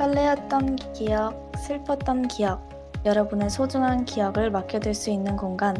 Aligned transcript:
설레었던 0.00 0.76
기억, 0.94 1.52
슬펐던 1.58 2.28
기억, 2.28 2.66
여러분의 3.04 3.50
소중한 3.50 4.06
기억을 4.06 4.50
맡겨둘 4.50 4.94
수 4.94 5.10
있는 5.10 5.36
공간. 5.36 5.76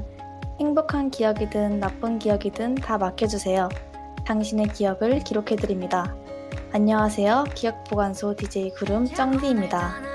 행복한 0.61 1.11
기억이든 1.11 1.81
나쁜 1.81 2.19
기억이든 2.19 2.75
다 2.75 2.99
맡겨주세요. 2.99 3.71
당신의 4.27 4.67
기억을 4.75 5.21
기록해드립니다. 5.21 6.15
안녕하세요. 6.75 7.45
기억보관소 7.55 8.37
DJ 8.37 8.75
구름 8.75 9.07
쩡디입니다. 9.07 10.10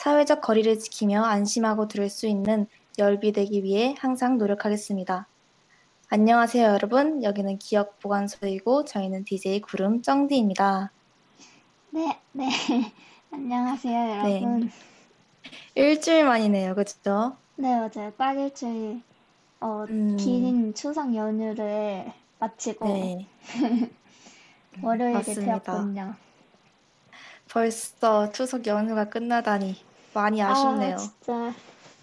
사회적 0.00 0.40
거리를 0.40 0.78
지키며 0.78 1.22
안심하고 1.24 1.86
들을 1.86 2.08
수 2.08 2.26
있는 2.26 2.66
열비 2.98 3.32
되기 3.32 3.62
위해 3.62 3.94
항상 3.98 4.38
노력하겠습니다. 4.38 5.26
안녕하세요 6.08 6.68
여러분. 6.68 7.22
여기는 7.22 7.58
기억 7.58 8.00
보관소이고 8.00 8.86
저희는 8.86 9.24
DJ 9.24 9.60
구름 9.60 10.00
쩡디입니다. 10.00 10.90
네, 11.90 12.18
네. 12.32 12.48
안녕하세요, 13.30 14.22
네. 14.22 14.40
여러분. 14.40 14.70
일주일 15.74 16.24
만이네요. 16.24 16.74
그죠? 16.76 17.36
네, 17.56 17.68
맞아요. 17.68 18.10
딱 18.16 18.38
일주일, 18.38 19.02
어, 19.60 19.84
음. 19.90 20.16
긴 20.16 20.72
추석 20.72 21.14
연휴를 21.14 22.10
마치고 22.38 22.86
네. 22.86 23.26
월요일이 24.82 25.12
맞습니다. 25.12 25.60
되었군요. 25.60 26.14
벌써 27.50 28.32
추석 28.32 28.66
연휴가 28.66 29.10
끝나다니 29.10 29.89
많이 30.14 30.42
아쉽네요. 30.42 30.94
아, 30.94 30.96
진짜 30.96 31.52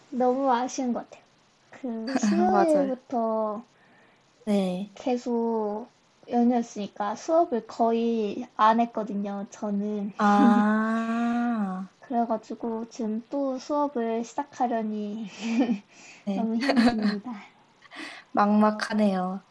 너무 0.09 0.51
아쉬운 0.51 0.93
것 0.93 1.09
같아요. 1.09 1.23
그. 1.71 2.05
수요일부터 2.19 3.63
네. 4.45 4.89
계속 4.95 5.87
연휴였으니까 6.29 7.15
수업을 7.15 7.67
거의 7.67 8.47
안 8.55 8.79
했거든요, 8.79 9.45
저는. 9.49 10.13
아, 10.17 11.87
그래가지고 12.01 12.89
지금 12.89 13.23
또 13.29 13.57
수업을 13.59 14.23
시작하려니 14.23 15.27
네. 16.25 16.35
너무 16.35 16.55
힘듭니다. 16.55 17.31
막막하네요. 18.31 19.41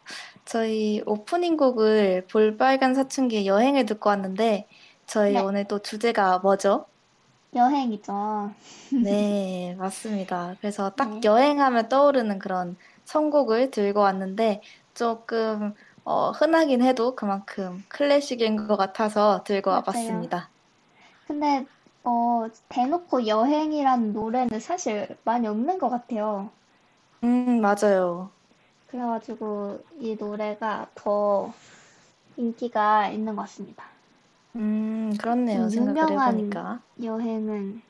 저희 0.45 1.03
오프닝 1.05 1.57
곡을 1.57 2.27
볼빨간 2.31 2.95
사춘기의 2.95 3.45
여행을 3.47 3.85
듣고 3.85 4.09
왔는데 4.09 4.67
저희 5.05 5.33
네. 5.33 5.39
오늘 5.39 5.65
또 5.65 5.79
주제가 5.79 6.39
뭐죠? 6.39 6.85
여행이죠. 7.55 8.51
네, 9.03 9.75
맞습니다. 9.77 10.55
그래서 10.59 10.91
딱 10.91 11.19
네. 11.19 11.21
여행하면 11.23 11.89
떠오르는 11.89 12.39
그런 12.39 12.77
선곡을 13.05 13.71
들고 13.71 14.01
왔는데 14.01 14.61
조금 14.93 15.73
어, 16.03 16.31
흔하긴 16.31 16.81
해도 16.81 17.15
그만큼 17.15 17.83
클래식인 17.89 18.67
것 18.67 18.77
같아서 18.77 19.43
들고 19.43 19.69
맞아요. 19.69 19.79
와봤습니다. 19.79 20.49
근데 21.27 21.65
어, 22.03 22.47
대놓고 22.69 23.27
여행이라는 23.27 24.13
노래는 24.13 24.59
사실 24.59 25.17
많이 25.23 25.47
없는 25.47 25.77
것 25.79 25.89
같아요. 25.89 26.49
음, 27.23 27.61
맞아요. 27.61 28.31
그래가지고 28.87 29.83
이 29.99 30.15
노래가 30.15 30.87
더 30.95 31.53
인기가 32.37 33.09
있는 33.09 33.35
것 33.35 33.41
같습니다. 33.43 33.96
음, 34.57 35.15
그렇네요. 35.17 35.69
좀 35.69 35.69
생각을 35.69 35.95
유명한 35.97 36.11
해보니까. 36.11 36.81
여행은 37.01 37.81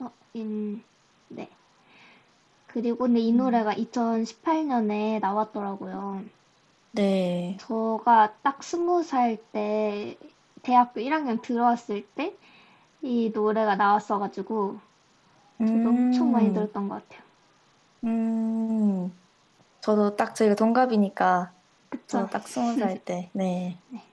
어, 0.00 0.10
인, 0.34 0.82
네. 1.28 1.48
그리고 2.66 2.98
근데 3.00 3.20
이 3.20 3.32
음. 3.32 3.36
노래가 3.36 3.74
2018년에 3.74 5.18
나왔더라고요. 5.20 6.24
네. 6.92 7.58
저가 7.58 8.38
딱 8.42 8.62
스무 8.64 9.02
살 9.04 9.36
때 9.52 10.18
대학교 10.62 11.00
1학년 11.00 11.40
들어왔을 11.42 12.04
때 12.14 12.36
이 13.02 13.30
노래가 13.34 13.76
나왔어가지고 13.76 14.78
저도 15.66 15.90
엄청 15.90 16.32
많이 16.32 16.52
음, 16.52 16.54
들었던 16.54 16.88
것 16.88 17.02
같아요. 17.08 17.24
음, 18.04 19.10
저도 19.80 20.16
딱 20.16 20.34
저희가 20.34 20.54
동갑이니까 20.56 21.54
그쵸? 21.88 22.28
딱 22.30 22.48
스무 22.48 22.74
살 22.76 23.04
때. 23.04 23.30
네. 23.34 23.78
맞아요. 23.90 24.02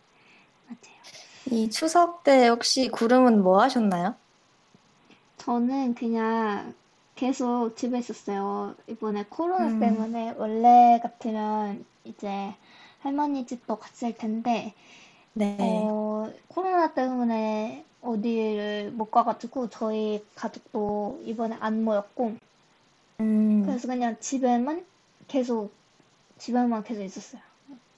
이 1.49 1.69
추석 1.71 2.23
때 2.23 2.47
혹시 2.47 2.89
구름은 2.89 3.41
뭐 3.41 3.61
하셨나요? 3.61 4.15
저는 5.37 5.95
그냥 5.95 6.73
계속 7.15 7.75
집에 7.75 7.99
있었어요. 7.99 8.75
이번에 8.87 9.25
코로나 9.29 9.69
음. 9.69 9.77
때문에 9.77 10.33
원래 10.37 10.99
같으면 11.01 11.85
이제 12.03 12.53
할머니 12.99 13.45
집도 13.45 13.77
갔을 13.77 14.15
텐데 14.15 14.73
네. 15.33 15.93
어, 15.97 16.31
코로나 16.49 16.93
때문에 16.93 17.85
어디를 18.01 18.91
못 18.93 19.11
가가지고 19.11 19.69
저희 19.69 20.25
가족도 20.35 21.21
이번에 21.25 21.57
안 21.61 21.83
모였고 21.83 22.35
음, 23.19 23.61
그래서 23.61 23.87
그냥 23.87 24.17
집에만 24.19 24.85
계속 25.27 25.71
집에만 26.39 26.83
계속 26.83 27.03
있었어요. 27.03 27.41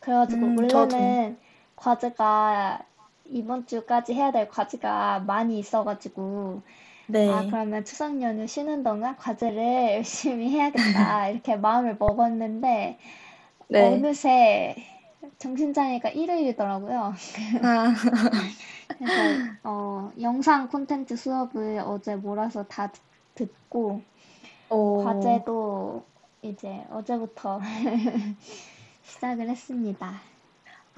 그래가지고 0.02 0.54
음, 0.54 0.58
원래는 0.58 0.68
저도. 0.68 1.28
과제가 1.76 2.86
이번 3.32 3.66
주까지 3.68 4.14
해야 4.14 4.32
될 4.32 4.50
과제가 4.50 5.22
많이 5.22 5.60
있어가지고 5.60 6.62
네. 7.08 7.20
아 7.26 7.46
그러면 7.48 7.86
추석 7.86 8.22
연휴 8.22 8.48
쉬는 8.48 8.84
동안 8.84 9.16
과제를 9.18 9.58
열심히 9.98 10.50
해야겠다 10.52 11.30
이렇게 11.30 11.58
마음을 11.58 11.98
먹었는데 12.00 13.00
네. 13.68 14.10
어느새 14.12 14.76
정신 15.40 15.74
차리니까 15.74 16.10
일요일이더라고요. 16.12 17.14
아, 17.62 17.94
그래서 18.98 19.40
어, 19.64 20.12
영상 20.22 20.68
콘텐츠 20.70 21.16
수업을 21.16 21.80
어제 21.80 22.16
몰아서 22.16 22.64
다 22.68 22.92
듣- 22.92 23.02
듣고 23.36 24.04
오, 24.70 24.80
과제도 24.94 26.06
이제 26.42 26.86
어제부터 26.90 27.62
시작을 29.04 29.50
했습니다. 29.50 30.22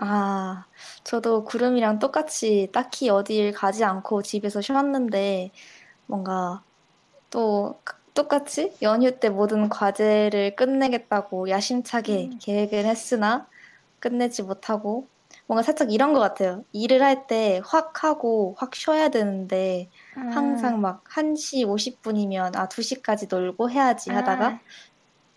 아, 0.03 0.67
저도 1.03 1.43
구름이랑 1.45 1.99
똑같이 1.99 2.69
딱히 2.73 3.09
어딜 3.09 3.51
가지 3.51 3.83
않고 3.83 4.23
집에서 4.23 4.59
쉬었는데 4.61 5.51
뭔가 6.07 6.65
또 7.31 7.81
똑같이 8.15 8.77
연휴 8.81 9.19
때 9.19 9.29
모든 9.29 9.69
과제를 9.69 10.55
끝내겠다고 10.57 11.49
야심차게 11.49 12.31
음. 12.33 12.39
계획을 12.41 12.85
했으나 12.85 13.49
끝내지 13.99 14.43
못하고 14.43 15.09
뭔가 15.47 15.63
살짝 15.63 15.91
이런 15.93 16.13
것 16.13 16.19
같아요. 16.21 16.65
일을 16.73 17.03
할 17.03 17.27
때 17.27 17.61
확 17.65 18.03
하고 18.05 18.55
확 18.59 18.75
쉬어야 18.75 19.09
되는데 19.09 19.91
항상 20.27 20.75
아, 20.75 20.77
막 20.77 21.03
1시 21.09 21.65
50분이면 21.65 22.55
아, 22.57 22.69
2시까지 22.69 23.27
놀고 23.29 23.71
해야지 23.71 24.11
하다가 24.11 24.47
아, 24.47 24.61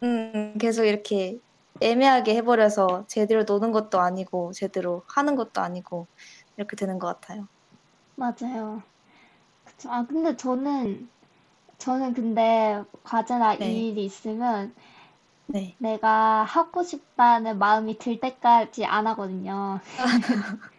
음, 0.03 0.59
계속 0.59 0.85
이렇게 0.85 1.41
애매하게 1.81 2.37
해버려서 2.37 3.07
제대로 3.09 3.45
노는 3.45 3.73
것도 3.73 4.01
아니고 4.01 4.53
제대로 4.53 5.05
하는 5.15 5.37
것도 5.37 5.61
아니고 5.61 6.09
이렇게 6.57 6.77
되는 6.77 6.99
것 6.99 7.07
같아요. 7.09 7.49
맞아요. 8.17 8.83
그쵸. 9.65 9.91
아, 9.91 10.07
근데 10.07 10.37
저는 10.37 11.09
저는 11.79 12.15
근데 12.15 12.83
과제나 13.05 13.59
네. 13.59 13.67
일이 13.73 14.05
있으면 14.05 14.75
네. 15.47 15.77
내가 15.79 16.45
하고 16.45 16.83
싶다는 16.83 17.59
마음이 17.59 17.99
들 17.99 18.21
때까지 18.21 18.87
안 18.87 19.07
하거든요. 19.09 19.81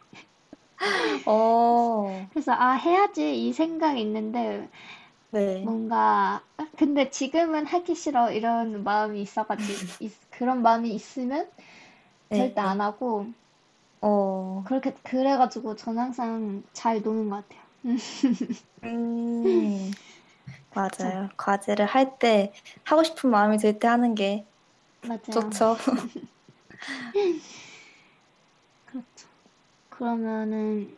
어, 1.26 2.28
그래서 2.32 2.54
아, 2.54 2.74
해야지 2.74 3.48
이 3.48 3.54
생각이 3.54 4.02
있는데 4.02 4.70
네. 5.31 5.63
뭔가 5.63 6.42
아, 6.57 6.68
근데 6.77 7.10
지금은 7.10 7.66
하기 7.66 7.95
싫어 7.95 8.31
이런 8.31 8.83
마음이 8.83 9.22
있어가지고 9.22 9.74
있- 10.00 10.31
그런 10.31 10.62
마음이 10.62 10.94
있으면 10.94 11.50
네. 12.30 12.38
절대 12.38 12.62
안 12.62 12.81
하고 12.81 13.27
어, 14.01 14.63
그렇게 14.68 14.94
그래가지고 15.04 15.75
저는 15.75 16.01
항상 16.04 16.63
잘 16.74 17.01
노는 17.01 17.30
것 17.30 17.44
같아요. 17.48 17.66
음, 18.83 19.92
맞아요. 20.74 21.30
과제를 21.38 21.86
할 21.86 22.19
때, 22.19 22.54
하고 22.83 23.04
싶은 23.04 23.30
마음이 23.31 23.57
들 23.57 23.80
때 23.80 23.88
하는 23.88 24.16
게 24.16 24.45
맞아요. 25.07 25.22
좋죠. 25.31 25.77
그렇죠. 28.86 29.27
그러면은 29.89 30.98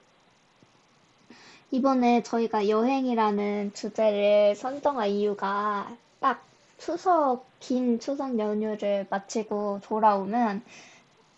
이번에 1.72 2.24
저희가 2.24 2.70
여행이라는 2.70 3.74
주제를 3.74 4.56
선정한 4.56 5.10
이유가 5.10 5.92
딱 6.20 6.42
추석, 6.78 7.46
긴 7.60 8.00
추석 8.00 8.40
연휴를 8.40 9.08
마치고 9.10 9.82
돌아오면 9.84 10.64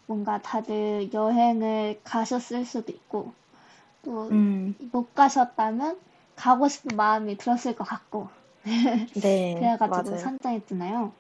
뭔가 0.06 0.40
다들 0.42 1.12
여행을 1.14 2.02
가셨을 2.04 2.66
수도 2.66 2.92
있고 2.92 3.34
또못 4.04 4.32
음, 4.32 4.76
가셨다면 5.16 6.00
가고 6.36 6.68
싶은 6.68 6.96
마음이 6.96 7.38
들었을 7.38 7.76
것 7.76 7.84
같고 7.84 8.30
네, 9.22 9.56
그래가지고. 9.56 10.18
선정했잖아요. 10.18 11.12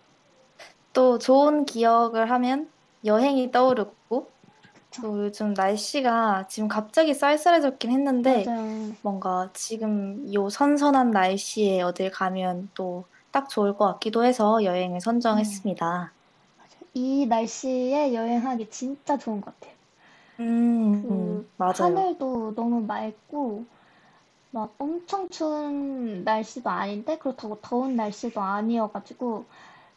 또 0.94 1.18
좋은 1.18 1.66
기억을 1.66 2.30
하면 2.32 2.70
여행이 3.06 3.52
떠오르고? 3.52 4.28
또 4.92 5.26
요즘 5.26 5.54
날씨가 5.54 6.48
지금 6.48 6.68
갑자기 6.68 7.14
쌀쌀해졌긴 7.14 7.92
했는데, 7.92 8.54
맞아요. 8.54 8.96
뭔가 9.02 9.52
지금 9.54 10.32
요 10.34 10.50
선선한 10.50 11.12
날씨에 11.12 11.82
어딜 11.82 12.12
가면 12.12 12.72
또 12.74 13.06
딱 13.32 13.48
좋을 13.50 13.76
것 13.78 13.86
같기도 13.94 14.26
해서 14.26 14.64
여행을 14.64 15.02
네. 15.30 15.62
선정했습니다. 15.82 16.14
이 16.94 17.26
날씨에 17.26 18.14
여행하기 18.14 18.70
진짜 18.70 19.18
좋은 19.18 19.42
것 19.42 19.54
같아요. 19.60 19.76
음, 20.40 21.06
그 21.08 21.44
음, 21.44 21.52
맞아요. 21.58 22.08
하늘도 22.08 22.54
너무 22.56 22.82
맑고 22.82 23.66
막 24.52 24.76
엄청 24.80 25.30
추운 25.30 26.24
날씨도 26.26 26.70
아닌데 26.70 27.18
그렇다고 27.18 27.60
더운 27.62 27.96
날씨도 27.96 28.42
아니어가지고 28.42 29.46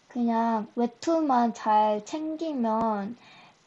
그냥 0.08 0.68
외투만 0.76 1.54
잘 1.54 2.04
챙기면 2.06 3.16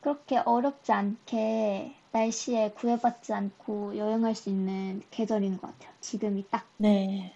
그렇게 0.06 0.38
어렵지 0.38 0.92
않게 0.92 1.96
날씨에 2.12 2.74
구애받지 2.78 3.34
않고 3.34 3.98
여행할 3.98 4.36
수 4.36 4.52
있는 4.52 5.02
계절인 5.10 5.58
것 5.58 5.66
같아요. 5.66 5.92
지금이 6.00 6.46
딱. 6.52 6.64
네. 6.78 7.34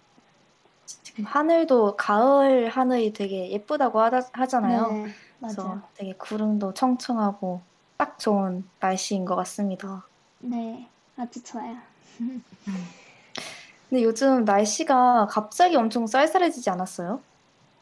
지금 0.85 1.25
하늘도 1.25 1.95
가을 1.95 2.69
하늘이 2.69 3.11
되게 3.11 3.49
예쁘다고 3.49 3.99
하다, 3.99 4.29
하잖아요. 4.33 4.91
네, 4.91 5.07
그래서 5.39 5.63
맞아요. 5.63 5.81
되게 5.95 6.13
구름도 6.13 6.75
청청하고 6.75 7.61
딱 7.97 8.19
좋은 8.19 8.63
날씨인 8.79 9.25
것 9.25 9.35
같습니다. 9.35 10.05
네, 10.37 10.87
아주 11.17 11.43
좋아요. 11.43 11.75
근데 13.89 14.03
요즘 14.03 14.45
날씨가 14.45 15.25
갑자기 15.31 15.75
엄청 15.75 16.05
쌀쌀해지지 16.05 16.69
않았어요? 16.69 17.19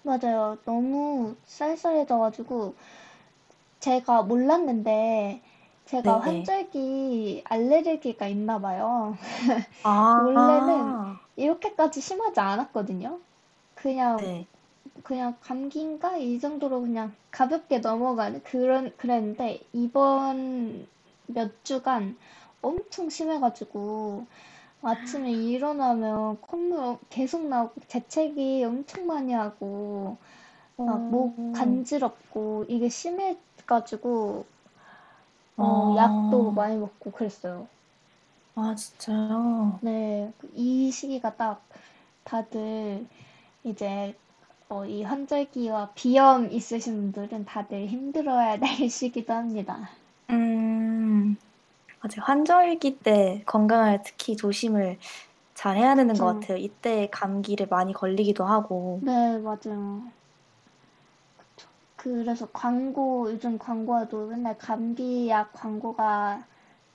맞아요. 0.04 0.58
너무 0.64 1.36
쌀쌀해져가지고 1.46 2.74
제가 3.88 4.24
몰랐는데 4.24 5.42
제가 5.86 6.20
네네. 6.20 6.20
환절기 6.20 7.44
알레르기가 7.46 8.28
있나 8.28 8.60
봐요. 8.60 9.16
아, 9.84 10.16
원래는 10.18 11.00
이렇게까지 11.38 12.02
심하지 12.02 12.42
않았거든요. 12.42 13.22
그냥 13.76 14.18
네. 14.22 14.46
그냥 15.04 15.38
감기인가 15.42 16.18
이 16.18 16.40
정도로 16.40 16.82
그냥 16.82 17.16
가볍게 17.32 17.80
넘어가는 17.80 18.44
그런 18.44 18.96
그랬는데 18.98 19.62
이번 19.74 20.88
몇 21.28 21.64
주간 21.64 22.18
엄청 22.62 23.10
심해가지고 23.10 24.28
아침에 24.82 25.34
일어나면 25.34 26.42
콧물 26.42 26.98
계속 27.10 27.48
나오고 27.48 27.82
재채기 27.88 28.64
엄청 28.66 29.08
많이 29.08 29.34
하고 29.34 30.18
막목 30.86 31.38
어, 31.38 31.52
간지럽고 31.52 32.66
이게 32.68 32.90
심해 32.90 33.38
가지고 33.68 34.46
어, 35.58 35.94
어, 35.96 35.96
약도 35.96 36.52
많이 36.52 36.78
먹고 36.78 37.12
그랬어요. 37.12 37.68
아, 38.56 38.76
진짜요? 38.76 39.80
네, 39.80 40.32
이 40.54 40.92
시기가 40.92 41.36
딱 41.36 41.68
다들 42.24 43.08
이제 43.64 44.18
어, 44.70 44.86
이 44.86 45.04
환절기와 45.04 45.94
비염 45.96 46.52
있으신 46.52 47.12
분들은 47.14 47.46
다들 47.46 47.88
힘들어야 47.88 48.60
될 48.60 48.68
시기도 48.92 49.34
합니다. 49.34 49.90
음, 50.30 51.36
맞아요. 52.02 52.24
환절기 52.24 53.00
때 53.02 53.44
건강을 53.48 54.02
특히 54.06 54.36
조심을 54.38 55.00
잘 55.56 55.78
해야 55.78 55.96
되는 55.96 56.18
것 56.18 56.26
그쵸. 56.26 56.42
같아요. 56.42 56.58
이때 56.60 57.10
감기를 57.12 57.68
많이 57.70 57.94
걸리기도 57.94 58.46
하고. 58.46 59.02
네, 59.02 59.38
맞아요. 59.40 60.12
그래서 61.98 62.48
광고, 62.54 63.30
요즘 63.32 63.58
광고에도 63.58 64.28
맨날 64.28 64.58
감기약 64.58 65.52
광고가 65.54 66.44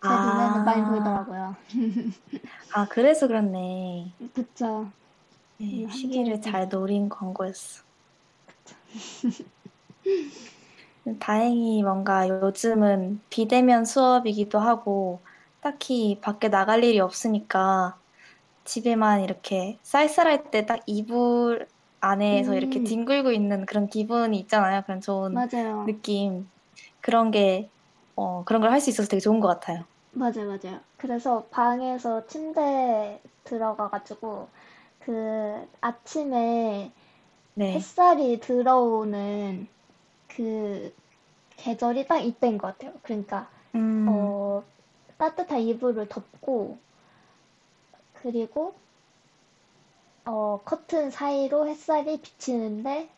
제 0.01 0.09
눈에는 0.09 0.65
많이 0.65 0.83
아, 0.83 0.91
보이더라고요. 0.91 1.57
아, 2.75 2.87
그래서 2.89 3.27
그렇네. 3.29 4.13
그쵸. 4.35 4.89
이 5.59 5.87
네, 5.87 5.93
시기를. 5.93 6.41
잘 6.41 6.69
노린 6.69 7.09
광고였어. 7.09 7.83
다행히 11.21 11.83
뭔가 11.83 12.29
요즘은 12.29 13.21
비대면 13.29 13.85
수업이기도 13.85 14.59
하고, 14.59 15.21
딱히 15.61 16.19
밖에 16.21 16.49
나갈 16.49 16.83
일이 16.85 17.01
없으니까 17.01 17.97
집에만 18.65 19.23
이렇게 19.23 19.79
쌀쌀할 19.83 20.51
때 20.51 20.67
딱 20.67 20.81
이불 20.87 21.69
안에서 22.03 22.57
이렇게 22.57 22.81
음, 22.81 22.85
뒹굴고 22.85 23.33
있는 23.33 23.67
그런 23.67 23.89
기분이 23.89 24.39
있잖아요. 24.41 24.83
그런 24.87 25.01
좋은 25.03 25.45
맞아요. 25.45 25.79
느낌. 25.85 26.51
그런 27.03 27.31
게, 27.33 27.73
어, 28.17 28.45
그런 28.45 28.63
걸 28.63 28.73
할 28.73 28.81
수 28.81 28.91
있어서 28.91 29.09
되게 29.09 29.21
좋은 29.21 29.41
것 29.41 29.49
같아요. 29.49 29.87
맞아요, 30.13 30.47
맞아요. 30.47 30.81
그래서 30.97 31.47
방에서 31.51 32.27
침대에 32.27 33.21
들어가가지고 33.45 34.49
그 35.01 35.67
아침에 35.81 36.93
네. 37.55 37.87
햇살이 37.87 38.41
들어오는 38.41 39.69
그 40.29 40.95
계절이 41.59 42.07
딱 42.09 42.19
이때인 42.21 42.59
것 42.59 42.69
같아요. 42.79 42.95
그러니까 43.03 43.51
음, 43.75 44.07
어 44.07 44.65
따뜻한 45.19 45.61
이불을 45.63 46.09
덮고 46.09 46.79
그리고 48.15 48.75
어 50.25 50.61
커튼 50.65 51.13
사이로 51.13 51.69
햇살이 51.69 52.21
비치는데 52.21 53.09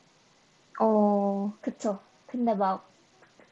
어, 0.80 1.52
그쵸. 1.60 1.98
근데 2.26 2.54
막 2.54 2.88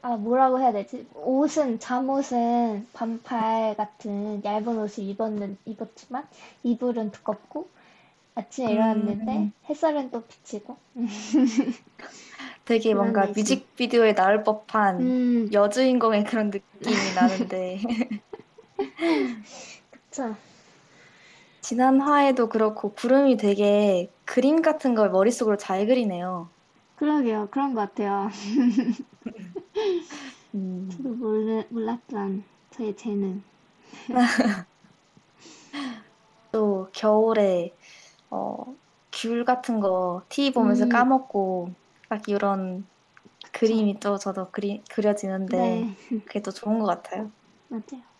아, 0.01 0.17
뭐라고 0.17 0.59
해야 0.59 0.71
되지? 0.73 1.07
옷은, 1.15 1.79
잠옷은 1.79 2.87
반팔 2.93 3.75
같은 3.77 4.43
얇은 4.45 4.77
옷을 4.79 5.03
입었는, 5.05 5.57
입었지만, 5.65 6.27
이불은 6.63 7.11
두껍고, 7.11 7.69
아침에 8.35 8.73
일어났는데, 8.73 9.47
음, 9.47 9.53
햇살은 9.69 10.11
또 10.11 10.23
비치고, 10.25 10.77
되게 12.65 12.93
뭔가 12.93 13.27
날씨. 13.27 13.33
뮤직비디오에 13.35 14.13
나올 14.15 14.43
법한 14.43 15.13
음, 15.39 15.49
여주인공의 15.51 16.23
그런 16.25 16.49
느낌이 16.49 17.11
나는데, 17.11 17.79
그쵸. 19.91 20.35
지난 21.63 21.99
화에도 21.99 22.47
그렇고, 22.47 22.93
구름이 22.93 23.37
되게 23.37 24.13
그림 24.25 24.61
같은 24.61 24.93
걸 24.93 25.09
머릿속으로 25.09 25.57
잘 25.57 25.87
그리네요. 25.87 26.51
그러게요. 26.95 27.49
그런 27.51 27.73
것 27.73 27.81
같아요. 27.81 28.29
음, 30.55 30.87
저도 30.87 31.15
몰, 31.15 31.67
몰랐던 31.69 32.45
저의 32.71 32.95
재능. 32.95 33.43
또 36.51 36.89
겨울에, 36.93 37.75
어, 38.29 38.75
귤 39.11 39.45
같은 39.45 39.79
거 39.81 40.25
TV 40.29 40.53
보면서 40.53 40.87
음, 40.87 40.87
까먹고, 40.87 41.75
딱 42.09 42.27
이런. 42.29 42.89
그림이 43.53 43.99
또 44.01 44.17
저도 44.17 44.51
그리, 44.51 44.83
그려지는데, 44.91 45.89
네, 45.89 46.23
그게 46.25 46.41
또 46.41 46.51
좋은 46.51 46.79
것 46.79 46.85
같아요. 46.87 47.31
맞아요. 47.69 48.12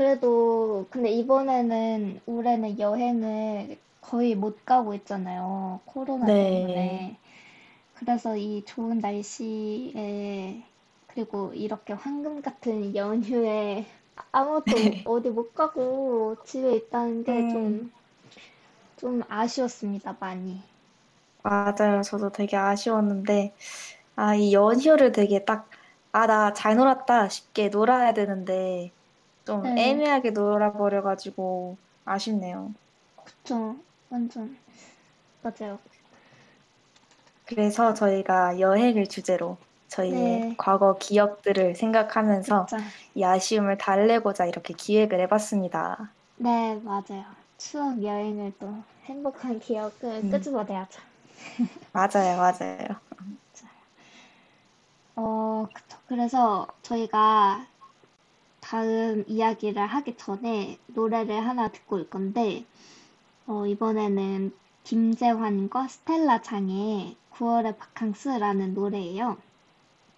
그래도 0.00 0.86
근데 0.90 1.10
이번에는 1.10 2.22
올해는 2.24 2.78
여행을 2.78 3.78
거의 4.00 4.34
못 4.34 4.64
가고 4.64 4.94
있잖아요. 4.94 5.80
코로나 5.84 6.30
네. 6.30 6.38
때문에. 6.38 7.18
그래서 7.94 8.36
이 8.36 8.64
좋은 8.66 8.98
날씨에 9.00 10.64
그리고 11.08 11.54
이렇게 11.54 11.92
황금 11.94 12.42
같은 12.42 12.96
연휴에 12.96 13.86
아무것도 14.32 15.00
어디 15.04 15.30
못 15.30 15.54
가고 15.54 16.36
집에 16.44 16.76
있다는 16.76 17.24
게 17.24 17.46
음, 17.46 17.48
좀, 17.48 17.92
좀 18.96 19.22
아쉬웠습니다, 19.28 20.16
많이. 20.20 20.62
맞아요. 21.42 22.02
저도 22.02 22.30
되게 22.32 22.56
아쉬웠는데, 22.56 23.54
아, 24.16 24.34
이 24.34 24.52
연휴를 24.52 25.12
되게 25.12 25.44
딱, 25.44 25.70
아, 26.12 26.26
나 26.26 26.52
잘 26.54 26.76
놀았다 26.76 27.28
싶게 27.28 27.68
놀아야 27.70 28.14
되는데, 28.14 28.94
좀 29.50 29.68
네, 29.68 29.72
애매하게 29.76 30.30
놀아버려가지고, 30.30 31.78
아쉽네요. 32.04 32.74
그쵸. 33.24 33.76
완전, 34.10 34.56
맞아요. 35.42 35.80
그래서 37.44 37.92
저희가 37.94 38.60
여행을 38.60 39.06
주제로 39.06 39.58
저희의 39.88 40.40
네, 40.40 40.56
과거 40.56 40.96
기억들을 40.98 41.74
생각하면서 41.74 42.70
진짜. 42.70 42.92
이 43.14 43.24
아쉬움을 43.24 43.76
달래고자 43.78 44.46
이렇게 44.46 44.72
기획을 44.74 45.20
해봤습니다. 45.20 46.14
네, 46.36 46.74
맞아요. 46.82 47.24
추억 47.56 48.02
여행을 48.02 48.54
또 48.58 48.82
행복한 49.04 49.60
기억을 49.60 50.22
음, 50.22 50.28
끄집어내야죠. 50.28 51.00
맞아요, 51.92 52.36
맞아요. 52.38 53.00
어, 55.16 55.66
그쵸. 55.72 55.98
그래서 56.06 56.66
저희가 56.82 57.66
다음 58.70 59.24
이야기를 59.26 59.84
하기 59.84 60.16
전에 60.16 60.78
노래를 60.86 61.44
하나 61.44 61.68
듣고 61.72 61.96
올 61.96 62.08
건데, 62.08 62.64
어, 63.46 63.66
이번에는 63.66 64.52
김재환과 64.84 65.88
스텔라 65.88 66.42
장의 66.42 67.16
9월의 67.32 67.76
바캉스라는 67.78 68.74
노래예요. 68.74 69.38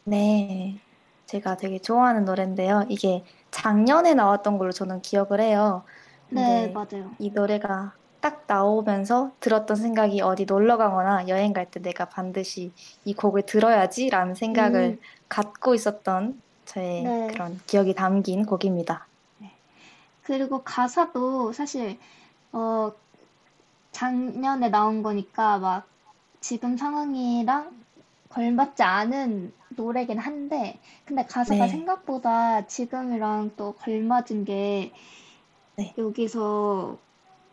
네. 0.04 0.78
제가 1.24 1.56
되게 1.56 1.78
좋아하는 1.78 2.26
노래인데요. 2.26 2.84
이게 2.90 3.24
작년에 3.50 4.12
나왔던 4.12 4.58
걸로 4.58 4.70
저는 4.70 5.00
기억을 5.00 5.40
해요. 5.40 5.84
네, 6.28 6.68
맞아요. 6.68 7.10
이 7.18 7.30
노래가 7.30 7.94
딱 8.20 8.44
나오면서 8.46 9.32
들었던 9.40 9.76
생각이 9.78 10.20
어디 10.20 10.44
놀러 10.44 10.76
가거나 10.76 11.26
여행 11.28 11.54
갈 11.54 11.70
때 11.70 11.80
내가 11.80 12.04
반드시 12.06 12.74
이 13.04 13.14
곡을 13.14 13.46
들어야지라는 13.46 14.34
생각을 14.34 14.80
음, 14.82 15.00
갖고 15.30 15.74
있었던 15.74 16.42
저의 16.64 17.02
네. 17.02 17.26
그런 17.28 17.60
기억이 17.66 17.94
담긴 17.94 18.46
곡입니다. 18.46 19.06
네. 19.38 19.52
그리고 20.22 20.62
가사도 20.62 21.52
사실, 21.52 21.98
어, 22.52 22.92
작년에 23.92 24.68
나온 24.68 25.02
거니까 25.02 25.58
막 25.58 25.86
지금 26.40 26.76
상황이랑 26.76 27.82
걸맞지 28.30 28.82
않은 28.82 29.52
노래긴 29.70 30.18
한데, 30.18 30.78
근데 31.04 31.24
가사가 31.24 31.66
네, 31.66 31.68
생각보다 31.68 32.66
지금이랑 32.66 33.52
또 33.56 33.74
걸맞은 33.74 34.44
게 34.44 34.92
네. 35.76 35.94
여기서 35.98 36.98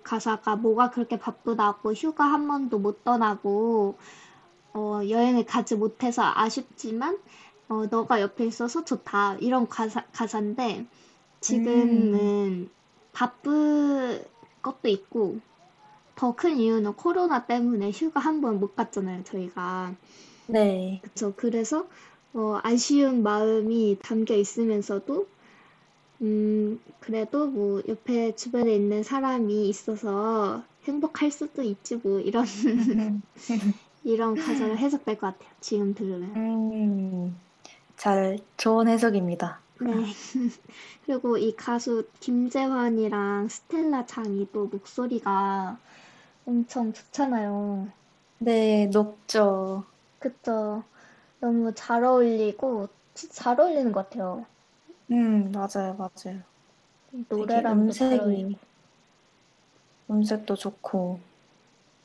가사가 0.03 0.55
뭐가 0.55 0.89
그렇게 0.89 1.19
바쁘다고 1.19 1.93
휴가 1.93 2.25
한 2.25 2.47
번도 2.47 2.79
못 2.79 3.03
떠나고, 3.03 3.97
어, 4.73 5.01
여행을 5.07 5.45
가지 5.45 5.75
못해서 5.75 6.23
아쉽지만, 6.35 7.17
어, 7.69 7.85
너가 7.87 8.21
옆에 8.21 8.45
있어서 8.47 8.83
좋다. 8.83 9.35
이런 9.37 9.67
가사, 9.67 10.05
가사인데, 10.11 10.79
음, 10.79 10.87
지금은 11.41 12.69
바쁠 13.13 14.25
것도 14.61 14.87
있고, 14.89 15.39
더 16.15 16.33
큰 16.35 16.57
이유는 16.57 16.93
코로나 16.95 17.45
때문에 17.47 17.91
휴가 17.91 18.19
한 18.21 18.41
번 18.41 18.59
못 18.59 18.75
갔잖아요, 18.75 19.23
저희가. 19.23 19.95
네. 20.47 21.01
그쵸. 21.03 21.33
그래서, 21.37 21.87
어, 22.33 22.59
아쉬운 22.63 23.23
마음이 23.23 23.97
담겨 24.01 24.35
있으면서도, 24.35 25.27
음, 26.21 26.81
그래도 26.99 27.47
뭐, 27.47 27.81
옆에 27.87 28.35
주변에 28.35 28.75
있는 28.75 29.03
사람이 29.03 29.69
있어서 29.69 30.63
행복할 30.85 31.31
수도 31.31 31.61
있지, 31.63 31.97
뭐, 31.97 32.19
이런, 32.19 32.45
이런 34.03 34.37
가사가 34.37 34.75
해석될 34.75 35.17
것 35.17 35.27
같아요. 35.27 35.49
지금 35.61 35.93
들으면. 35.93 36.35
음, 36.35 37.39
잘, 37.99 38.39
좋은 38.55 38.87
해석입니다. 38.87 39.59
네. 39.81 39.91
그리고 41.05 41.37
이 41.37 41.53
가수 41.53 42.07
김재환이랑 42.21 43.49
스텔라 43.49 44.05
장이 44.05 44.47
또 44.53 44.67
목소리가 44.67 45.77
엄청 46.45 46.93
좋잖아요. 46.93 47.89
네, 48.37 48.87
녹죠. 48.87 49.83
그쵸. 50.19 50.83
너무 51.41 51.73
잘 51.73 52.05
어울리고, 52.05 52.87
진짜 53.13 53.43
잘 53.43 53.59
어울리는 53.59 53.91
것 53.91 54.09
같아요. 54.09 54.45
음, 55.11 55.51
맞아요, 55.51 55.93
맞아요. 55.97 56.41
어울리고. 58.21 58.49
음색이, 58.49 58.57
음색도 60.09 60.55
좋고. 60.55 61.19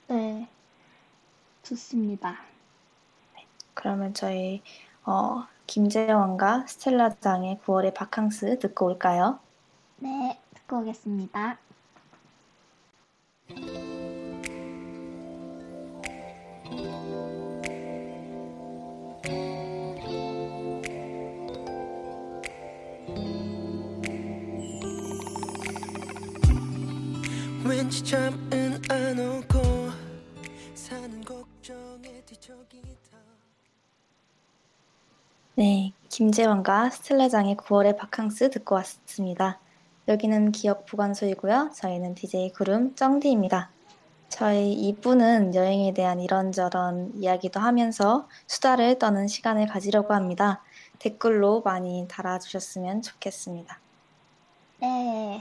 네, 0.09 0.49
좋습니다. 1.63 2.41
그러면 3.75 4.15
저희, 4.15 4.63
어, 5.05 5.47
김재원과 5.67 6.67
스텔라 6.67 7.17
장의 7.21 7.61
9월의 7.65 7.95
바캉스 7.95 8.59
듣고 8.59 8.87
올까요? 8.87 9.41
네, 9.99 10.39
듣고 10.55 10.81
오겠습니다. 10.81 11.59
왠지 27.67 28.05
잠은 28.05 28.81
안 28.91 29.19
오고 29.19 29.91
사는 30.75 31.25
걱정에 31.25 32.23
뒤척이다 32.27 33.04
네, 35.57 35.93
김재원과 36.09 36.91
스텔라장의 36.91 37.55
9월의 37.55 37.97
바캉스 37.97 38.51
듣고 38.51 38.75
왔습니다. 38.75 39.61
여기는 40.09 40.51
기억 40.51 40.85
보관소이고요. 40.85 41.71
저희는 41.73 42.17
DJ 42.17 42.51
구름 42.51 42.97
쩡디입니다. 42.97 43.71
저희 44.29 44.93
2부는 45.01 45.55
여행에 45.55 45.95
대한 45.95 46.19
이런저런 46.19 47.13
이야기도 47.15 47.61
하면서 47.61 48.27
수다를 48.49 48.99
떠는 48.99 49.29
시간을 49.29 49.69
가지려고 49.69 50.13
합니다. 50.13 50.61
댓글로 50.99 51.63
많이 51.65 52.05
달아주셨으면 52.09 53.03
좋겠습니다. 53.03 53.79
네, 54.81 55.41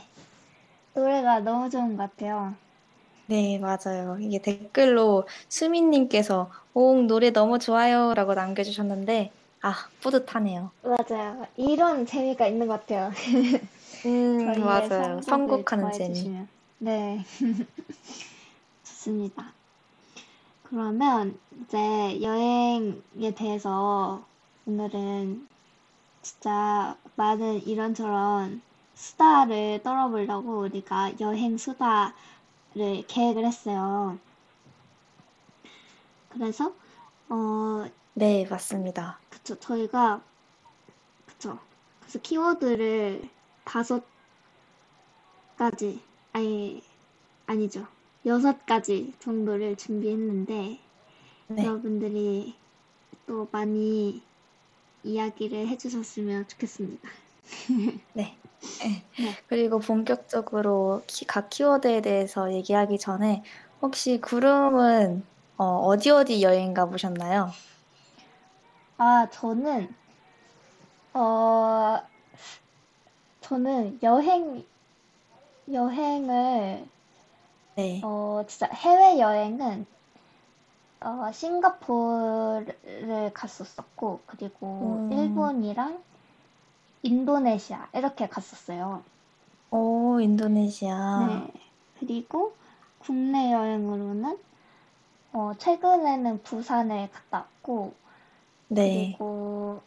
노래가 0.93 1.39
너무 1.39 1.71
좋은 1.71 1.97
것 1.97 2.11
같아요. 2.11 2.53
네, 3.25 3.57
맞아요. 3.57 4.19
이게 4.19 4.37
댓글로 4.37 5.23
수민님께서 5.49 6.51
오, 6.75 6.93
노래 7.01 7.31
너무 7.31 7.57
좋아요 7.57 8.13
라고 8.13 8.35
남겨주셨는데, 8.35 9.31
아, 9.63 9.87
뿌듯하네요. 10.01 10.71
맞아요. 10.83 11.47
이런 11.55 12.05
재미가 12.05 12.47
있는 12.47 12.67
것 12.67 12.81
같아요. 12.81 13.11
음, 14.05 14.59
맞아요. 14.59 15.21
선곡하는 15.21 15.93
재미. 15.93 16.15
주시면. 16.15 16.49
네, 16.79 17.23
좋습니다. 18.83 19.53
그러면 20.63 21.39
이제 21.61 22.21
여행에 22.21 23.33
대해서 23.37 24.25
오늘은 24.65 25.47
진짜 26.21 26.97
많은 27.15 27.65
이런저런 27.65 28.61
수다를 28.95 29.79
떨어보려고 29.81 30.59
우리가 30.59 31.13
여행 31.21 31.57
수다를 31.57 32.13
계획을 33.07 33.45
했어요. 33.45 34.17
그래서 36.27 36.73
어 37.29 37.85
네, 38.15 38.45
맞습니다. 38.49 39.19
그쵸 39.29 39.59
저희가 39.59 40.21
그쵸 41.25 41.57
그래서 42.01 42.19
키워드를 42.19 43.27
다섯 43.63 44.03
가지 45.57 46.01
아니 46.31 46.83
아니죠 47.47 47.87
여섯 48.25 48.65
가지 48.65 49.13
정도를 49.19 49.75
준비했는데 49.75 50.79
네, 51.47 51.65
여러분들이 51.65 52.55
또 53.25 53.47
많이 53.51 54.21
이야기를 55.03 55.67
해주셨으면 55.67 56.47
좋겠습니다. 56.47 57.09
네. 58.13 58.37
네. 58.79 59.03
그리고 59.47 59.79
본격적으로 59.79 61.03
키, 61.07 61.25
각 61.25 61.49
키워드에 61.49 62.01
대해서 62.01 62.53
얘기하기 62.53 62.97
전에 62.97 63.43
혹시 63.81 64.21
구름은 64.21 65.23
어, 65.57 65.63
어디 65.85 66.09
어디 66.11 66.41
여행 66.41 66.73
가보셨나요? 66.73 67.51
아, 68.97 69.27
저는, 69.31 69.93
어, 71.13 72.01
저는 73.41 73.99
여행, 74.03 74.65
여행을 75.71 76.87
네. 77.75 78.01
어 78.03 78.43
진짜 78.47 78.67
해외 78.67 79.19
여행은 79.19 79.85
어 81.01 81.31
싱가포르를 81.31 82.73
갔었었고 83.33 84.21
그리고 84.27 85.07
음. 85.09 85.11
일본이랑 85.11 86.01
인도네시아 87.01 87.89
이렇게 87.93 88.27
갔었어요. 88.27 89.03
오, 89.71 90.19
인도네시아. 90.19 91.25
네. 91.27 91.51
그리고 91.99 92.53
국내 92.99 93.51
여행으로는 93.51 94.37
어 95.33 95.53
최근에는 95.57 96.43
부산에 96.43 97.09
갔다 97.11 97.39
왔고 97.39 97.93
네. 98.73 99.17
그리고 99.17 99.81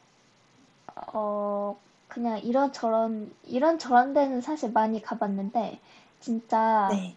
어 1.12 1.76
그냥 2.08 2.38
이런저런 2.40 3.32
이런저런 3.44 4.14
데는 4.14 4.40
사실 4.40 4.72
많이 4.72 5.02
가봤는데 5.02 5.78
진짜 6.20 6.88
네. 6.92 7.16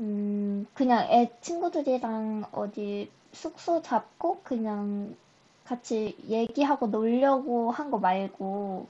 음 0.00 0.66
그냥 0.74 1.08
애 1.10 1.30
친구들이랑 1.40 2.46
어디 2.52 3.10
숙소 3.32 3.82
잡고 3.82 4.40
그냥 4.42 5.16
같이 5.64 6.16
얘기하고 6.28 6.88
놀려고 6.88 7.70
한 7.70 7.90
거 7.90 7.98
말고 7.98 8.86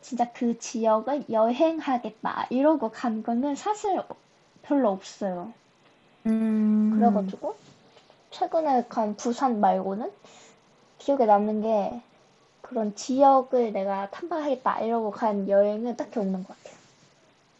진짜 0.00 0.30
그 0.32 0.58
지역을 0.58 1.26
여행하겠다 1.30 2.46
이러고 2.50 2.90
간 2.90 3.22
거는 3.22 3.54
사실 3.56 4.02
별로 4.62 4.90
없어요. 4.90 5.52
음. 6.26 6.90
그래가지고 6.94 7.56
최근에 8.30 8.86
간 8.88 9.16
부산 9.16 9.60
말고는 9.60 10.10
기억에 10.98 11.26
남는 11.26 11.62
게 11.62 12.00
그런 12.62 12.94
지역을 12.94 13.72
내가 13.72 14.10
탐방하겠다 14.10 14.80
이러고 14.80 15.10
간 15.12 15.48
여행은 15.48 15.96
딱히 15.96 16.18
없는 16.18 16.44
것 16.44 16.56
같아요. 16.56 16.76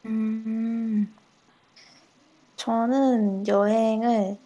음. 0.06 1.14
저는 2.56 3.46
여행을, 3.46 4.36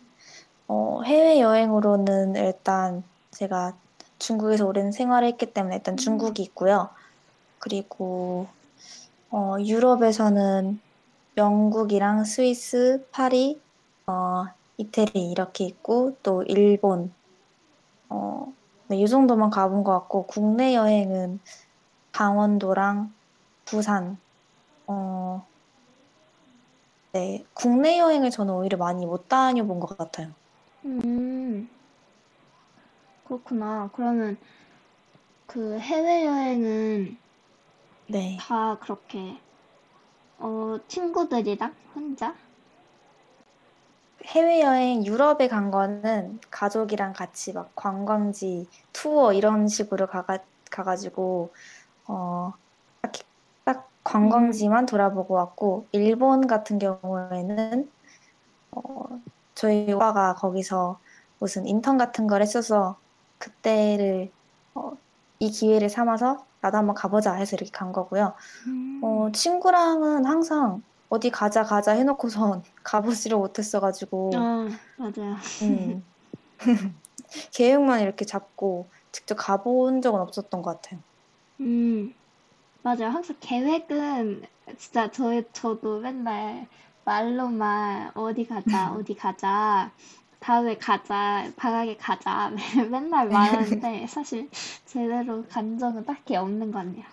어, 0.68 1.00
해외 1.04 1.40
여행으로는 1.40 2.36
일단 2.36 3.02
제가 3.30 3.74
중국에서 4.18 4.66
오랜 4.66 4.92
생활을 4.92 5.28
했기 5.28 5.46
때문에 5.46 5.76
일단 5.76 5.96
중국이 5.96 6.42
있고요. 6.42 6.90
그리고, 7.58 8.48
어, 9.30 9.56
유럽에서는 9.60 10.80
영국이랑 11.36 12.24
스위스, 12.24 13.06
파리, 13.12 13.60
어, 14.06 14.46
이태리 14.76 15.30
이렇게 15.30 15.64
있고, 15.64 16.16
또 16.22 16.42
일본, 16.42 17.12
어, 18.08 18.52
네, 18.90 18.96
이 18.96 19.06
정도만 19.06 19.50
가본 19.50 19.84
것 19.84 19.92
같고, 19.92 20.26
국내 20.26 20.74
여행은 20.74 21.38
강원도랑 22.10 23.14
부산, 23.64 24.18
어, 24.88 25.46
네, 27.12 27.44
국내 27.54 28.00
여행을 28.00 28.30
저는 28.30 28.52
오히려 28.52 28.76
많이 28.76 29.06
못 29.06 29.28
다녀본 29.28 29.78
것 29.78 29.96
같아요. 29.96 30.32
음, 30.84 31.68
그렇구나. 33.28 33.88
그러면 33.92 34.36
그 35.46 35.78
해외여행은 35.78 37.16
네, 38.08 38.36
다 38.40 38.76
그렇게 38.80 39.38
어 40.40 40.78
친구들이랑 40.88 41.72
혼자? 41.94 42.34
해외여행 44.24 45.04
유럽에 45.06 45.48
간 45.48 45.70
거는 45.70 46.40
가족이랑 46.50 47.12
같이 47.12 47.52
막 47.52 47.74
관광지 47.74 48.68
투어 48.92 49.32
이런 49.32 49.68
식으로 49.68 50.06
가가, 50.06 50.38
가가지고, 50.70 51.52
어, 52.08 52.52
딱, 53.02 53.12
딱 53.64 53.90
관광지만 54.04 54.86
돌아보고 54.86 55.34
왔고, 55.34 55.86
일본 55.92 56.46
같은 56.46 56.78
경우에는, 56.78 57.90
어, 58.72 59.20
저희 59.54 59.92
오빠가 59.92 60.34
거기서 60.34 61.00
무슨 61.40 61.66
인턴 61.66 61.98
같은 61.98 62.26
걸 62.26 62.42
했어서, 62.42 62.98
그때를, 63.38 64.32
어, 64.74 64.92
이 65.40 65.50
기회를 65.50 65.88
삼아서 65.90 66.46
나도 66.60 66.78
한번 66.78 66.94
가보자 66.94 67.34
해서 67.34 67.56
이렇게 67.56 67.70
간 67.72 67.92
거고요. 67.92 68.34
음, 68.66 69.00
어, 69.04 69.30
친구랑은 69.32 70.26
항상 70.26 70.82
어디 71.10 71.30
가자 71.30 71.62
가자 71.64 71.92
해놓고선 71.92 72.62
가보지를 72.84 73.36
못했어가지고, 73.38 74.30
아, 74.34 74.68
맞아요. 74.96 75.36
음, 75.62 76.02
계획만 77.54 78.00
이렇게 78.00 78.24
잡고 78.24 78.90
직접 79.12 79.34
가본 79.36 80.02
적은 80.02 80.20
없었던 80.20 80.62
것 80.62 80.82
같아요. 80.82 81.02
음, 81.60 82.14
맞아요. 82.82 83.08
항상 83.10 83.36
계획은 83.40 84.44
진짜 84.78 85.10
저, 85.12 85.42
저도 85.52 86.00
맨날 86.00 86.68
말로만 87.04 88.12
어디 88.16 88.46
가자, 88.46 88.92
어디 88.94 89.14
가자, 89.14 89.92
다음에 90.40 90.76
가자, 90.78 91.52
방학에 91.56 91.96
가자, 91.98 92.52
맨날 92.90 93.30
말하는데 93.30 94.06
사실 94.08 94.50
제대로 94.86 95.44
간 95.48 95.78
적은 95.78 96.04
딱히 96.06 96.36
없는 96.36 96.72
것 96.72 96.80
같네요. 96.80 97.04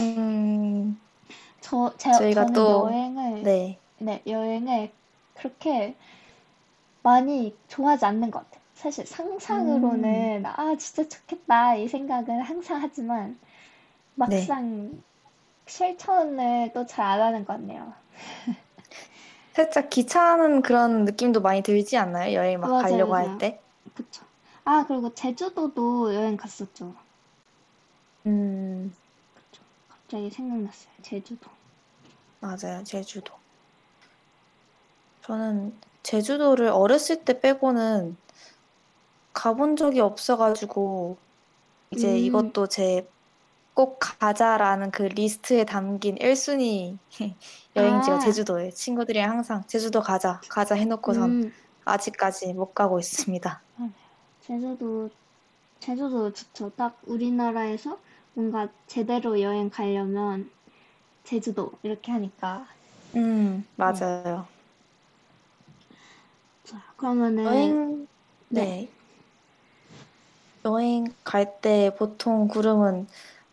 음, 0.00 1.00
저, 1.60 1.94
제, 1.98 2.10
저희가 2.10 2.44
저는 2.44 2.52
또, 2.52 2.68
여행을, 2.68 3.46
네, 3.46 3.80
네, 3.98 4.22
여행을 4.26 4.92
그렇게 5.34 5.96
많이 7.02 7.54
좋아하지 7.68 8.04
않는 8.06 8.30
것 8.30 8.40
같아요. 8.40 8.62
사실 8.74 9.06
음, 9.50 10.26
상상으로는, 10.26 10.46
아, 10.46 10.76
진짜 10.76 11.06
좋겠다, 11.08 11.74
이 11.76 11.88
생각을 11.88 12.42
항상 12.42 12.80
하지만, 12.82 13.38
네. 14.24 14.56
막상 14.56 15.02
실천을 15.66 16.72
또 16.74 16.86
잘 16.86 17.06
안 17.06 17.22
하는 17.22 17.44
것 17.46 17.54
같네요. 17.54 17.94
살짝 19.52 19.90
귀찮은 19.90 20.60
그런 20.62 21.04
느낌도 21.04 21.40
많이 21.40 21.62
들지 21.62 21.96
않나요? 21.96 22.34
여행 22.34 22.60
막 22.60 22.72
맞아요, 22.72 22.74
가려고 22.76 23.14
할 23.14 23.30
맞아요. 23.30 23.38
때? 23.38 23.62
그쵸. 23.94 24.24
아, 24.64 24.86
그리고 24.86 25.14
제주도도 25.14 26.14
여행 26.14 26.36
갔었죠. 26.36 26.94
음. 28.26 28.92
갑자기 30.10 30.28
생각났어요. 30.30 30.92
제주도. 31.02 31.48
맞아요, 32.40 32.82
제주도. 32.82 33.32
저는 35.22 35.72
제주도를 36.02 36.66
어렸을 36.68 37.24
때 37.24 37.40
빼고는 37.40 38.16
가본 39.32 39.76
적이 39.76 40.00
없어가지고, 40.00 41.16
이제 41.92 42.10
음, 42.10 42.16
이것도 42.16 42.66
제 42.66 43.06
꼭 43.72 43.98
가자라는 44.00 44.90
그 44.90 45.04
리스트에 45.04 45.64
담긴 45.64 46.16
1순위 46.16 46.98
여행지가 47.76 48.16
아, 48.16 48.18
제주도예요. 48.18 48.72
친구들이랑 48.72 49.30
항상 49.30 49.64
제주도 49.66 50.02
가자, 50.02 50.40
가자 50.48 50.74
해놓고선 50.74 51.30
음, 51.30 51.52
아직까지 51.84 52.52
못 52.52 52.74
가고 52.74 52.98
있습니다. 52.98 53.62
제주도, 54.42 55.08
제주도 55.78 56.32
좋죠. 56.32 56.70
딱 56.76 56.98
우리나라에서 57.06 57.98
뭔가 58.34 58.68
제대로 58.86 59.40
여행 59.40 59.70
가려면 59.70 60.50
제주도 61.24 61.72
이렇게 61.82 62.12
하니까. 62.12 62.66
음, 63.16 63.58
네. 63.58 63.64
맞아요. 63.76 64.46
자, 66.64 66.82
그러면은, 66.96 67.44
여행, 67.44 68.08
네. 68.48 68.64
네. 68.64 68.92
여행 70.64 71.14
갈 71.24 71.60
때 71.60 71.94
보통 71.98 72.48
구름은 72.48 73.06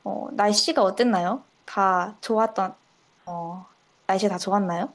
어, 0.04 0.28
날씨가 0.32 0.82
어땠나요? 0.84 1.44
다 1.66 2.18
좋았던, 2.22 2.76
어, 3.26 3.66
날씨 4.08 4.30
다 4.30 4.38
좋았나요? 4.38 4.94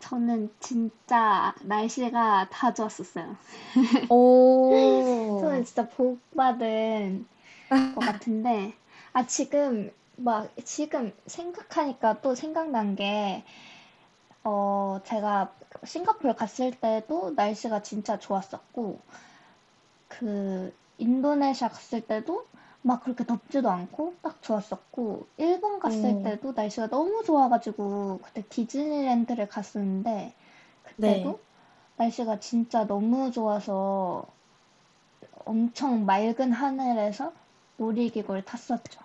저는 0.00 0.50
진짜 0.60 1.54
날씨가 1.62 2.48
다 2.50 2.72
좋았었어요. 2.74 3.36
오, 4.08 5.38
저는 5.40 5.64
진짜 5.64 5.88
복 5.88 6.18
받은 6.34 7.26
것 7.94 8.00
같은데, 8.00 8.74
아, 9.12 9.26
지금, 9.26 9.92
막, 10.16 10.50
지금 10.64 11.12
생각하니까 11.26 12.20
또 12.20 12.34
생각난 12.34 12.94
게, 12.96 13.44
어, 14.44 15.00
제가 15.04 15.54
싱가포르 15.84 16.34
갔을 16.34 16.72
때도 16.72 17.32
날씨가 17.36 17.82
진짜 17.82 18.18
좋았었고, 18.18 19.00
그, 20.08 20.74
인도네시아 20.98 21.68
갔을 21.68 22.02
때도 22.06 22.46
막 22.82 23.02
그렇게 23.02 23.24
덥지도 23.24 23.70
않고 23.70 24.16
딱 24.22 24.42
좋았었고, 24.42 25.26
일본 25.38 25.78
갔을 25.78 26.14
오, 26.14 26.20
때도 26.20 26.52
날씨가 26.52 26.88
너무 26.88 27.22
좋아가지고, 27.24 28.20
그때 28.22 28.42
디즈니랜드를 28.48 29.48
갔었는데, 29.48 30.34
네. 30.96 31.34
그때도 31.34 31.40
날씨가 31.96 32.40
진짜 32.40 32.86
너무 32.86 33.30
좋아서 33.32 34.26
엄청 35.44 36.06
맑은 36.06 36.52
하늘에서 36.52 37.32
놀이기구를 37.80 38.44
탔었죠. 38.44 39.00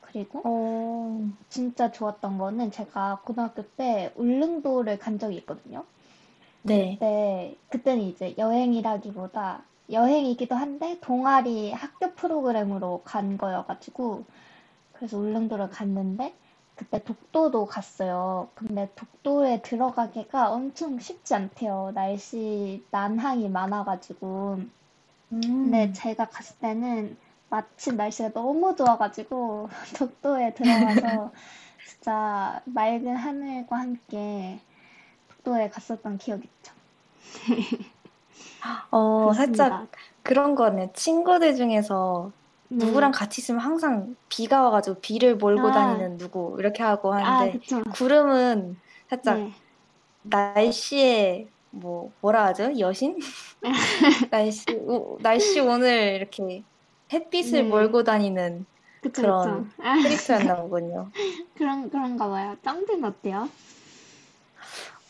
그리고 0.00 0.40
오, 0.48 1.28
진짜 1.48 1.90
좋았던 1.90 2.38
거는 2.38 2.70
제가 2.70 3.20
고등학교 3.24 3.62
때 3.62 4.12
울릉도를 4.16 4.98
간 4.98 5.18
적이 5.18 5.36
있거든요. 5.38 5.84
네. 6.62 6.94
그때, 6.94 7.56
그때는 7.68 8.02
이제 8.04 8.34
여행이라기보다 8.38 9.62
여행이기도 9.90 10.54
한데 10.54 10.98
동아리 11.00 11.72
학교 11.72 12.12
프로그램으로 12.14 13.02
간 13.04 13.36
거여가지고 13.36 14.24
그래서 14.92 15.18
울릉도를 15.18 15.70
갔는데 15.70 16.34
그때 16.76 17.02
독도도 17.02 17.66
갔어요. 17.66 18.48
근데 18.54 18.88
독도에 18.94 19.62
들어가기가 19.62 20.52
엄청 20.52 20.98
쉽지 20.98 21.34
않대요. 21.34 21.92
날씨 21.94 22.84
난항이 22.90 23.48
많아가지고. 23.48 24.60
근데 25.30 25.86
음. 25.86 25.92
제가 25.92 26.26
갔을 26.26 26.56
때는 26.58 27.16
마침 27.50 27.96
날씨가 27.96 28.32
너무 28.32 28.74
좋아가지고 28.76 29.68
독도에 29.98 30.54
들어가서 30.54 31.32
진짜 31.86 32.62
맑은 32.64 33.16
하늘과 33.16 33.76
함께 33.76 34.60
독도에 35.28 35.68
갔었던 35.68 36.18
기억이 36.18 36.44
있죠. 36.44 36.72
어, 38.90 39.32
살짝 39.34 39.68
그렇습니다. 39.68 39.98
그런 40.22 40.54
거네. 40.54 40.92
친구들 40.94 41.56
중에서 41.56 42.30
네. 42.68 42.84
누구랑 42.86 43.10
같이 43.10 43.40
있으면 43.40 43.60
항상 43.60 44.14
비가 44.28 44.62
와가지고 44.62 45.00
비를 45.00 45.36
몰고 45.36 45.68
아. 45.68 45.72
다니는 45.72 46.18
누구 46.18 46.56
이렇게 46.60 46.82
하고 46.84 47.12
아, 47.12 47.18
하는데 47.18 47.58
그쵸. 47.58 47.82
구름은 47.92 48.76
살짝 49.08 49.38
네. 49.38 49.52
날씨에 50.22 51.48
뭐 51.70 52.12
뭐라 52.20 52.46
하죠? 52.46 52.78
여신? 52.78 53.18
날씨 54.30 54.66
오, 54.86 55.18
날씨 55.20 55.58
오늘 55.60 56.14
이렇게 56.14 56.62
햇빛을 57.12 57.64
네. 57.64 57.68
몰고 57.68 58.04
다니는 58.04 58.66
그쵸, 59.02 59.22
그런 59.22 59.36
그쵸. 59.38 59.66
아, 59.82 59.96
캐릭터였나 60.02 60.56
보군요. 60.62 61.10
그런, 61.56 61.90
그런가 61.90 62.28
봐요. 62.28 62.56
짱들은 62.62 63.04
어때요? 63.04 63.48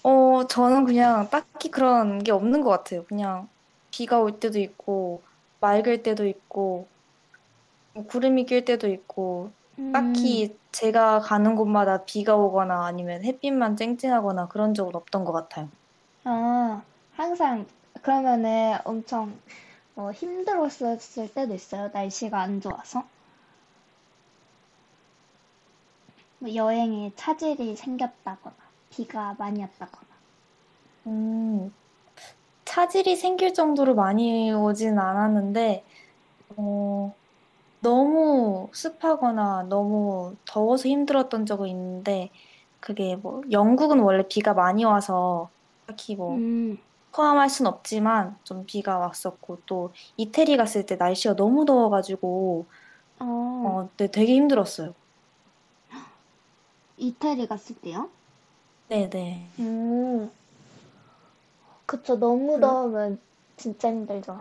어, 0.02 0.46
저는 0.46 0.84
그냥 0.86 1.28
딱히 1.30 1.70
그런 1.70 2.18
게 2.22 2.32
없는 2.32 2.62
것 2.62 2.70
같아요. 2.70 3.04
그냥 3.04 3.48
비가 3.90 4.18
올 4.20 4.40
때도 4.40 4.58
있고 4.58 5.22
맑을 5.60 6.02
때도 6.02 6.26
있고 6.26 6.88
뭐 7.94 8.04
구름이 8.06 8.46
낄 8.46 8.64
때도 8.64 8.88
있고 8.88 9.52
음, 9.78 9.92
딱히 9.92 10.58
제가 10.72 11.20
가는 11.20 11.54
곳마다 11.56 12.04
비가 12.04 12.34
오거나 12.36 12.86
아니면 12.86 13.22
햇빛만 13.24 13.76
쨍쨍하거나 13.76 14.48
그런 14.48 14.74
적은 14.74 14.94
없던 14.96 15.24
것 15.24 15.32
같아요. 15.32 15.68
아, 16.24 16.82
항상, 17.12 17.66
그러면은 18.02 18.78
엄청 18.84 19.38
어, 19.96 20.10
힘들었을 20.12 20.98
때도 21.34 21.54
있어요. 21.54 21.90
날씨가 21.92 22.40
안 22.40 22.60
좋아서. 22.60 23.04
뭐 26.38 26.54
여행에 26.54 27.12
차질이 27.16 27.76
생겼다거나, 27.76 28.56
비가 28.88 29.34
많이 29.38 29.60
왔다거나. 29.60 30.06
음, 31.06 31.74
차질이 32.64 33.16
생길 33.16 33.52
정도로 33.52 33.94
많이 33.94 34.50
오진 34.52 34.98
않았는데, 34.98 35.84
어, 36.56 37.14
너무 37.80 38.70
습하거나 38.72 39.64
너무 39.68 40.36
더워서 40.46 40.88
힘들었던 40.88 41.46
적은 41.46 41.68
있는데, 41.68 42.30
그게 42.80 43.16
뭐, 43.16 43.42
영국은 43.50 44.00
원래 44.00 44.26
비가 44.28 44.54
많이 44.54 44.84
와서 44.84 45.50
딱히 45.86 46.16
뭐, 46.16 46.36
음, 46.36 46.78
포함할 47.12 47.48
순 47.50 47.66
없지만 47.66 48.38
좀 48.44 48.66
비가 48.66 48.98
왔었고, 48.98 49.62
또 49.66 49.92
이태리 50.16 50.56
갔을 50.56 50.86
때 50.86 50.96
날씨가 50.96 51.36
너무 51.36 51.64
더워가지고, 51.64 52.66
어, 53.20 53.24
어, 53.62 53.90
네, 53.96 54.08
되게 54.10 54.34
힘들었어요. 54.34 54.94
이태리 56.96 57.46
갔을 57.46 57.76
때요? 57.76 58.10
네네. 58.88 59.50
음, 59.58 60.30
그쵸. 61.86 62.16
너무 62.18 62.58
그- 62.58 62.60
더우면 62.60 63.20
진짜 63.56 63.88
힘들죠. 63.90 64.38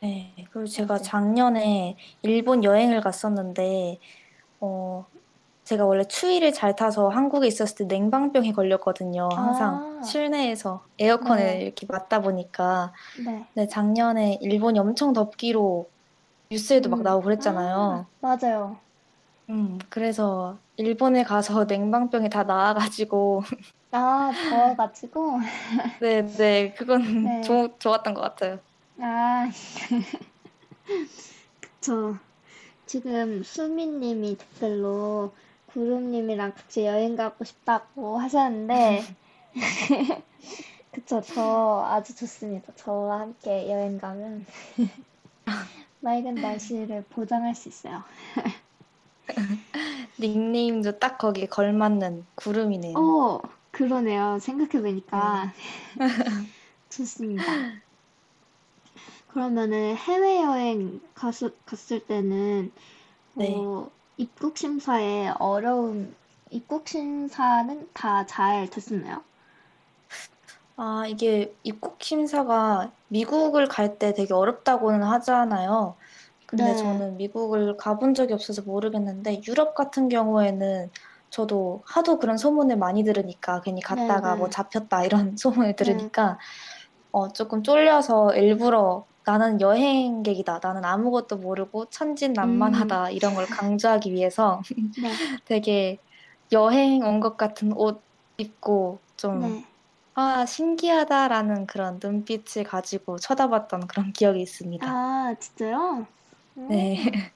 네, 0.00 0.34
그리고 0.50 0.66
제가 0.66 0.98
맞아요. 0.98 1.02
작년에 1.02 1.96
일본 2.22 2.62
여행을 2.62 3.00
갔었는데, 3.00 3.98
어, 4.60 5.06
제가 5.64 5.86
원래 5.86 6.04
추위를 6.04 6.52
잘 6.52 6.76
타서 6.76 7.08
한국에 7.08 7.46
있었을 7.46 7.76
때 7.76 7.84
냉방병에 7.86 8.52
걸렸거든요. 8.52 9.30
항상 9.32 9.98
아. 10.00 10.02
실내에서 10.02 10.84
에어컨을 10.98 11.42
네. 11.42 11.62
이렇게 11.62 11.86
맞다 11.88 12.20
보니까. 12.20 12.92
네. 13.54 13.66
작년에 13.68 14.38
일본이 14.42 14.78
엄청 14.78 15.14
덥기로 15.14 15.88
뉴스에도 16.50 16.90
막 16.90 17.00
음. 17.00 17.02
나오고 17.02 17.24
그랬잖아요. 17.24 17.76
아, 17.76 18.06
맞아요. 18.20 18.76
음, 19.48 19.78
그래서 19.88 20.58
일본에 20.76 21.24
가서 21.24 21.64
냉방병이 21.68 22.28
다 22.28 22.44
나아가지고, 22.44 23.42
아, 23.92 24.32
더워가지고. 24.50 25.40
네, 26.00 26.26
네, 26.26 26.74
그건 26.74 27.24
네. 27.24 27.40
좋, 27.42 27.74
좋았던 27.78 28.12
것 28.12 28.20
같아요. 28.20 28.58
아, 29.00 29.48
그쵸. 31.60 32.16
지금 32.86 33.42
수미님이 33.42 34.36
댓글로 34.36 35.32
구름님이랑 35.74 36.54
같이 36.54 36.86
여행 36.86 37.16
가고 37.16 37.44
싶다고 37.44 38.18
하셨는데, 38.18 39.02
그쵸. 40.92 41.20
저 41.20 41.84
아주 41.84 42.14
좋습니다. 42.14 42.72
저와 42.76 43.18
함께 43.20 43.68
여행 43.70 43.98
가면 43.98 44.46
맑은 46.00 46.36
날씨를 46.36 47.04
보장할 47.10 47.56
수 47.56 47.68
있어요. 47.68 48.04
닉네임도 50.20 51.00
딱 51.00 51.18
거기에 51.18 51.46
걸맞는 51.46 52.24
구름이네요. 52.36 52.96
오, 52.96 53.42
그러네요. 53.72 54.38
생각해보니까. 54.38 55.52
좋습니다. 56.88 57.52
그러면은 59.26 59.96
해외여행 59.96 61.00
갔을, 61.14 61.52
갔을 61.66 61.98
때는, 62.06 62.70
네. 63.34 63.56
어, 63.56 63.90
입국 64.16 64.58
심사에 64.58 65.28
어려움, 65.38 66.16
입국 66.50 66.88
심사는 66.88 67.88
다 67.94 68.26
잘 68.26 68.68
됐었나요? 68.68 69.22
아, 70.76 71.04
이게 71.06 71.56
입국 71.62 72.02
심사가 72.02 72.92
미국을 73.08 73.66
갈 73.68 73.98
때 73.98 74.12
되게 74.12 74.34
어렵다고는 74.34 75.02
하잖아요. 75.04 75.96
근데 76.46 76.74
네. 76.74 76.74
저는 76.74 77.16
미국을 77.16 77.76
가본 77.76 78.14
적이 78.14 78.34
없어서 78.34 78.62
모르겠는데 78.62 79.42
유럽 79.46 79.74
같은 79.74 80.08
경우에는 80.08 80.90
저도 81.30 81.82
하도 81.86 82.18
그런 82.18 82.36
소문을 82.38 82.76
많이 82.76 83.04
들으니까 83.04 83.60
괜히 83.62 83.80
갔다가 83.82 84.34
네, 84.34 84.38
뭐 84.38 84.48
네. 84.48 84.50
잡혔다 84.50 85.04
이런 85.04 85.36
소문을 85.38 85.76
들으니까 85.76 86.38
어, 87.12 87.28
조금 87.32 87.62
쫄려서 87.62 88.34
일부러 88.36 89.06
나는 89.24 89.60
여행객이다. 89.60 90.60
나는 90.62 90.84
아무것도 90.84 91.38
모르고 91.38 91.86
천진난만하다. 91.90 93.10
이런 93.10 93.34
걸 93.34 93.48
강조하기 93.48 94.12
위해서 94.12 94.60
네, 94.96 95.18
되게 95.44 96.02
여행 96.52 97.02
온 97.04 97.20
것 97.20 97.36
같은 97.36 97.72
옷 97.74 98.04
입고 98.38 99.04
좀 99.16 99.54
네. 99.54 99.64
아, 100.14 100.46
신기하다라는 100.46 101.66
그런 101.66 102.00
눈빛을 102.02 102.64
가지고 102.64 103.18
쳐다봤던 103.18 103.88
그런 103.88 104.12
기억이 104.12 104.42
있습니다. 104.42 104.86
아, 104.86 105.34
진짜요? 105.40 106.06
음, 106.58 106.88
네. 106.94 107.32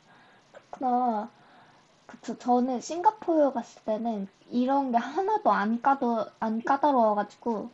그렇구나. 0.53 1.31
그쵸. 2.07 2.39
저는 2.39 2.81
싱가포르 2.81 3.53
갔을 3.53 3.83
때는 3.85 4.29
이런 4.51 4.93
게 4.93 4.99
하나도 4.99 5.53
안 5.53 5.83
까도, 5.83 6.27
안 6.41 6.63
까다로워가지고 6.65 7.71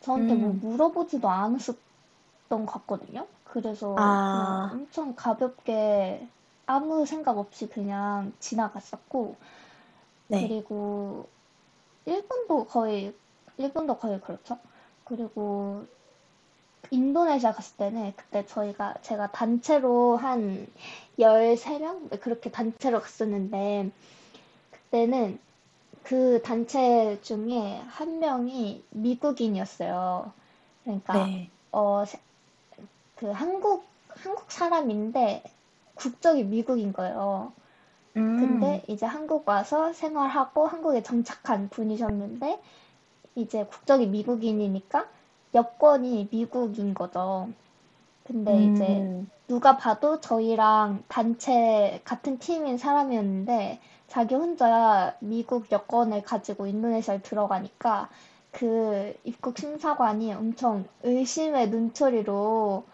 저한테 0.00 0.34
뭐 0.36 0.52
음. 0.52 0.60
물어보지도 0.60 1.28
않았었던 1.30 1.80
것 2.50 2.66
같거든요. 2.66 3.28
그래서 3.54 3.94
아. 3.96 4.68
그냥 4.68 4.80
엄청 4.82 5.14
가볍게 5.14 6.26
아무 6.66 7.06
생각 7.06 7.38
없이 7.38 7.68
그냥 7.68 8.32
지나갔었고, 8.40 9.36
네. 10.28 10.48
그리고 10.48 11.28
일본도 12.06 12.66
거의, 12.66 13.14
일본도 13.58 13.98
거의 13.98 14.20
그렇죠. 14.20 14.58
그리고 15.04 15.84
인도네시아 16.90 17.52
갔을 17.52 17.76
때는 17.76 18.12
그때 18.16 18.44
저희가 18.46 18.94
제가 19.02 19.30
단체로 19.32 20.16
한 20.16 20.66
13명? 21.18 22.20
그렇게 22.20 22.50
단체로 22.50 23.00
갔었는데 23.00 23.90
그때는 24.72 25.38
그 26.02 26.42
단체 26.42 27.20
중에 27.22 27.80
한 27.88 28.18
명이 28.20 28.84
미국인이었어요. 28.90 30.32
그러니까 30.84 31.26
네. 31.26 31.50
어, 31.72 32.04
세- 32.06 32.20
그 33.16 33.30
한국 33.30 33.84
한국 34.08 34.50
사람인데 34.50 35.42
국적이 35.94 36.44
미국인 36.44 36.92
거예요. 36.92 37.52
음. 38.16 38.40
근데 38.40 38.82
이제 38.88 39.06
한국 39.06 39.48
와서 39.48 39.92
생활하고 39.92 40.66
한국에 40.66 41.02
정착한 41.02 41.68
분이셨는데 41.68 42.60
이제 43.34 43.64
국적이 43.64 44.06
미국인이니까 44.06 45.06
여권이 45.54 46.28
미국인 46.30 46.94
거죠. 46.94 47.48
근데 48.24 48.64
이제 48.64 48.86
음. 48.86 49.30
누가 49.48 49.76
봐도 49.76 50.20
저희랑 50.20 51.04
단체 51.08 52.00
같은 52.04 52.38
팀인 52.38 52.78
사람이었는데 52.78 53.80
자기 54.08 54.34
혼자 54.34 55.16
미국 55.20 55.70
여권을 55.70 56.22
가지고 56.22 56.66
인도네시아에 56.66 57.20
들어가니까 57.22 58.08
그 58.54 59.14
입국 59.24 59.58
심사관이 59.58 60.32
엄청 60.32 60.84
의심의 61.02 61.70
눈초리로 61.70 62.84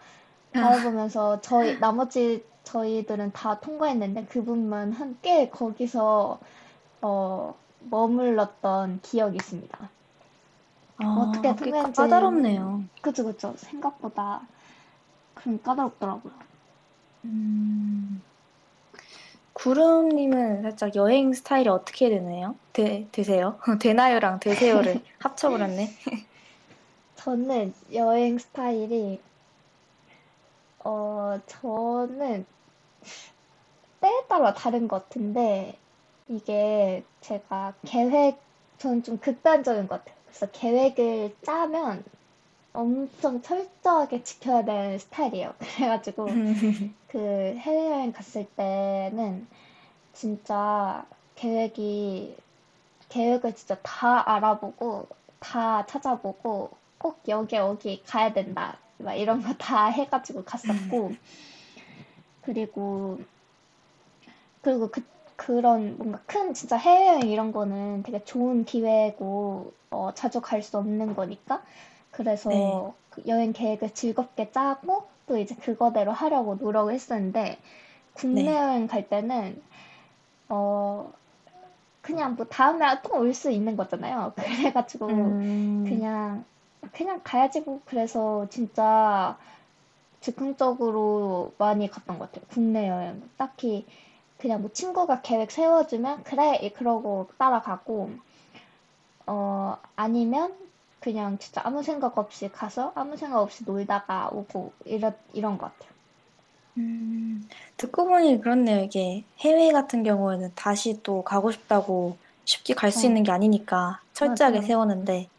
바라보면서 0.53 1.39
저희 1.41 1.79
나머지 1.79 2.43
저희들은 2.63 3.31
다 3.31 3.59
통과했는데 3.59 4.25
그분만 4.25 4.91
한꽤 4.91 5.49
거기서 5.49 6.39
어 7.01 7.55
머물렀던 7.89 8.99
기억이 9.01 9.37
있습니다. 9.37 9.89
아, 10.97 11.03
어떻게 11.29 11.55
꽤 11.55 11.71
통했는지- 11.71 11.95
까다롭네요. 11.95 12.83
그쵸, 13.01 13.23
그쵸. 13.23 13.53
생각보다 13.57 14.41
좀 15.43 15.59
까다롭더라고요. 15.61 16.33
음, 17.25 18.21
구름님은 19.61 20.63
살짝 20.63 20.95
여행 20.95 21.33
스타일이 21.33 21.69
어떻게 21.69 22.09
되나요? 22.09 22.55
되, 22.73 23.07
되세요? 23.11 23.59
되나요랑 23.79 24.39
되세요를 24.39 25.03
합쳐버렸네. 25.19 25.87
저는 27.17 27.71
여행 27.93 28.39
스타일이, 28.39 29.21
어, 30.79 31.39
저는 31.45 32.43
때에 33.99 34.23
따라 34.27 34.55
다른 34.55 34.87
것 34.87 35.03
같은데, 35.03 35.77
이게 36.27 37.03
제가 37.21 37.75
계획, 37.85 38.39
저는 38.79 39.03
좀 39.03 39.19
극단적인 39.19 39.87
것 39.87 39.99
같아요. 39.99 40.15
그래서 40.25 40.47
계획을 40.51 41.35
짜면 41.43 42.03
엄청 42.73 43.41
철저하게 43.41 44.23
지켜야 44.23 44.63
되는 44.63 44.97
스타일이에요. 44.97 45.53
그래가지고, 45.59 46.27
그 47.07 47.17
해외여행 47.57 48.13
갔을 48.13 48.45
때는 48.55 49.47
진짜 50.13 51.05
계획이, 51.35 52.35
계획을 53.09 53.55
진짜 53.55 53.75
다 53.83 54.23
알아보고, 54.35 55.07
다 55.39 55.85
찾아보고, 55.85 56.71
꼭 56.97 57.19
여기, 57.27 57.55
여기 57.57 58.01
가야 58.03 58.31
된다. 58.33 58.77
막 58.99 59.15
이런 59.15 59.41
거 59.41 59.53
다 59.57 59.87
해가지고 59.87 60.43
갔었고, 60.43 61.11
그리고, 62.41 63.19
그리고 64.61 64.89
그, 64.89 65.03
그런 65.35 65.97
뭔가 65.97 66.19
큰 66.27 66.53
진짜 66.53 66.77
해외여행 66.77 67.29
이런 67.29 67.51
거는 67.51 68.03
되게 68.03 68.23
좋은 68.23 68.63
기회고, 68.63 69.73
어, 69.89 70.11
자주 70.15 70.39
갈 70.39 70.61
수 70.61 70.77
없는 70.77 71.15
거니까. 71.15 71.63
그래서 72.11 72.49
네. 72.49 72.93
그 73.09 73.23
여행 73.27 73.53
계획을 73.53 73.93
즐겁게 73.93 74.51
짜고, 74.51 75.07
또 75.27 75.37
이제 75.37 75.55
그거대로 75.55 76.11
하려고 76.11 76.55
노력을 76.55 76.93
했었는데, 76.93 77.57
국내 78.13 78.43
네. 78.43 78.55
여행 78.57 78.87
갈 78.87 79.07
때는, 79.07 79.61
어, 80.49 81.11
그냥 82.01 82.35
뭐 82.35 82.45
다음에 82.45 83.01
또올 83.03 83.33
수 83.33 83.51
있는 83.51 83.77
거잖아요. 83.77 84.33
그래가지고, 84.35 85.07
음, 85.07 85.85
그냥, 85.87 86.43
그냥 86.91 87.21
가야지 87.23 87.61
뭐. 87.61 87.81
그래서 87.85 88.47
진짜 88.49 89.37
즉흥적으로 90.19 91.53
많이 91.57 91.89
갔던 91.89 92.19
것 92.19 92.31
같아요. 92.31 92.45
국내 92.51 92.87
여행. 92.89 93.21
딱히 93.37 93.85
그냥 94.37 94.61
뭐 94.61 94.71
친구가 94.71 95.21
계획 95.21 95.51
세워주면, 95.51 96.23
그래, 96.23 96.71
그러고 96.75 97.29
따라가고, 97.37 98.09
어, 99.27 99.77
아니면 99.95 100.53
그냥 101.01 101.37
진짜 101.39 101.61
아무 101.65 101.83
생각 101.83 102.17
없이 102.17 102.49
가서 102.49 102.93
아무 102.95 103.17
생각 103.17 103.39
없이 103.41 103.65
놀다가 103.65 104.29
오고, 104.31 104.73
이런, 104.85 105.15
이런 105.33 105.57
것 105.57 105.65
같아요. 105.77 105.91
음, 106.77 107.49
듣고 107.77 108.05
보니 108.05 108.41
그렇네요. 108.41 108.79
이게 108.83 109.25
해외 109.39 109.71
같은 109.71 110.03
경우에는 110.03 110.51
다시 110.55 111.01
또 111.03 111.23
가고 111.23 111.51
싶다고 111.51 112.17
쉽게 112.45 112.73
갈수 112.75 113.07
어. 113.07 113.09
있는 113.09 113.23
게 113.23 113.31
아니니까 113.31 114.01
철저하게 114.13 114.59
맞아요. 114.59 114.67
세우는데 114.67 115.29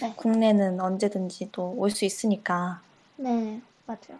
네. 0.00 0.14
국내는 0.16 0.80
언제든지 0.80 1.50
또 1.52 1.72
올 1.76 1.90
수 1.90 2.04
있으니까. 2.04 2.82
네, 3.16 3.60
맞아요. 3.86 4.18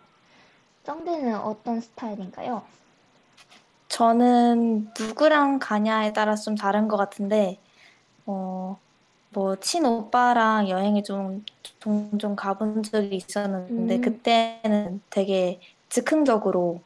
쩡디는 0.85 1.37
어떤 1.41 1.81
스타일인가요? 1.81 2.63
저는 3.89 4.93
누구랑 4.99 5.59
가냐에 5.59 6.13
따라 6.13 6.35
좀 6.37 6.55
다른 6.57 6.89
것 6.89 6.97
같은데, 6.97 7.59
어, 8.27 8.79
뭐, 9.31 9.57
친오빠랑 9.57 10.69
여행을 10.69 11.03
좀 11.05 11.45
종종 11.81 12.35
가본 12.37 12.83
적이 12.83 13.17
있었는데, 13.17 13.99
음. 13.99 14.01
그때는 14.01 15.03
되게 15.11 15.61
즉흥적으로 15.89 16.85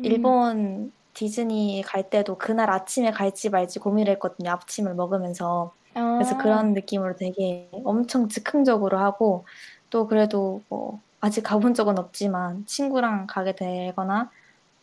음, 0.00 0.02
일본 0.02 0.92
디즈니 1.14 1.82
갈 1.86 2.08
때도 2.10 2.38
그날 2.38 2.70
아침에 2.70 3.10
갈지 3.10 3.50
말지 3.50 3.78
고민을 3.78 4.12
했거든요. 4.14 4.50
아침을 4.50 4.94
먹으면서. 4.94 5.74
그래서 6.16 6.34
아, 6.34 6.36
그런 6.36 6.72
느낌으로 6.74 7.16
되게 7.16 7.70
엄청 7.84 8.28
즉흥적으로 8.28 8.98
하고, 8.98 9.46
또 9.90 10.06
그래도 10.06 10.64
뭐, 10.68 11.02
아직 11.20 11.42
가본 11.42 11.74
적은 11.74 11.98
없지만, 11.98 12.64
친구랑 12.66 13.26
가게 13.28 13.54
되거나, 13.54 14.30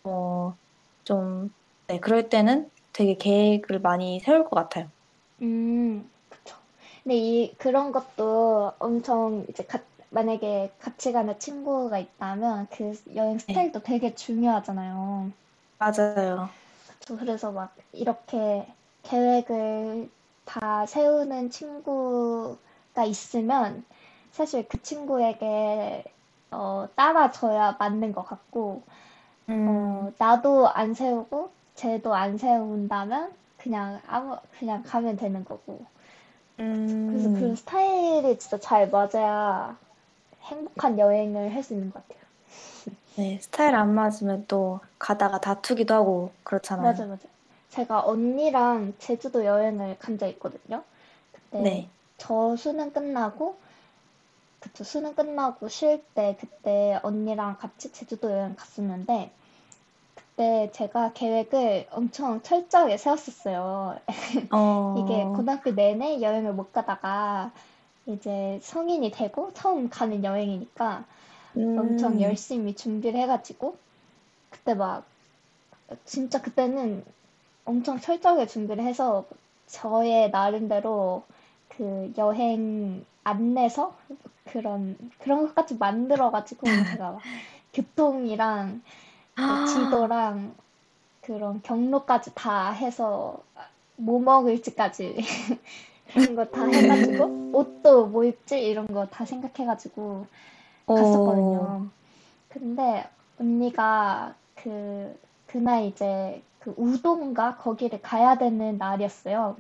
어, 0.04 0.58
좀, 1.06 1.50
네, 1.88 2.00
그럴 2.00 2.30
때는 2.30 2.72
되게 2.94 3.16
계획을 3.18 3.82
많이 3.82 4.20
세울 4.22 4.46
것 4.46 4.52
같아요. 4.58 4.92
음. 5.42 6.10
근데 7.10 7.22
이, 7.22 7.56
그런 7.58 7.92
것도 7.92 8.74
엄청 8.78 9.44
이제 9.50 9.64
가, 9.66 9.80
만약에 10.12 10.72
같이 10.80 11.12
가는 11.12 11.40
친구가 11.40 11.98
있다면 11.98 12.68
그 12.70 12.94
여행 13.16 13.40
스타일도 13.40 13.82
되게 13.82 14.14
중요하잖아요. 14.14 15.32
맞아요. 15.80 16.50
그쵸. 16.88 17.18
그래서 17.18 17.52
막 17.52 17.76
이렇게 17.94 18.72
계획을 19.02 20.08
다 20.46 20.86
세우는 20.86 21.50
친구가 21.50 23.06
있으면 23.08 23.84
사실 24.32 24.68
그 24.68 24.80
친구에게 24.84 26.04
어, 26.52 26.88
따라줘야 26.96 27.76
맞는 27.80 28.14
것 28.14 28.22
같고, 28.22 28.84
음, 29.50 29.68
어, 29.68 30.12
나도 30.20 30.68
안 30.70 30.94
세우고, 30.94 31.50
쟤도 31.74 32.14
안 32.14 32.38
세운다면, 32.38 33.34
그냥 33.58 34.00
아무, 34.06 34.38
그냥 34.60 34.84
가면 34.84 35.18
되는 35.18 35.44
거고. 35.44 35.84
그래서 37.06 37.30
그 37.34 37.54
음, 37.54 37.58
스타일이 37.58 38.38
진짜 38.40 38.58
잘 38.60 38.90
맞아야 38.90 39.78
행복한 40.44 41.00
여행을 41.00 41.54
할 41.56 41.64
수 41.64 41.74
있는 41.74 41.92
것 41.92 42.08
같아요. 42.08 42.24
네, 43.16 43.38
스타일 43.40 43.76
안 43.76 43.94
맞으면 43.94 44.46
또 44.48 44.80
가다가 44.98 45.40
다투기도 45.40 45.94
하고 45.94 46.34
그렇잖아요. 46.44 47.04
맞아, 47.04 47.06
맞아. 47.06 47.28
제가 47.70 48.02
언니랑 48.06 48.94
제주도 48.98 49.46
여행을 49.46 49.98
간 50.00 50.18
적 50.18 50.28
있거든요. 50.30 50.84
그때 51.32 51.76
네. 51.76 51.90
저 52.18 52.56
수능 52.56 52.92
끝나고, 52.92 53.60
그쵸, 54.60 54.84
수능 54.86 55.16
끝나고 55.16 55.68
쉴 55.70 56.04
때 56.14 56.38
그때 56.40 57.00
언니랑 57.04 57.58
같이 57.58 57.92
제주도 57.92 58.32
여행 58.32 58.56
갔었는데, 58.56 59.32
그 59.39 59.39
때 60.40 60.70
제가 60.72 61.12
계획을 61.12 61.88
엄청 61.92 62.42
철저하게 62.42 62.96
세웠었어요. 62.96 64.00
어, 64.52 64.96
이게 64.98 65.26
고등학교 65.26 65.72
내내 65.72 66.22
여행을 66.22 66.54
못 66.54 66.72
가다가 66.72 67.52
이제 68.06 68.58
성인이 68.62 69.12
되고 69.12 69.52
처음 69.54 69.90
가는 69.90 70.24
여행이니까 70.24 71.04
엄청 71.56 72.14
음, 72.14 72.22
열심히 72.22 72.74
준비를 72.74 73.20
해가지고 73.20 73.76
그때 74.50 74.76
막 74.76 75.04
진짜 76.06 76.42
그때는 76.42 77.04
엄청 77.66 78.00
철저하게 78.00 78.48
준비를 78.48 78.82
해서 78.86 79.26
저의 79.68 80.32
나름대로 80.32 81.24
그 81.68 82.14
여행 82.18 83.06
안내서 83.26 83.94
그런 84.46 84.96
그런 85.20 85.48
것까지 85.48 85.76
만들어가지고 85.76 86.62
제가 86.96 87.12
막 87.12 87.22
교통이랑 87.74 88.82
그 89.40 89.66
지도랑 89.68 90.54
그런 91.22 91.62
경로까지 91.64 92.32
다 92.36 92.72
해서 92.72 93.40
뭐 93.98 94.20
먹을지까지 94.20 95.18
그런 96.14 96.36
거 96.36 96.46
다 96.46 96.66
해가지고 96.66 97.52
옷도 97.54 98.08
뭐 98.08 98.24
입지 98.24 98.60
이런 98.60 98.88
거 98.88 99.06
다 99.08 99.26
생각해가지고 99.26 100.26
어, 100.88 100.96
갔었거든요. 100.96 101.88
근데 102.50 103.08
언니가 103.40 104.34
그 104.56 105.18
그날 105.48 105.84
이제 105.86 106.42
그 106.60 106.74
우도인가 106.78 107.56
거기를 107.58 108.02
가야 108.02 108.38
되는 108.38 108.78
날이었어요. 108.78 109.56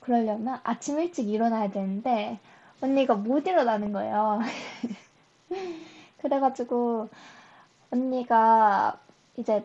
그러려면 0.00 0.58
아침 0.64 0.98
일찍 0.98 1.28
일어나야 1.28 1.70
되는데 1.70 2.38
언니가 2.80 3.14
못 3.14 3.46
일어나는 3.46 3.92
거예요. 3.92 4.40
그래가지고 6.18 7.08
언니가 7.90 8.98
이제 9.36 9.64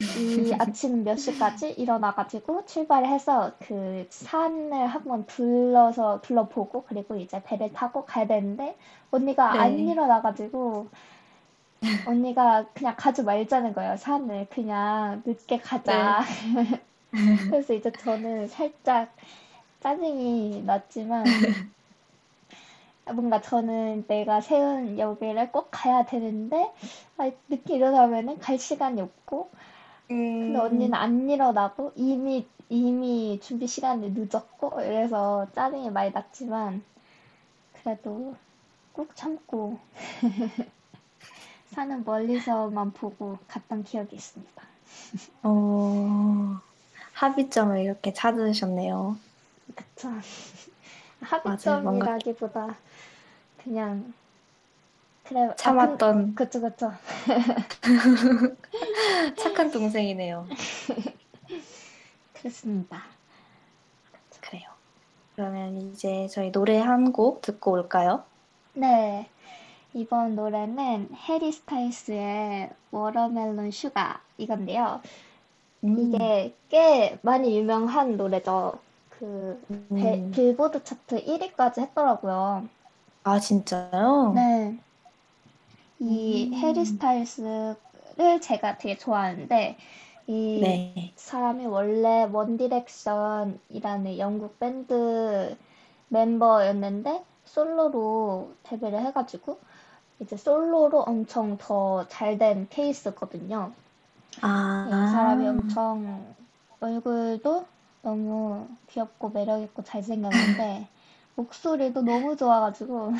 이 0.00 0.52
아침 0.58 1.04
몇 1.04 1.16
시까지 1.16 1.70
일어나가지고 1.72 2.66
출발해서 2.66 3.52
그 3.60 4.06
산을 4.10 4.86
한번 4.86 5.26
둘러서 5.26 6.20
둘러보고 6.22 6.84
그리고 6.84 7.16
이제 7.16 7.42
배를 7.44 7.72
타고 7.72 8.04
가야 8.04 8.26
되는데 8.26 8.76
언니가 9.10 9.60
안 9.60 9.76
네. 9.76 9.84
일어나가지고 9.84 10.88
언니가 12.06 12.66
그냥 12.74 12.94
가지 12.96 13.22
말자는 13.22 13.74
거예요 13.74 13.96
산을. 13.96 14.48
그냥 14.50 15.22
늦게 15.24 15.58
가자. 15.58 16.22
그래서 17.50 17.74
이제 17.74 17.90
저는 17.92 18.48
살짝 18.48 19.14
짜증이 19.80 20.62
났지만 20.64 21.24
뭔가 23.12 23.40
저는 23.40 24.06
내가 24.06 24.40
세운 24.40 24.98
여기를 24.98 25.52
꼭 25.52 25.68
가야 25.70 26.04
되는데 26.04 26.72
아, 27.18 27.30
늦게 27.48 27.76
일어나면은 27.76 28.38
갈 28.38 28.58
시간이 28.58 29.00
없고 29.00 29.50
근데 30.08 30.58
언니는 30.58 30.94
안 30.94 31.28
일어나고 31.28 31.92
이미 31.96 32.46
이미 32.68 33.38
준비 33.42 33.66
시간이 33.66 34.10
늦었고 34.10 34.80
이래서 34.80 35.46
짜증이 35.54 35.90
많이 35.90 36.10
났지만 36.10 36.82
그래도 37.74 38.34
꾹 38.92 39.14
참고 39.14 39.78
산은 41.72 42.04
멀리서만 42.04 42.92
보고 42.92 43.38
갔던 43.48 43.84
기억이 43.84 44.16
있습니다. 44.16 44.62
어, 45.42 46.60
합의점을 47.12 47.78
이렇게 47.80 48.12
찾으셨네요. 48.12 49.16
그쵸. 49.74 50.08
맞아요. 51.44 51.82
뭔가 51.82 52.12
합의점이라기보다 52.12 52.76
그냥 53.64 54.12
그래 55.24 55.40
아, 55.40 55.56
참았던 55.56 56.34
그, 56.34 56.44
그쵸 56.44 56.60
그쵸. 56.60 56.92
착한 59.36 59.70
동생이네요. 59.70 60.46
그렇습니다. 62.34 63.02
그래요. 64.40 64.64
그러면 65.34 65.76
이제 65.92 66.28
저희 66.28 66.52
노래 66.52 66.78
한 66.78 67.12
곡 67.12 67.42
듣고 67.42 67.72
올까요? 67.72 68.24
네. 68.74 69.28
이번 69.94 70.34
노래는 70.36 71.10
해리 71.14 71.52
스타일스의 71.52 72.70
Watermelon 72.90 73.70
Sugar 73.70 74.20
이건데요. 74.38 75.00
음, 75.84 75.98
이게 75.98 76.54
꽤 76.68 77.18
많이 77.22 77.56
유명한 77.58 78.16
노래죠. 78.16 78.78
그 79.10 79.62
배- 79.94 80.14
음. 80.16 80.30
빌보드 80.32 80.82
차트 80.84 81.24
1위까지 81.24 81.78
했더라고요. 81.80 82.68
아, 83.24 83.38
진짜요? 83.40 84.34
네. 84.34 84.78
이 85.98 86.50
음. 86.50 86.52
해리 86.54 86.84
스타일스를 86.84 87.76
제가 88.42 88.78
되게 88.78 88.96
좋아하는데 88.96 89.76
이 90.28 90.80
네. 90.92 91.14
사람이 91.16 91.66
원래 91.66 92.24
원 92.32 92.56
디렉션이라는 92.56 94.18
영국 94.18 94.58
밴드 94.60 95.56
멤버였는데 96.08 97.24
솔로로 97.44 98.54
데뷔를 98.64 99.04
해가지고 99.06 99.58
이제 100.20 100.36
솔로로 100.36 101.00
엄청 101.02 101.58
더 101.58 102.06
잘 102.08 102.38
된 102.38 102.68
케이스거든요. 102.70 103.74
아, 104.42 104.48
이 104.84 105.06
사람이 105.06 105.46
엄청 105.48 106.34
얼굴도 106.80 107.66
너무 108.02 108.68
귀엽고 108.88 109.30
매력있고 109.30 109.82
잘생겼는데 109.82 110.88
목소리도 111.36 112.02
너무 112.02 112.36
좋아가지고 112.36 113.12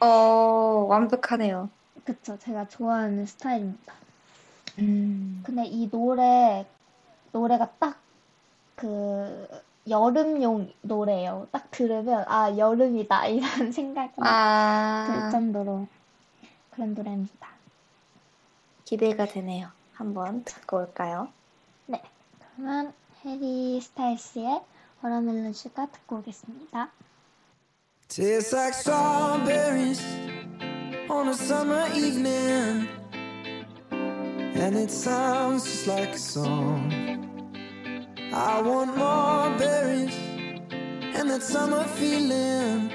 어, 0.00 0.06
완벽하네요. 0.88 1.70
그쵸 2.04 2.38
제가 2.38 2.68
좋아하는 2.68 3.26
스타일입니다. 3.26 3.94
음, 4.78 5.42
근데 5.44 5.64
이 5.66 5.88
노래 5.90 6.66
노래가 7.32 7.70
딱 7.78 8.04
그 8.76 9.48
여름용 9.88 10.72
노래예요. 10.82 11.48
딱 11.52 11.70
들으면 11.70 12.24
아 12.28 12.56
여름이다 12.56 13.26
이런 13.28 13.72
생각이 13.72 14.12
들 14.16 14.24
아, 14.26 15.28
정도로 15.30 15.86
그런 16.70 16.94
노래입니다. 16.94 17.48
기대가 18.84 19.26
되네요. 19.26 19.68
한번 19.94 20.44
듣고 20.44 20.78
올까요? 20.78 21.28
네, 21.86 22.02
그러면 22.56 22.92
해리 23.24 23.80
스타일스의 23.80 24.60
워터멜론 25.03 25.53
슈가 25.53 25.87
듣고 25.87 26.17
오겠습니다. 26.17 26.89
Tastes 28.07 28.53
like 28.55 28.73
strawberries 28.73 30.03
on 31.09 31.27
a 31.27 31.33
summer 31.33 31.85
evening, 31.95 32.87
and 33.91 34.75
it 34.75 34.89
sounds 34.89 35.63
just 35.63 35.87
like 35.87 36.13
a 36.13 36.17
song. 36.17 36.91
I 38.33 38.61
want 38.61 38.97
more 38.97 39.55
berries 39.57 40.15
and 41.15 41.29
that 41.29 41.43
summer 41.43 41.83
feeling. 41.97 42.91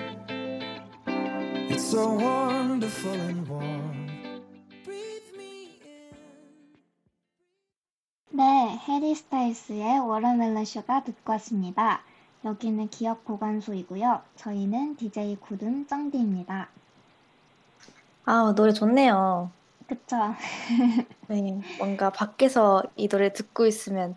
It's 1.71 1.91
so 1.91 2.15
wonderful 2.15 3.13
and 3.13 3.49
warm. 3.49 3.78
네, 8.40 8.80
해리 8.88 9.16
스타일스의 9.16 10.00
Watermelon 10.00 10.64
Sugar 10.64 11.04
듣고 11.04 11.34
왔습니다. 11.34 12.00
여기는 12.46 12.88
기억 12.88 13.26
보관소이고요. 13.26 14.22
저희는 14.38 14.96
DJ 14.96 15.36
구든 15.42 15.86
쩡디입니다. 15.88 16.70
아, 18.24 18.54
노래 18.56 18.72
좋네요. 18.72 19.52
그쵸? 19.88 20.16
네, 21.28 21.60
뭔가 21.80 22.12
밖에서 22.12 22.82
이 22.96 23.10
노래 23.10 23.34
듣고 23.34 23.66
있으면 23.66 24.16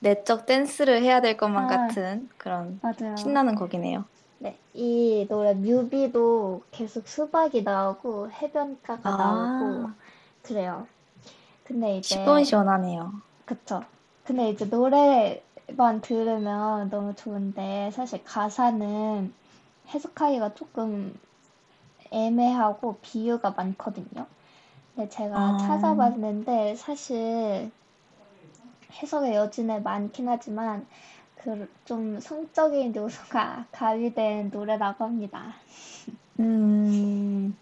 내적 0.00 0.46
댄스를 0.46 1.00
해야 1.04 1.20
될 1.20 1.36
것만 1.36 1.66
아. 1.66 1.68
같은 1.68 2.28
그런 2.38 2.80
맞아요. 2.82 3.14
신나는 3.16 3.54
곡이네요. 3.54 4.04
네, 4.40 4.58
이 4.74 5.28
노래 5.30 5.54
뮤비도 5.54 6.64
계속 6.72 7.06
수박이 7.06 7.62
나오고 7.62 8.32
해변가가 8.32 9.16
나오고 9.16 9.86
아, 9.86 9.94
그래요. 10.42 10.88
근데 11.62 11.98
이제 11.98 12.16
시원시원하네요. 12.16 13.29
그쵸. 13.50 13.82
근데 14.22 14.50
이제 14.50 14.64
노래만 14.64 16.00
들으면 16.02 16.88
너무 16.88 17.16
좋은데 17.16 17.90
사실 17.90 18.22
가사는 18.22 19.34
해석하기가 19.88 20.54
조금 20.54 21.18
애매하고 22.12 22.98
비유가 23.02 23.50
많거든요. 23.50 24.24
근데 24.94 25.08
제가 25.08 25.36
아. 25.36 25.56
찾아봤는데 25.56 26.76
사실 26.76 27.72
해석의 28.92 29.34
여지는 29.34 29.82
많긴 29.82 30.28
하지만 30.28 30.86
그 31.34 31.68
좀 31.84 32.20
성적인 32.20 32.94
요소가 32.94 33.66
가미된 33.72 34.50
노래라고 34.50 35.04
합니다. 35.06 35.54
음, 36.38 37.56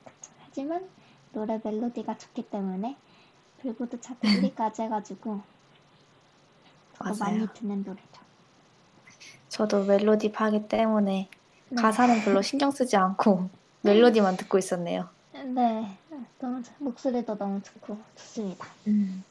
하지만 0.44 0.86
노래 1.32 1.58
멜로디가 1.64 2.18
좋기 2.18 2.50
때문에 2.50 2.94
빌보드 3.62 4.02
차트 4.02 4.20
1위까지 4.54 4.80
해가지고 4.82 5.40
맞아요. 6.98 7.16
많이 7.20 7.48
듣는 7.54 7.82
노래죠. 7.84 8.02
저도 9.48 9.84
멜로디 9.84 10.32
파기 10.32 10.68
때문에 10.68 11.28
네. 11.70 11.76
가사는 11.82 12.20
별로 12.22 12.42
신경 12.42 12.70
쓰지 12.70 12.96
않고 12.96 13.48
멜로디만 13.82 14.36
듣고 14.36 14.58
있었네요. 14.58 15.08
네, 15.32 15.96
너무 16.40 16.62
좋- 16.62 16.72
목소리도 16.78 17.36
너무 17.36 17.62
좋고 17.62 17.96
좋습니다. 18.16 18.66
음. 18.86 19.22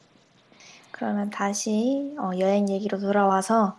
그러면 0.92 1.30
다시 1.30 2.16
어, 2.18 2.32
여행 2.40 2.70
얘기로 2.70 3.00
돌아와서 3.00 3.78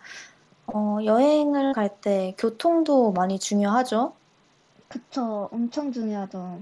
어, 0.67 0.99
여행을 1.03 1.73
갈 1.73 1.89
때 2.01 2.35
교통도 2.37 3.11
많이 3.13 3.39
중요하죠? 3.39 4.13
그쵸, 4.87 5.49
엄청 5.51 5.91
중요하죠. 5.91 6.61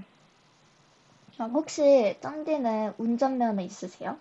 아, 1.38 1.44
혹시 1.44 2.16
짱디는 2.20 2.94
운전면허 2.98 3.62
있으세요? 3.62 4.16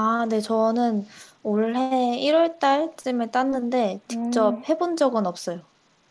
아, 0.00 0.26
네, 0.28 0.40
저는 0.40 1.08
올해 1.42 2.16
1월 2.20 2.60
달쯤에 2.60 3.32
땄는데 3.32 4.00
직접 4.06 4.50
음. 4.50 4.62
해본 4.68 4.96
적은 4.96 5.26
없어요. 5.26 5.58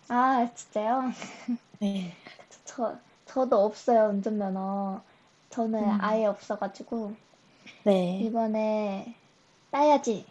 아, 0.09 0.45
진짜요? 0.53 1.13
네. 1.79 2.13
저, 2.65 2.97
저도 3.25 3.63
없어요, 3.63 4.09
운전면허. 4.09 4.99
저는 5.51 5.81
음. 5.81 5.97
아예 6.01 6.25
없어가지고 6.25 7.13
네. 7.85 8.19
이번에 8.23 9.15
따야지 9.71 10.25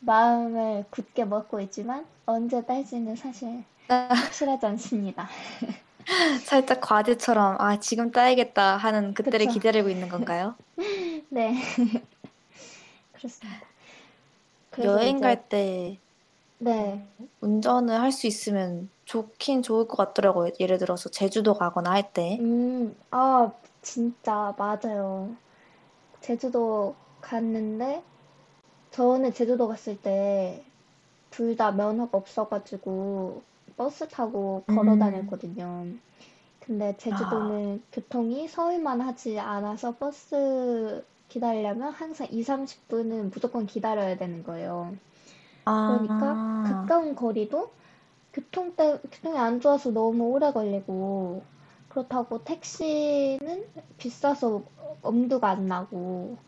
마음을 0.00 0.86
굳게 0.88 1.26
먹고 1.26 1.60
있지만 1.60 2.06
언제 2.24 2.64
딸지는 2.64 3.16
사실 3.16 3.62
확실하지 3.88 4.64
않습니다. 4.64 5.28
살짝 6.46 6.80
과제처럼 6.80 7.60
아, 7.60 7.78
지금 7.78 8.10
따야겠다 8.10 8.78
하는 8.78 9.12
그때를 9.12 9.48
그쵸. 9.48 9.52
기다리고 9.58 9.90
있는 9.90 10.08
건가요? 10.08 10.54
네, 11.28 11.54
그렇습니다. 13.22 13.60
여행 14.84 15.16
이제- 15.18 15.20
갈 15.26 15.48
때 15.48 15.98
네, 16.58 17.04
운전을 17.40 18.00
할 18.00 18.12
수 18.12 18.26
있으면 18.28 18.88
좋긴 19.04 19.62
좋을 19.62 19.88
것 19.88 19.96
같더라고요. 19.96 20.52
예를 20.60 20.78
들어서 20.78 21.08
제주도 21.10 21.54
가거나 21.54 21.90
할 21.90 22.12
때. 22.12 22.38
음, 22.40 22.94
아, 23.10 23.50
진짜 23.82 24.54
맞아요. 24.56 25.34
제주도 26.20 26.94
갔는데 27.20 28.02
저는 28.92 29.34
제주도 29.34 29.68
갔을 29.68 29.96
때 30.00 30.62
둘 31.30 31.56
다 31.56 31.72
면허가 31.72 32.18
없어가지고 32.18 33.42
버스 33.76 34.06
타고 34.08 34.62
걸어 34.66 34.92
음. 34.94 34.98
다녔거든요. 34.98 35.86
근데 36.60 36.94
제주도는 36.98 37.82
교통이 37.90 38.46
서울만 38.48 39.00
하지 39.00 39.38
않아서 39.40 39.96
버스 39.96 41.04
기다리려면 41.32 41.92
항상 41.92 42.28
2, 42.30 42.42
30분은 42.44 43.30
무조건 43.32 43.66
기다려야 43.66 44.16
되는 44.18 44.42
거예요. 44.44 44.96
그러니까 45.86 46.40
아, 46.44 46.62
가까운 46.62 47.14
거리도 47.16 47.72
교통 48.32 48.76
때, 48.76 49.00
교통이 49.12 49.38
안 49.38 49.60
좋아서 49.60 49.90
너무 49.92 50.24
오래 50.32 50.52
걸리고, 50.52 51.44
그렇다고 51.88 52.44
택시는 52.44 53.66
비싸서 53.98 54.64
엄두가 55.02 55.50
안 55.50 55.68
나고, 55.68 56.38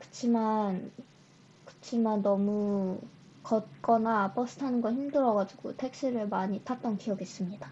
그치만, 0.00 0.92
그렇지만 1.66 2.22
너무 2.22 3.00
걷거나 3.44 4.34
버스 4.34 4.58
타는 4.58 4.82
거 4.82 4.92
힘들어가지고 4.92 5.76
택시를 5.76 6.28
많이 6.28 6.64
탔던 6.64 6.98
기억이 6.98 7.24
있습니다. 7.24 7.70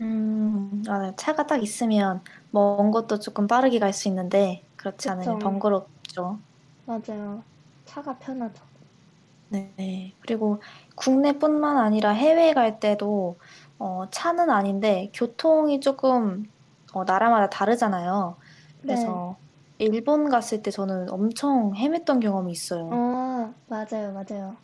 음, 0.00 0.82
맞아요. 0.86 1.14
차가 1.16 1.46
딱 1.46 1.62
있으면 1.62 2.22
먼 2.50 2.90
것도 2.90 3.18
조금 3.20 3.46
빠르게 3.46 3.78
갈 3.78 3.92
수 3.92 4.08
있는데 4.08 4.66
그렇지 4.82 5.08
않으면 5.10 5.38
그쵸. 5.38 5.38
번거롭죠. 5.38 6.38
맞아요. 6.86 7.42
차가 7.84 8.18
편하죠. 8.18 8.62
네. 9.48 10.12
그리고 10.20 10.60
국내뿐만 10.96 11.76
아니라 11.76 12.10
해외에 12.10 12.52
갈 12.52 12.80
때도 12.80 13.36
어, 13.78 14.08
차는 14.10 14.50
아닌데 14.50 15.10
교통이 15.14 15.80
조금 15.80 16.50
어, 16.92 17.04
나라마다 17.04 17.48
다르잖아요. 17.48 18.36
네. 18.82 18.82
그래서 18.82 19.36
일본 19.78 20.28
갔을 20.30 20.62
때 20.62 20.70
저는 20.70 21.10
엄청 21.10 21.72
헤맸던 21.74 22.20
경험이 22.20 22.52
있어요. 22.52 22.88
어, 22.90 23.54
맞아요, 23.68 24.12
맞아요. 24.12 24.56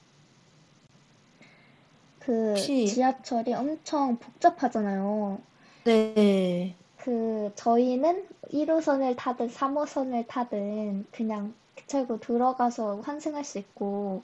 그 2.21 2.51
혹시- 2.51 2.87
지하철이 2.87 3.55
엄청 3.55 4.17
복잡하잖아요. 4.19 5.39
네. 5.85 6.75
그 6.99 7.53
저희는 7.55 8.29
1호선을 8.51 9.17
타든 9.17 9.49
3호선을 9.49 10.27
타든 10.27 11.07
그냥 11.13 11.55
기차고 11.77 12.21
들어가서 12.21 13.01
환승할 13.01 13.45
수 13.45 13.59
있고 13.59 14.23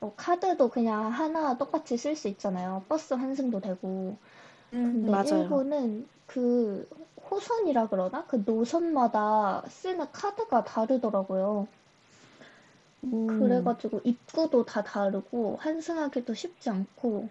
뭐 0.00 0.12
카드도 0.16 0.68
그냥 0.70 1.06
하나 1.10 1.56
똑같이 1.56 1.96
쓸 1.96 2.16
수 2.16 2.28
있잖아요. 2.28 2.84
버스 2.88 3.14
환승도 3.14 3.60
되고. 3.60 4.16
음, 4.72 5.06
근데 5.06 5.12
맞아요. 5.12 5.38
일본은 5.38 6.08
그 6.26 6.88
호선이라 7.30 7.88
그러나? 7.88 8.24
그 8.26 8.42
노선마다 8.44 9.64
쓰는 9.68 10.06
카드가 10.12 10.64
다르더라고요. 10.64 11.66
음, 13.04 13.26
그래가지고 13.38 14.00
입구도 14.04 14.64
다 14.64 14.82
다르고 14.82 15.56
환승하기도 15.60 16.34
쉽지 16.34 16.70
않고 16.70 17.28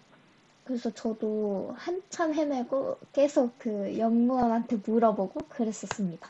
그래서 0.66 0.90
저도 0.90 1.74
한참 1.78 2.34
헤매고 2.34 2.98
계속 3.12 3.56
그 3.58 3.96
영무원한테 3.98 4.78
물어보고 4.84 5.46
그랬었습니다. 5.48 6.28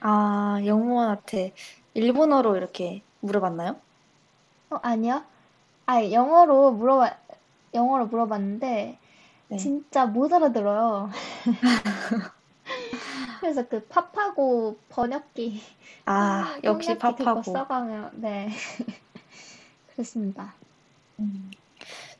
아, 0.00 0.58
영무원한테 0.64 1.52
일본어로 1.92 2.56
이렇게 2.56 3.02
물어봤나요? 3.20 3.76
어, 4.70 4.76
아니요? 4.82 5.22
아, 5.84 6.02
영어로 6.02 6.72
물어봐, 6.72 7.14
영어로 7.74 8.06
물어봤는데 8.06 8.98
네. 9.48 9.56
진짜 9.58 10.06
못 10.06 10.32
알아들어요. 10.32 11.10
그래서 13.40 13.68
그 13.68 13.86
팝하고 13.86 14.78
번역기 14.88 15.60
아, 16.06 16.58
역시 16.64 16.96
통역기 16.98 17.18
그거 17.18 17.34
팝하고. 17.34 17.52
써가면 17.52 18.12
네 18.14 18.48
그렇습니다. 19.92 20.54
음. 21.18 21.50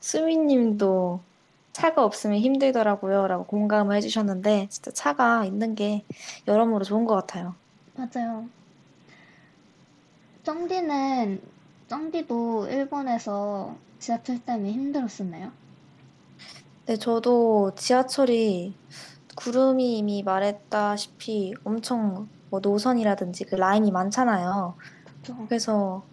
수미님도 0.01 1.21
차가 1.75 2.05
없으면 2.05 2.39
힘들더라고요. 2.39 3.27
라고 3.27 3.45
공감을 3.45 3.97
해주셨는데, 3.97 4.69
진짜 4.71 4.91
차가 4.93 5.45
있는 5.45 5.75
게 5.75 6.05
여러모로 6.47 6.85
좋은 6.85 7.05
것 7.05 7.15
같아요. 7.17 7.57
맞아요. 7.97 8.47
쩡디는 10.45 11.43
쩡디도 11.89 12.69
일본에서 12.69 13.77
지하철 13.99 14.39
때문에 14.39 14.71
힘들었었나요? 14.73 15.51
네, 16.87 16.97
저도 16.97 17.73
지하철이 17.75 18.75
구름이 19.37 19.99
이미 19.99 20.23
말했다시피 20.23 21.55
엄청 21.65 22.29
뭐 22.51 22.61
노선이라든지 22.61 23.45
그 23.45 23.57
라인이 23.57 23.91
많잖아요. 23.91 24.77
그쵸? 25.05 25.37
그래서 25.49 26.05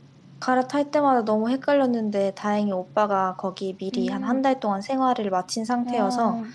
갈아탈 0.42 0.92
때마다 0.92 1.24
너무 1.24 1.50
헷갈렸는데 1.50 2.34
다행히 2.36 2.72
오빠가 2.74 3.36
거기 3.38 3.76
미리 3.78 4.10
한 4.10 4.24
음. 4.24 4.26
한달 4.26 4.60
동안 4.60 4.82
생활을 4.82 5.30
마친 5.30 5.64
상태여서 5.66 6.42
아, 6.44 6.52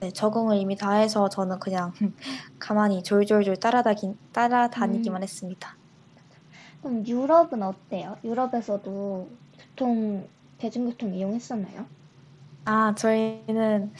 네, 0.00 0.10
적응을 0.12 0.58
이미 0.58 0.76
다 0.76 0.92
해서 0.94 1.28
저는 1.28 1.58
그냥 1.60 1.92
가만히 2.58 3.02
졸졸졸 3.02 3.56
따라다니, 3.58 4.14
따라다니기만 4.32 5.22
음. 5.22 5.24
했습니다. 5.24 5.78
그럼 6.80 7.06
유럽은 7.06 7.62
어때요? 7.62 8.16
유럽에서도 8.24 9.30
교통, 9.58 10.28
대중교통 10.58 11.14
이용했었나요? 11.14 11.86
아, 12.64 12.94
저희는 12.94 13.92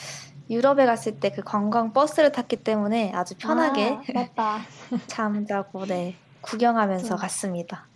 유럽에 0.50 0.86
갔을 0.86 1.18
때 1.20 1.30
그 1.30 1.42
관광 1.42 1.92
버스를 1.92 2.32
탔기 2.32 2.62
때문에 2.64 3.12
아주 3.14 3.34
편하게 3.38 4.00
아, 4.00 4.04
맞다. 4.14 4.58
잠자고 5.08 5.86
네, 5.86 6.20
구경하면서 6.42 7.16
그쵸. 7.16 7.16
갔습니다. 7.16 7.90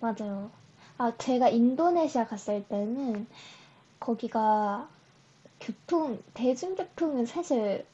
맞아요. 0.00 0.50
아, 0.98 1.16
제가 1.18 1.48
인도네시아 1.48 2.26
갔을 2.26 2.66
때는 2.68 3.26
거기가 4.00 4.88
교통, 5.60 6.22
대중교통은 6.34 7.26
사실 7.26 7.86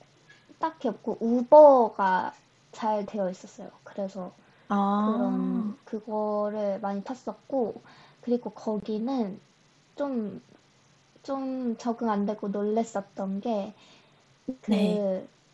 딱히 0.61 0.89
없고 0.89 1.19
우버가 1.21 2.35
잘 2.73 3.07
되어 3.07 3.31
있었어요. 3.31 3.71
그래서 3.85 4.35
아, 4.69 4.77
그런 4.97 5.77
그거를 5.85 6.81
많이 6.81 7.05
탔었고 7.05 7.83
그리고 8.23 8.51
거기는 8.51 9.41
좀, 9.97 10.43
좀 11.25 11.77
적응 11.79 12.11
안 12.11 12.27
되고 12.27 12.49
놀랬었던 12.49 13.41
게 13.43 13.75
그 14.61 14.73
네. 14.73 15.03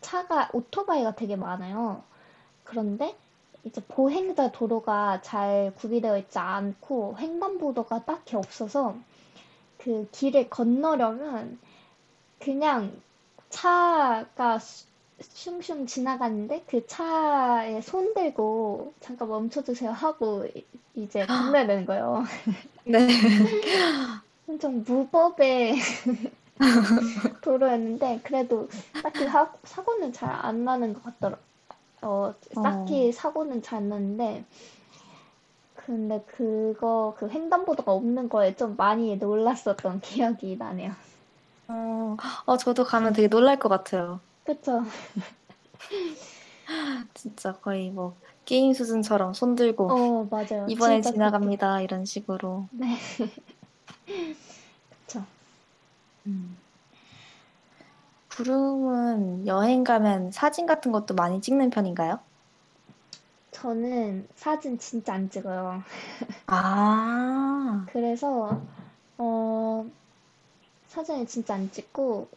차가 0.01 0.49
오토바이가 0.53 1.15
되게 1.15 1.35
많아요. 1.35 2.03
그런데 2.63 3.15
이제 3.63 3.81
보행자 3.87 4.51
도로가 4.51 5.21
잘 5.21 5.73
구비되어 5.77 6.17
있지 6.19 6.37
않고 6.39 7.17
횡단보도가 7.19 8.05
딱히 8.05 8.35
없어서 8.35 8.95
그 9.77 10.07
길을 10.11 10.49
건너려면 10.49 11.59
그냥 12.39 13.01
차가 13.49 14.59
수- 14.59 14.87
슝슝 15.21 15.87
지나가는데 15.87 16.63
그 16.67 16.85
차에 16.87 17.81
손 17.81 18.13
들고 18.13 18.93
잠깐 19.01 19.29
멈춰주세요 19.29 19.91
하고 19.91 20.45
이- 20.55 20.65
이제 20.95 21.27
건너야 21.27 21.67
되는 21.67 21.85
거예요. 21.85 22.23
네. 22.85 23.07
엄청 24.47 24.83
무법의 24.85 25.75
도로였는데 27.41 28.21
그래도 28.23 28.69
딱히 29.01 29.25
사, 29.27 29.51
사고는 29.63 30.13
잘 30.13 30.29
안 30.29 30.63
나는 30.63 30.93
것 30.93 31.03
같더라. 31.03 31.37
어, 32.01 32.33
딱히 32.55 33.11
사고는 33.11 33.61
잘안 33.61 33.89
났는데 33.89 34.45
근데 35.75 36.23
그거 36.27 37.15
그 37.17 37.29
횡단보도가 37.29 37.91
없는 37.91 38.29
거에 38.29 38.55
좀 38.55 38.75
많이 38.75 39.15
놀랐었던 39.17 40.01
기억이 40.01 40.57
나네요. 40.57 40.93
어, 41.67 42.17
어, 42.45 42.57
저도 42.57 42.83
가면 42.83 43.13
되게 43.13 43.27
놀랄 43.27 43.59
것 43.59 43.69
같아요. 43.69 44.19
그쵸? 44.43 44.83
진짜 47.13 47.53
거의 47.53 47.89
뭐 47.89 48.15
게임 48.45 48.73
수준처럼 48.73 49.33
손 49.33 49.55
들고 49.55 49.91
어, 49.91 50.27
맞아요. 50.29 50.65
이번에 50.67 51.01
진짜 51.01 51.11
지나갑니다 51.11 51.81
이런 51.81 52.05
식으로. 52.05 52.67
그렇게. 52.71 52.85
네. 52.85 52.97
그쵸. 55.07 55.23
음. 56.27 56.57
구름은 58.39 59.47
여행 59.47 59.83
가면 59.83 60.31
사진 60.31 60.65
같은 60.65 60.93
것도 60.93 61.13
많이 61.13 61.41
찍는 61.41 61.71
편인가요? 61.71 62.21
저는 63.51 64.27
사진 64.35 64.77
진짜 64.79 65.13
안 65.13 65.29
찍어요. 65.29 65.83
아, 66.47 67.85
그래서 67.91 68.61
어, 69.17 69.85
사진을 70.87 71.27
진짜 71.27 71.55
안 71.55 71.71
찍고 71.71 72.29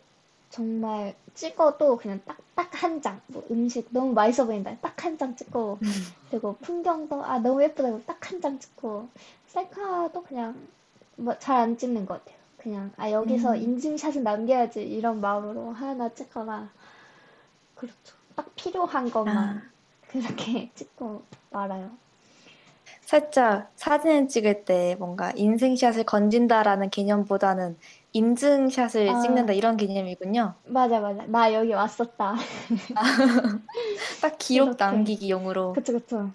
정말 0.51 1.15
찍어도 1.35 1.99
그냥 1.99 2.21
딱딱 2.27 2.83
한 2.83 3.03
장. 3.03 3.21
뭐 3.29 3.45
음식 3.51 3.89
너무 3.93 4.13
맛있어 4.13 4.47
보인다. 4.47 4.77
딱 4.81 5.05
한 5.05 5.19
장 5.19 5.37
찍고 5.37 5.79
음. 5.83 5.89
그리고 6.31 6.57
풍경도 6.63 7.25
아 7.25 7.39
너무 7.39 7.63
예쁘다고 7.63 8.03
딱 8.07 8.21
한 8.33 8.41
장 8.41 8.59
찍고 8.59 9.09
셀카도 9.49 10.23
그냥 10.25 10.69
뭐 11.17 11.35
잘 11.39 11.59
안 11.61 11.79
찍는 11.79 12.07
것 12.07 12.25
같아요. 12.25 12.42
그냥 12.63 12.93
아 12.97 13.11
여기서 13.11 13.53
음. 13.53 13.57
인증샷은 13.57 14.23
남겨야지 14.23 14.83
이런 14.83 15.21
마음으로 15.21 15.73
하나 15.73 16.09
찍거나 16.15 16.71
그렇죠. 17.75 18.15
딱 18.37 18.55
필요한 18.55 19.11
것만 19.11 19.37
아. 19.37 19.63
그렇게 20.09 20.71
찍고 20.77 21.23
말아요. 21.51 21.91
살짝 23.01 23.71
사진을 23.77 24.29
찍을 24.29 24.65
때 24.65 24.97
뭔가 24.99 25.33
인생샷을 25.35 26.05
건진다라는 26.05 26.91
개념보다는 26.91 27.77
인증샷을 28.13 29.09
아. 29.09 29.21
찍는다 29.21 29.53
이런 29.55 29.77
개념이군요. 29.77 30.55
맞아 30.65 31.01
맞아. 31.01 31.25
나 31.27 31.53
여기 31.53 31.73
왔었다. 31.73 32.37
딱 34.23 34.37
기록 34.39 34.69
이렇게. 34.69 34.85
남기기용으로. 34.85 35.73
그쵸 35.73 35.93
그쵸. 35.95 36.31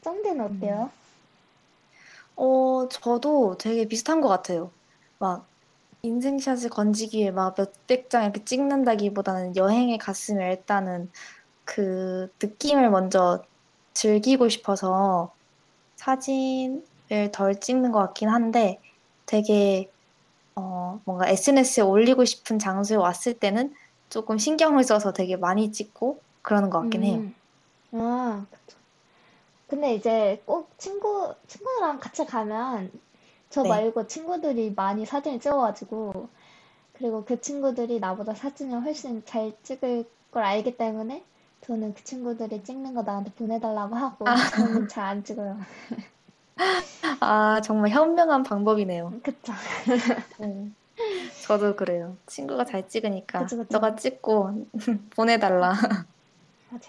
쩡디는 0.00 0.40
어때요? 0.40 0.90
어, 2.36 2.88
저도 2.88 3.56
되게 3.58 3.86
비슷한 3.86 4.20
것 4.20 4.28
같아요. 4.28 4.70
막 5.18 5.47
인생샷을 6.02 6.70
건지기 6.70 7.18
위해 7.18 7.30
막 7.30 7.54
몇백 7.56 8.10
장 8.10 8.24
이렇게 8.24 8.44
찍는다기보다는 8.44 9.56
여행에 9.56 9.98
갔으면 9.98 10.50
일단은 10.50 11.10
그 11.64 12.32
느낌을 12.42 12.90
먼저 12.90 13.42
즐기고 13.94 14.48
싶어서 14.48 15.32
사진 15.96 16.84
덜 17.32 17.58
찍는 17.58 17.92
것 17.92 17.98
같긴 18.00 18.28
한데 18.28 18.78
되게 19.26 19.90
어, 20.54 21.00
뭔가 21.04 21.28
SNS에 21.28 21.82
올리고 21.82 22.24
싶은 22.24 22.58
장소에 22.58 22.96
왔을 22.96 23.34
때는 23.34 23.74
조금 24.08 24.38
신경을 24.38 24.84
써서 24.84 25.12
되게 25.12 25.36
많이 25.36 25.70
찍고 25.72 26.20
그러는 26.42 26.70
것 26.70 26.80
같긴 26.80 27.04
해요. 27.04 27.16
음. 27.18 27.34
아. 27.92 28.46
근데 29.68 29.94
이제 29.94 30.42
꼭 30.46 30.70
친구, 30.78 31.34
친구랑 31.46 32.00
같이 32.00 32.24
가면 32.24 32.90
저 33.50 33.64
네. 33.64 33.68
말고 33.68 34.06
친구들이 34.06 34.72
많이 34.76 35.06
사진을 35.06 35.40
찍어가지고 35.40 36.28
그리고 36.94 37.24
그 37.24 37.40
친구들이 37.40 38.00
나보다 38.00 38.34
사진을 38.34 38.82
훨씬 38.82 39.24
잘 39.26 39.52
찍을 39.64 40.04
걸 40.32 40.44
알기 40.44 40.76
때문에 40.78 41.24
저는 41.62 41.94
그 41.94 42.04
친구들이 42.04 42.64
찍는 42.64 42.94
거 42.94 43.02
나한테 43.02 43.32
보내달라고 43.34 43.96
하고 43.96 44.26
저는 44.46 44.88
잘 44.88 45.04
안 45.06 45.24
찍어요. 45.24 45.58
아, 47.20 47.60
정말 47.62 47.90
현명한 47.90 48.42
방법이네요. 48.42 49.14
그쵸. 49.22 49.52
음, 50.40 50.74
저도 51.46 51.76
그래요. 51.76 52.16
친구가 52.26 52.64
잘 52.64 52.88
찍으니까 52.88 53.44
그쵸, 53.44 53.56
그쵸. 53.56 53.68
너가 53.72 53.96
찍고 53.96 54.66
보내달라. 55.10 55.72
맞아요. 56.70 56.82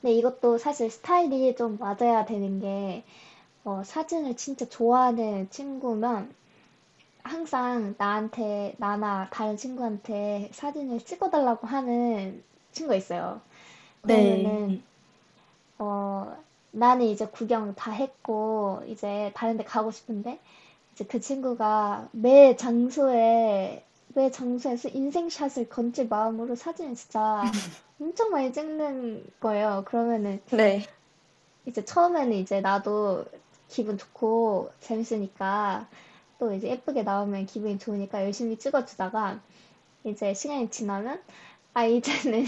근데 0.00 0.14
이것도 0.14 0.58
사실 0.58 0.90
스타일이 0.90 1.54
좀 1.56 1.78
맞아야 1.78 2.24
되는 2.24 2.60
게, 2.60 3.04
어, 3.64 3.82
사진을 3.84 4.36
진짜 4.36 4.68
좋아하는 4.68 5.50
친구면 5.50 6.34
항상 7.22 7.94
나한테, 7.98 8.74
나나 8.78 9.28
다른 9.30 9.56
친구한테 9.56 10.50
사진을 10.52 11.00
찍어달라고 11.00 11.66
하는 11.66 12.42
친구가 12.72 12.96
있어요. 12.96 13.40
네. 14.02 14.42
그러면은, 14.42 14.82
어, 15.78 16.36
나는 16.70 17.06
이제 17.06 17.26
구경 17.26 17.74
다 17.74 17.90
했고, 17.90 18.82
이제 18.86 19.30
다른 19.34 19.58
데 19.58 19.64
가고 19.64 19.90
싶은데, 19.90 20.40
이제 20.94 21.04
그 21.04 21.20
친구가 21.20 22.08
매 22.12 22.56
장소에, 22.56 23.84
매 24.14 24.30
장소에서 24.30 24.88
인생샷을 24.88 25.68
건질 25.68 26.08
마음으로 26.08 26.56
사진을 26.56 26.94
진짜 26.94 27.42
엄청 28.00 28.30
많이 28.30 28.52
찍는 28.52 29.26
거예요. 29.40 29.84
그러면은 29.86 30.40
네. 30.50 30.82
이제 31.66 31.84
처음에는 31.84 32.32
이제 32.32 32.60
나도 32.60 33.26
기분 33.70 33.98
좋고 33.98 34.72
재밌으니까 34.80 35.88
또 36.38 36.52
이제 36.54 36.68
예쁘게 36.68 37.02
나오면 37.04 37.46
기분이 37.46 37.78
좋으니까 37.78 38.24
열심히 38.24 38.58
찍어주다가 38.58 39.40
이제 40.04 40.34
시간이 40.34 40.70
지나면 40.70 41.22
아, 41.74 41.84
이제는 41.86 42.44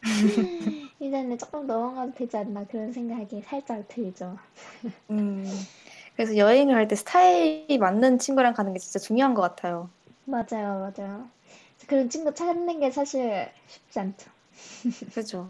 이제는 1.00 1.38
조금 1.38 1.66
넘어가도 1.66 2.14
되지 2.14 2.36
않나 2.36 2.64
그런 2.66 2.92
생각이 2.92 3.42
살짝 3.42 3.86
들죠. 3.88 4.38
음, 5.10 5.44
그래서 6.16 6.36
여행을 6.36 6.74
할 6.74 6.88
때 6.88 6.96
스타일이 6.96 7.78
맞는 7.78 8.18
친구랑 8.18 8.54
가는 8.54 8.72
게 8.72 8.78
진짜 8.78 8.98
중요한 8.98 9.34
것 9.34 9.42
같아요. 9.42 9.90
맞아요, 10.24 10.92
맞아요. 10.96 11.28
그런 11.86 12.08
친구 12.10 12.34
찾는 12.34 12.80
게 12.80 12.90
사실 12.90 13.50
쉽지 13.68 14.00
않죠. 14.00 14.30
그죠. 15.14 15.48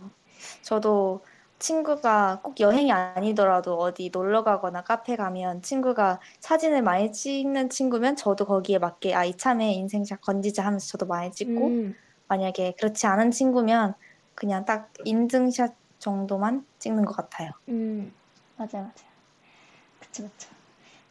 저도 0.62 1.24
친구가 1.62 2.42
꼭 2.42 2.60
여행이 2.60 2.92
아니더라도 2.92 3.78
어디 3.78 4.10
놀러 4.12 4.44
가거나 4.44 4.82
카페 4.82 5.16
가면 5.16 5.62
친구가 5.62 6.20
사진을 6.40 6.82
많이 6.82 7.12
찍는 7.12 7.70
친구면 7.70 8.16
저도 8.16 8.44
거기에 8.46 8.78
맞게 8.78 9.14
아, 9.14 9.24
이참에 9.24 9.72
인생샷 9.72 10.20
건지자 10.20 10.64
하면서 10.66 10.86
저도 10.88 11.06
많이 11.06 11.30
찍고 11.32 11.78
음, 11.78 11.94
만약에 12.28 12.74
그렇지 12.78 13.06
않은 13.06 13.30
친구면 13.30 13.94
그냥 14.34 14.64
딱 14.64 14.92
인증샷 15.04 15.76
정도만 15.98 16.66
찍는 16.78 17.04
것 17.06 17.16
같아요. 17.16 17.50
음, 17.68 18.12
맞아요, 18.56 18.70
맞아요. 18.74 19.12
그쵸, 20.00 20.24
그쵸. 20.24 20.50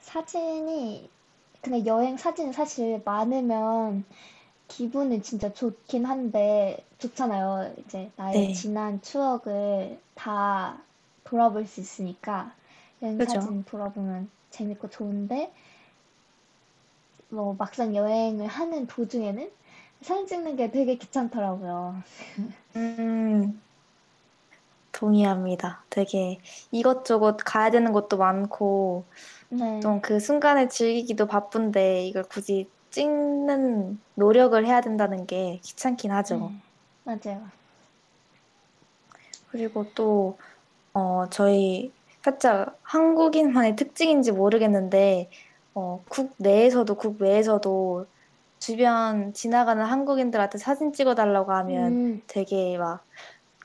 사진이, 0.02 1.10
근데 1.62 1.86
여행 1.86 2.18
사진이 2.18 2.54
사실 2.54 3.02
많으면 3.06 4.06
기분은 4.72 5.22
진짜 5.22 5.54
좋긴 5.54 6.06
한데, 6.06 6.86
좋잖아요. 6.98 7.74
이제 7.78 8.10
나의 8.16 8.48
네. 8.48 8.54
지난 8.54 9.02
추억을 9.02 10.00
다 10.16 10.78
돌아볼 11.26 11.66
수 11.68 11.82
있으니까, 11.82 12.54
여행 13.02 13.18
그죠. 13.18 13.34
사진 13.34 13.64
돌아보면 13.66 14.30
재밌고 14.50 14.90
좋은데, 14.90 15.52
뭐 17.30 17.56
막상 17.58 17.96
여행을 17.96 18.48
하는 18.48 18.88
도중에는 18.88 19.52
사진 20.02 20.28
찍는 20.28 20.56
게 20.56 20.72
되게 20.72 20.96
귀찮더라고요. 20.96 22.02
음, 22.76 23.62
동의합니다. 24.92 25.84
되게 25.90 26.40
이것저것 26.72 27.38
가야 27.44 27.72
되는 27.72 27.92
것도 27.92 28.18
많고 28.18 29.04
네. 29.50 29.80
좀그 29.82 30.20
순간을 30.20 30.70
즐기기도 30.70 31.26
바쁜데 31.28 32.06
이걸 32.06 32.24
굳이 32.24 32.70
찍는 32.92 34.00
노력을 34.16 34.66
해야 34.66 34.82
된다는 34.82 35.26
게 35.26 35.60
귀찮긴 35.64 36.12
하죠. 36.12 36.38
네, 36.38 36.62
맞아요. 37.04 37.48
그리고 39.50 39.86
또, 39.96 40.38
어, 40.94 41.26
저희 41.30 41.92
살짝 42.22 42.78
한국인만의 42.84 43.76
특징인지 43.76 44.32
모르겠는데, 44.32 45.30
어, 45.74 46.04
국 46.10 46.34
내에서도 46.38 46.94
국 46.96 47.22
외에서도 47.22 48.06
주변 48.60 49.34
지나가는 49.34 49.84
한국인들한테 49.84 50.58
사진 50.60 50.94
찍어달라고 50.94 51.52
하면 51.52 51.88
음, 51.94 52.22
되게 52.28 52.78
막 52.78 53.04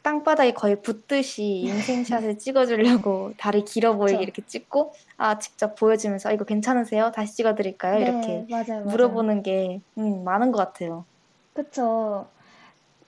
땅바닥에 0.06 0.52
거의 0.52 0.80
붙듯이 0.82 1.42
인생샷을 1.42 2.38
찍어주려고 2.38 3.32
다리 3.38 3.64
길어 3.64 3.96
보이게 3.96 4.18
그쵸. 4.18 4.22
이렇게 4.22 4.46
찍고, 4.46 4.92
아, 5.16 5.40
직접 5.40 5.74
보여주면서, 5.74 6.28
아, 6.28 6.32
이거 6.32 6.44
괜찮으세요? 6.44 7.10
다시 7.10 7.34
찍어드릴까요? 7.34 7.96
네, 7.96 8.02
이렇게 8.02 8.46
맞아요, 8.48 8.66
맞아요. 8.68 8.84
물어보는 8.84 9.42
게, 9.42 9.80
음, 9.98 10.22
많은 10.22 10.52
것 10.52 10.58
같아요. 10.58 11.04
그쵸. 11.54 12.28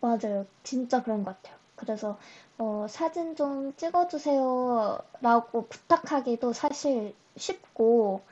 맞아요. 0.01 0.45
진짜 0.65 1.01
그런 1.05 1.23
것 1.23 1.41
같아요. 1.41 1.57
그래서, 1.77 2.19
어, 2.59 2.87
사진 2.89 3.37
좀 3.37 3.73
찍어주세요. 3.77 4.99
라고 5.21 5.69
부탁하기도 5.69 6.53
사실 6.53 7.15
쉽고, 7.37 8.23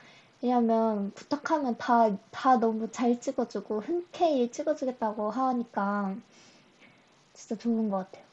왜냐면 0.41 1.13
부탁하면 1.15 1.77
다, 1.77 2.09
다 2.31 2.57
너무 2.57 2.91
잘 2.91 3.17
찍어주고, 3.21 3.79
흔쾌히 3.79 4.51
찍어주겠다고 4.51 5.31
하니까, 5.31 6.17
진짜 7.33 7.55
좋은 7.55 7.89
것 7.89 7.99
같아요. 8.11 8.26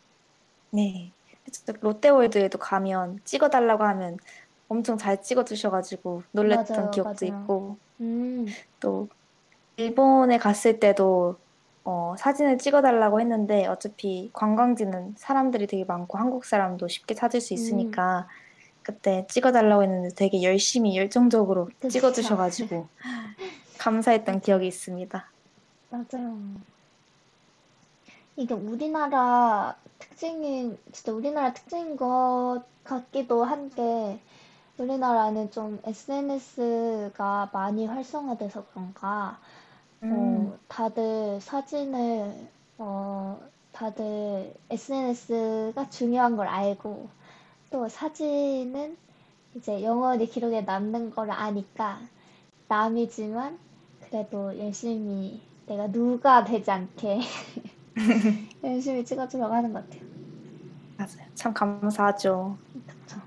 네. 0.74 1.12
진짜 1.52 1.72
롯데월드에도 1.80 2.58
가면 2.58 3.20
찍어달라고 3.24 3.84
하면 3.84 4.16
엄청 4.68 4.96
잘 4.98 5.22
찍어주셔가지고 5.22 6.22
놀랬던 6.32 6.66
맞아요, 6.66 6.90
기억도 6.90 7.26
맞아요. 7.26 7.26
있고, 7.26 7.78
음, 8.00 8.46
또 8.80 9.08
일본에 9.76 10.38
갔을 10.38 10.80
때도 10.80 11.38
어, 11.84 12.14
사진을 12.18 12.58
찍어달라고 12.58 13.20
했는데 13.20 13.66
어차피 13.66 14.30
관광지는 14.34 15.14
사람들이 15.18 15.66
되게 15.66 15.84
많고 15.84 16.18
한국 16.18 16.44
사람도 16.46 16.88
쉽게 16.88 17.14
찾을 17.14 17.40
수 17.40 17.54
음, 17.54 17.54
있으니까 17.54 18.28
그때 18.82 19.26
찍어달라고 19.30 19.82
했는데 19.84 20.10
되게 20.16 20.42
열심히 20.42 20.96
열정적으로 20.96 21.70
그쵸. 21.80 21.88
찍어주셔가지고 21.88 22.88
감사했던 23.78 24.40
기억이 24.40 24.66
있습니다. 24.68 25.32
맞아요. 25.90 26.60
이게 28.36 28.54
우리나라 28.54 29.76
특징인, 29.98 30.78
진짜 30.92 31.12
우리나라 31.12 31.52
특징인 31.52 31.96
것 31.96 32.62
같기도 32.84 33.44
한 33.44 33.70
게, 33.70 34.20
우리나라는 34.78 35.50
좀 35.52 35.80
SNS가 35.84 37.50
많이 37.52 37.86
활성화돼서 37.86 38.66
그런가, 38.68 39.38
음, 40.02 40.08
어, 40.10 40.58
다들 40.68 41.40
사진을, 41.40 42.48
어, 42.78 43.40
다들 43.72 44.54
SNS가 44.70 45.90
중요한 45.90 46.36
걸 46.36 46.48
알고, 46.48 47.08
또 47.70 47.88
사진은 47.88 48.96
이제 49.56 49.82
영원히 49.84 50.26
기록에 50.28 50.62
남는 50.62 51.10
걸 51.12 51.30
아니까, 51.32 52.00
남이지만, 52.68 53.58
그래도 54.00 54.58
열심히 54.58 55.40
내가 55.66 55.88
누가 55.92 56.44
되지 56.44 56.70
않게 56.70 57.20
열심히 58.64 59.04
찍어주려고 59.04 59.54
하는 59.54 59.72
것 59.72 59.88
같아요. 59.88 60.08
맞아요. 60.96 61.28
참 61.34 61.52
감사하죠. 61.54 62.58
그쵸. 62.86 63.20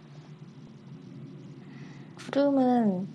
구름은 2.16 3.08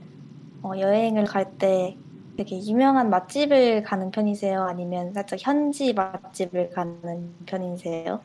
어, 0.63 0.73
여행을 0.79 1.25
갈 1.27 1.59
때 1.59 1.99
되게 2.37 2.59
유명한 2.65 3.11
맛집을 3.11 3.83
가는 3.85 4.11
편이세요? 4.11 4.63
아니면 4.65 5.13
살짝 5.13 5.39
현지 5.43 5.93
맛집을 5.95 6.71
가는 6.71 7.35
편이세요? 7.47 8.25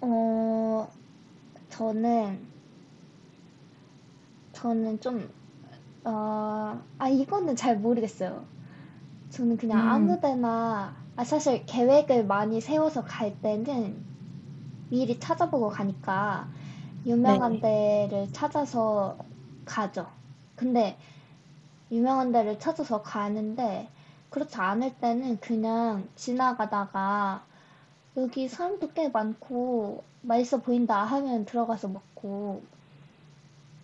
어, 0.00 0.88
저는, 1.70 2.52
저는 4.52 5.00
좀, 5.00 5.30
어, 6.04 6.80
아, 6.98 7.08
이거는 7.08 7.56
잘 7.56 7.78
모르겠어요. 7.78 8.46
저는 9.30 9.56
그냥 9.56 9.80
음, 9.80 9.88
아무 9.88 10.20
데나, 10.20 11.03
아, 11.16 11.24
사실 11.24 11.64
계획을 11.66 12.26
많이 12.26 12.60
세워서 12.60 13.04
갈 13.04 13.40
때는 13.40 14.04
미리 14.90 15.18
찾아보고 15.18 15.68
가니까 15.68 16.48
유명한 17.06 17.60
네. 17.60 17.60
데를 17.60 18.32
찾아서 18.32 19.18
가죠. 19.64 20.06
근데 20.56 20.98
유명한 21.90 22.32
데를 22.32 22.58
찾아서 22.58 23.02
가는데 23.02 23.88
그렇지 24.30 24.56
않을 24.56 24.96
때는 24.98 25.38
그냥 25.40 26.08
지나가다가 26.16 27.44
여기 28.16 28.48
사람도 28.48 28.92
꽤 28.92 29.08
많고 29.08 30.04
맛있어 30.22 30.60
보인다 30.62 31.04
하면 31.04 31.44
들어가서 31.44 31.88
먹고 31.88 32.62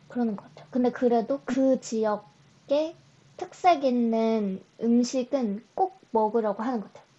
그러는 0.08 0.36
것 0.36 0.44
같아요. 0.44 0.66
근데 0.70 0.90
그래도 0.90 1.40
그 1.44 1.80
지역의 1.80 2.96
특색 3.36 3.84
있는 3.84 4.62
음식은 4.82 5.64
꼭 5.74 6.00
먹으려고 6.10 6.62
하는 6.62 6.80
것 6.80 6.92
같아요. 6.92 7.09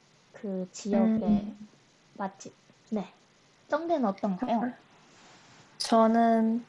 그 0.41 0.67
지역의 0.71 1.21
음. 1.23 1.67
맛집. 2.17 2.53
네. 2.89 3.07
정대는 3.69 4.05
어떤가요? 4.05 4.71
저는 5.77 6.65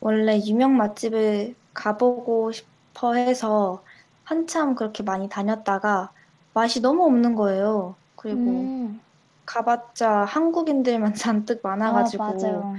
원래 0.00 0.38
유명 0.38 0.76
맛집을 0.76 1.54
가보고 1.74 2.52
싶어 2.52 3.14
해서 3.14 3.82
한참 4.22 4.74
그렇게 4.74 5.02
많이 5.02 5.28
다녔다가 5.28 6.12
맛이 6.54 6.80
너무 6.80 7.04
없는 7.04 7.34
거예요. 7.34 7.96
그리고 8.16 8.40
음, 8.40 9.00
가봤자 9.44 10.24
한국인들만 10.24 11.14
잔뜩 11.14 11.64
아, 11.64 11.70
많아가지고 11.70 12.24
맞아요. 12.24 12.76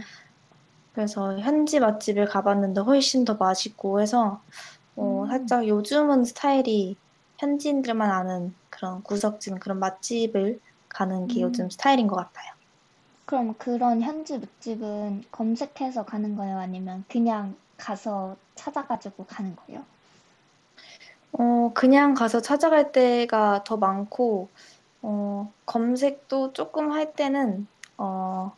그래서 0.93 1.37
현지 1.39 1.79
맛집을 1.79 2.25
가봤는데 2.25 2.81
훨씬 2.81 3.25
더 3.25 3.35
맛있고 3.35 4.01
해서 4.01 4.41
어, 4.95 5.23
음. 5.23 5.27
살짝 5.27 5.67
요즘은 5.67 6.23
스타일이 6.23 6.95
현지인들만 7.37 8.09
아는 8.09 8.55
그런 8.75 9.01
구석진 9.03 9.59
그런 9.59 9.79
맛집을 9.79 10.59
가는 10.89 11.27
게 11.27 11.41
음. 11.41 11.47
요즘 11.47 11.69
스타일인 11.69 12.07
것 12.07 12.15
같아요. 12.15 12.51
그럼 13.25 13.55
그런 13.57 14.01
현지 14.01 14.37
맛집은 14.37 15.23
검색해서 15.31 16.05
가는 16.05 16.35
거예요? 16.35 16.59
아니면 16.59 17.03
그냥 17.07 17.55
가서 17.77 18.35
찾아가지고 18.55 19.25
가는 19.25 19.55
거예요? 19.55 19.83
어, 21.33 21.71
그냥 21.73 22.13
가서 22.13 22.41
찾아갈 22.41 22.91
때가 22.91 23.63
더 23.65 23.77
많고, 23.77 24.47
어, 25.01 25.51
검색도 25.65 26.53
조금 26.53 26.91
할 26.91 27.13
때는, 27.13 27.67
어, 27.97 28.53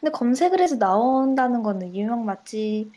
근데 0.00 0.10
검색을 0.10 0.60
해서 0.60 0.76
나온다는 0.76 1.62
거는 1.62 1.94
유명 1.94 2.24
맛집일 2.24 2.90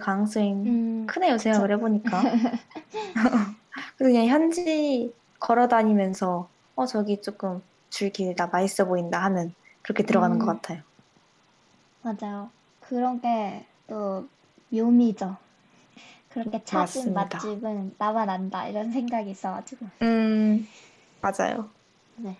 가능성이 0.00 0.52
음, 0.52 1.06
크네요, 1.06 1.34
그쵸. 1.34 1.44
생각을 1.44 1.72
해보니까. 1.72 2.22
그래서 3.96 4.12
그냥 4.12 4.26
현지 4.26 5.12
걸어 5.40 5.66
다니면서, 5.66 6.48
어, 6.76 6.86
저기 6.86 7.20
조금 7.20 7.60
줄 7.90 8.10
길다, 8.10 8.46
맛있어 8.46 8.84
보인다 8.84 9.18
하면 9.24 9.52
그렇게 9.82 10.04
들어가는 10.04 10.38
것 10.38 10.44
음. 10.44 10.54
같아요. 10.56 10.82
맞아요. 12.02 12.50
그런 12.80 13.20
게 13.20 13.66
또 13.90 14.28
묘미죠. 14.70 15.36
그렇게 16.28 16.62
찾은 16.62 17.12
맞습니다. 17.12 17.22
맛집은 17.38 17.96
나만 17.98 18.30
안다 18.30 18.68
이런 18.68 18.92
생각이 18.92 19.32
있어가지고. 19.32 19.84
음, 20.02 20.66
맞아요. 21.20 21.68
네. 22.14 22.36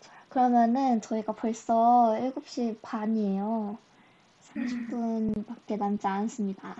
자, 0.00 0.10
그러면은 0.28 1.00
저희가 1.00 1.32
벌써 1.32 2.14
7시 2.20 2.76
반이에요. 2.82 3.78
30분밖에 4.52 5.78
남지 5.78 6.06
않았습니다. 6.06 6.76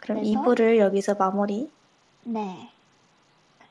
그럼 0.00 0.18
그래서? 0.18 0.42
2부를 0.42 0.78
여기서 0.78 1.14
마무리. 1.14 1.70
네. 2.28 2.72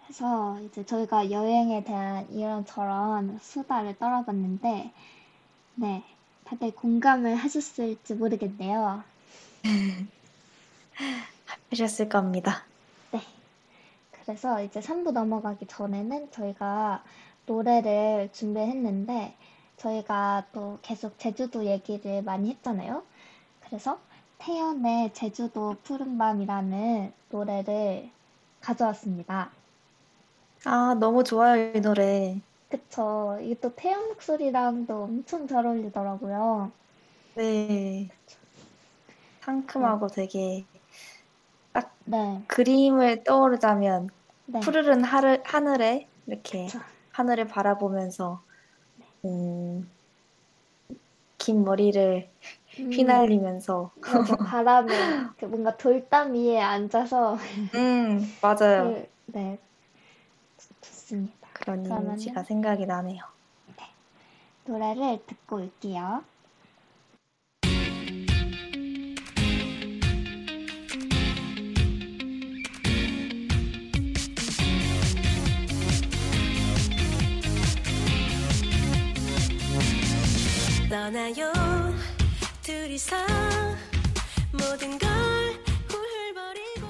그래서 0.06 0.58
이제 0.62 0.86
저희가 0.86 1.30
여행에 1.30 1.84
대한 1.84 2.26
이런저런 2.32 3.38
수다를 3.42 3.98
떨어봤는데, 3.98 4.94
네. 5.76 6.04
다들 6.46 6.74
공감을 6.74 7.36
하셨을지 7.36 8.14
모르겠네요. 8.14 9.04
하셨을 11.70 12.08
겁니다. 12.08 12.64
네. 13.12 13.20
그래서 14.12 14.64
이제 14.64 14.80
3부 14.80 15.12
넘어가기 15.12 15.66
전에는 15.66 16.32
저희가 16.32 17.04
노래를 17.46 18.30
준비했는데, 18.32 19.36
저희가 19.76 20.46
또 20.54 20.80
계속 20.82 21.20
제주도 21.20 21.66
얘기를 21.66 22.22
많이 22.22 22.52
했잖아요. 22.52 23.04
그래서 23.66 24.00
태연의 24.38 25.14
제주도 25.14 25.76
푸른밤이라는 25.84 27.12
노래를 27.32 28.15
가져왔습니다. 28.66 29.50
아, 30.66 30.96
너무 31.00 31.24
좋아요, 31.24 31.72
이 31.76 31.80
노래. 31.80 32.40
그쵸. 32.70 33.38
이게 33.42 33.56
또 33.62 33.74
태연 33.76 34.08
목소리랑도 34.08 35.04
엄청 35.04 35.48
잘 35.48 35.66
어울리더라고요. 35.66 36.72
네. 37.36 38.10
상큼하고 39.42 40.08
되게 40.08 40.66
네, 42.06 42.44
그림을 42.48 43.24
떠오르자면 43.24 44.10
네. 44.46 44.60
푸르른 44.60 45.04
하늘, 45.04 45.42
하늘에 45.44 46.08
이렇게 46.28 46.66
그쵸. 46.66 46.80
하늘을 47.12 47.48
바라보면서 47.48 48.42
음, 49.26 49.90
긴 51.38 51.64
머리를 51.64 52.28
음, 52.28 52.65
휘날리면서 52.78 53.92
맞아. 54.02 54.36
바람에 54.38 54.90
그 55.40 55.46
뭔가 55.46 55.76
돌담 55.78 56.34
위에 56.34 56.60
앉아서 56.60 57.38
음, 57.76 58.22
맞아요. 58.42 58.94
그, 58.94 59.10
네, 59.28 59.58
좋- 60.58 60.82
좋습니다. 60.82 61.48
그런 61.54 61.84
그러면은 61.84 62.12
이미지가 62.14 62.44
생각이 62.44 62.86
나네요. 62.86 63.24
노래를 64.66 65.20
듣고 65.28 65.58
올게요. 65.58 66.24
떠나요 80.90 81.52
둘이서 82.66 83.16
모든 84.54 84.98
걸 84.98 85.08
훌훌거리고 85.88 86.88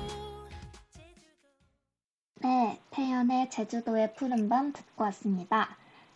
네, 2.42 2.80
태연의 2.92 3.50
제주도의 3.50 4.14
푸른 4.14 4.48
밤 4.48 4.72
듣고 4.72 5.04
왔습니다. 5.04 5.76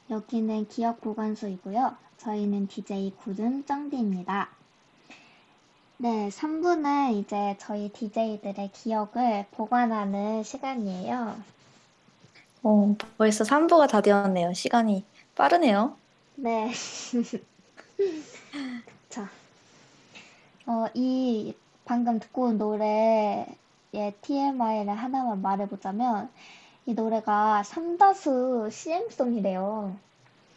여기는 0.09 0.69
기억 0.69 1.01
보관소이고요. 1.01 1.93
저희는 2.19 2.69
DJ 2.69 3.15
구름 3.21 3.65
쩡디입니다. 3.65 4.47
네, 5.97 6.29
3부는 6.29 7.15
이제 7.15 7.57
저희 7.59 7.89
DJ들의 7.89 8.71
기억을 8.71 9.45
보관하는 9.51 10.41
시간이에요. 10.41 11.35
어, 12.63 12.95
벌써 13.17 13.43
3부가 13.43 13.89
다 13.89 13.99
되었네요. 13.99 14.53
시간이 14.53 15.03
빠르네요. 15.35 15.97
네. 16.35 16.71
어, 20.69 20.85
이 20.93 21.55
방금 21.83 22.19
듣고 22.19 22.43
온 22.43 22.59
노래의 22.59 23.47
TMI를 24.21 24.93
하나만 24.93 25.41
말해보자면, 25.41 26.29
이 26.85 26.93
노래가 26.93 27.63
삼다수 27.63 28.69
CM송이래요. 28.71 29.95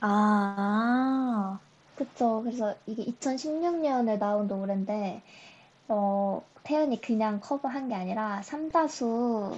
아, 0.00 1.58
그쵸. 1.96 2.42
그래서 2.44 2.74
이게 2.84 3.06
2016년에 3.06 4.18
나온 4.18 4.48
노래인데, 4.48 5.22
어, 5.88 6.42
태연이 6.62 7.00
그냥 7.00 7.40
커버한 7.40 7.88
게 7.88 7.94
아니라 7.94 8.42
삼다수, 8.42 9.56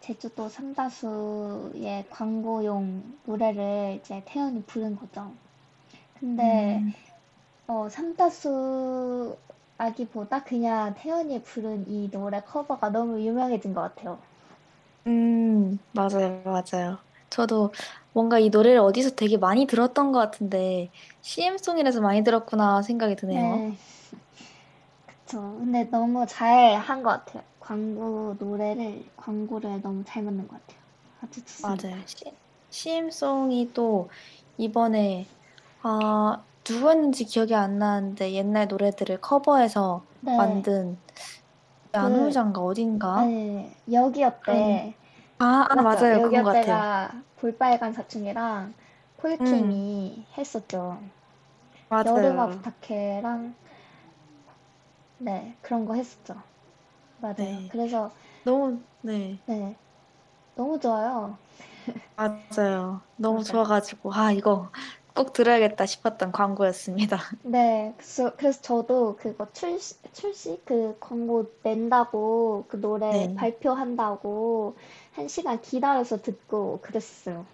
제주도 0.00 0.50
삼다수의 0.50 2.10
광고용 2.10 3.18
노래를 3.24 4.00
이제 4.02 4.22
태연이 4.26 4.62
부른 4.64 4.96
거죠. 4.96 5.32
근데, 6.20 6.82
음, 6.84 6.92
어, 7.68 7.88
삼다수 7.88 9.38
아기보다 9.78 10.44
그냥 10.44 10.94
태연이 10.94 11.42
부른 11.42 11.88
이 11.88 12.10
노래 12.10 12.42
커버가 12.42 12.90
너무 12.90 13.20
유명해진 13.22 13.72
것 13.72 13.80
같아요. 13.80 14.18
음, 15.06 15.78
맞아요, 15.92 16.42
맞아요. 16.44 16.98
저도 17.30 17.72
뭔가 18.12 18.38
이 18.38 18.50
노래를 18.50 18.78
어디서 18.80 19.10
되게 19.10 19.36
많이 19.38 19.66
들었던 19.66 20.12
것 20.12 20.18
같은데, 20.18 20.90
CM송이라서 21.22 22.00
많이 22.00 22.22
들었구나 22.22 22.82
생각이 22.82 23.16
드네요. 23.16 23.64
네. 23.66 23.88
그쵸. 25.06 25.40
근데 25.58 25.84
너무 25.84 26.26
잘 26.26 26.76
한 26.80 27.02
것 27.02 27.10
같아요. 27.24 27.44
광고 27.60 28.34
노래를, 28.38 29.04
광고를 29.16 29.80
너무 29.82 30.02
잘 30.04 30.22
만든 30.22 30.48
것 30.48 30.60
같아요. 30.66 30.80
아주 31.20 31.44
좋습니다. 31.44 31.86
맞아요. 31.86 32.04
시, 32.06 32.24
CM송이 32.70 33.72
또 33.72 34.10
이번에, 34.56 35.30
아, 35.82 36.46
누구였는지 36.68 37.24
기억이 37.24 37.54
안 37.54 37.78
나는데, 37.78 38.32
옛날 38.32 38.68
노래들을 38.68 39.20
커버해서 39.20 40.06
네. 40.20 40.32
만든, 40.36 41.00
그, 41.92 41.98
안울장가 41.98 42.60
어딘가? 42.62 43.14
아니, 43.14 43.70
여기였대. 43.92 44.94
아, 45.38 45.66
아, 45.70 45.74
맞죠? 45.74 45.82
맞아요. 45.82 46.20
그런 46.20 46.42
것 46.42 46.60
같아요. 46.60 46.84
여기였대가 46.84 47.22
볼빨간 47.36 47.92
사춘이랑 47.92 48.74
폴킴이 49.18 50.26
했었죠. 50.36 51.00
여름아 52.04 52.48
맞아요. 52.48 52.50
부탁해랑 52.50 53.54
네, 55.18 55.54
그런 55.62 55.84
거 55.84 55.94
했었죠. 55.94 56.34
맞아요. 57.20 57.36
네. 57.36 57.70
그래서 57.70 58.12
너무, 58.44 58.82
네. 59.02 59.40
네, 59.46 59.76
너무 60.56 60.78
좋아요. 60.80 61.38
맞아요. 62.16 63.02
너무 63.16 63.44
맞아요. 63.44 63.44
좋아가지고, 63.44 64.12
아, 64.12 64.32
이거 64.32 64.70
꼭 65.18 65.32
들어야겠다 65.32 65.84
싶었던 65.84 66.30
광고였습니다. 66.30 67.18
네, 67.42 67.92
그래서, 67.96 68.36
그래서 68.36 68.62
저도 68.62 69.16
그거 69.16 69.48
출시, 69.52 69.96
출시? 70.12 70.62
그 70.64 70.96
광고 71.00 71.50
낸다고, 71.64 72.66
그 72.68 72.80
노래 72.80 73.10
네. 73.10 73.34
발표한다고 73.34 74.76
한 75.14 75.26
시간 75.26 75.60
기다려서 75.60 76.22
듣고 76.22 76.80
그랬어요. 76.82 77.44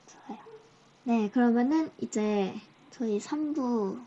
좋아요. 0.07 0.39
네, 1.03 1.29
그러면은 1.29 1.91
이제 1.99 2.53
저희 2.91 3.19
3부 3.19 3.99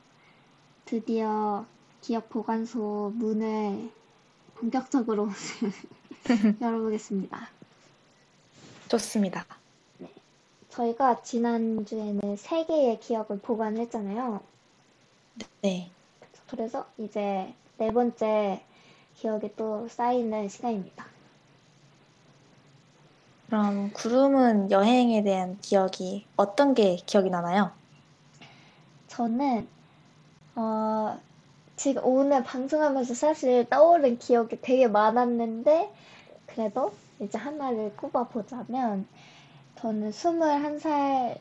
드디어 0.86 1.66
기업 2.00 2.28
보관소 2.28 3.12
문을 3.16 3.90
본격적으로 4.56 5.28
열어보겠습니다. 6.60 7.48
좋습니다. 8.88 9.44
저희가 10.70 11.22
지난주에는 11.22 12.36
3개의 12.36 13.00
기억을 13.00 13.38
보관했잖아요. 13.40 14.40
네. 15.62 15.90
그래서 16.50 16.86
이제 16.98 17.54
네 17.78 17.92
번째 17.92 18.62
기억이 19.16 19.54
또 19.56 19.88
쌓이는 19.88 20.48
시간입니다. 20.48 21.06
그럼 23.46 23.92
구름은 23.92 24.70
여행에 24.70 25.22
대한 25.22 25.58
기억이 25.60 26.26
어떤 26.36 26.74
게 26.74 26.96
기억이 27.06 27.30
나나요? 27.30 27.70
저는 29.06 29.68
어, 30.56 31.20
지금 31.84 32.02
오늘 32.02 32.42
방송하면서 32.42 33.12
사실 33.12 33.68
떠오른 33.68 34.18
기억이 34.18 34.58
되게 34.62 34.88
많았는데 34.88 35.92
그래도 36.46 36.94
이제 37.20 37.36
하나를 37.36 37.94
꼽아보자면 37.94 39.06
저는 39.76 40.10
21살 40.10 41.38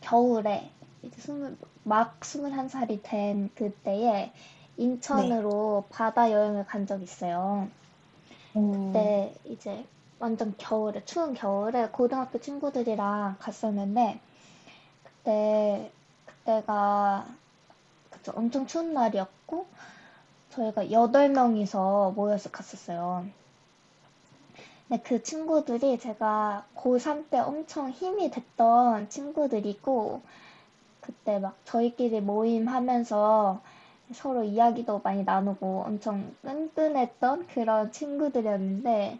겨울에 0.00 0.68
이제 1.04 1.14
20, 1.16 1.58
막 1.84 2.18
21살이 2.18 2.98
된 3.04 3.48
그때에 3.54 4.32
인천으로 4.78 5.84
바다 5.90 6.32
여행을 6.32 6.66
간 6.66 6.88
적이 6.88 7.04
있어요. 7.04 7.68
음, 8.56 8.90
그때 8.92 9.32
이제 9.44 9.86
완전 10.18 10.56
겨울에 10.58 11.04
추운 11.04 11.34
겨울에 11.34 11.86
고등학교 11.90 12.40
친구들이랑 12.40 13.36
갔었는데 13.38 14.18
그때 15.04 15.92
그때가 16.24 17.28
그쵸 18.10 18.32
엄청 18.34 18.66
추운 18.66 18.92
날이었고 18.92 19.35
저희가 20.50 20.90
여덟 20.90 21.28
명이서 21.28 22.12
모여서 22.16 22.50
갔었어요. 22.50 23.26
근데 24.88 25.02
그 25.02 25.22
친구들이 25.22 25.98
제가 25.98 26.64
고3 26.76 27.28
때 27.28 27.38
엄청 27.38 27.90
힘이 27.90 28.30
됐던 28.30 29.08
친구들이고 29.10 30.22
그때 31.00 31.38
막 31.38 31.56
저희끼리 31.64 32.20
모임하면서 32.20 33.60
서로 34.12 34.44
이야기도 34.44 35.00
많이 35.02 35.24
나누고 35.24 35.84
엄청 35.86 36.32
끈끈했던 36.42 37.48
그런 37.48 37.90
친구들이었는데 37.90 39.18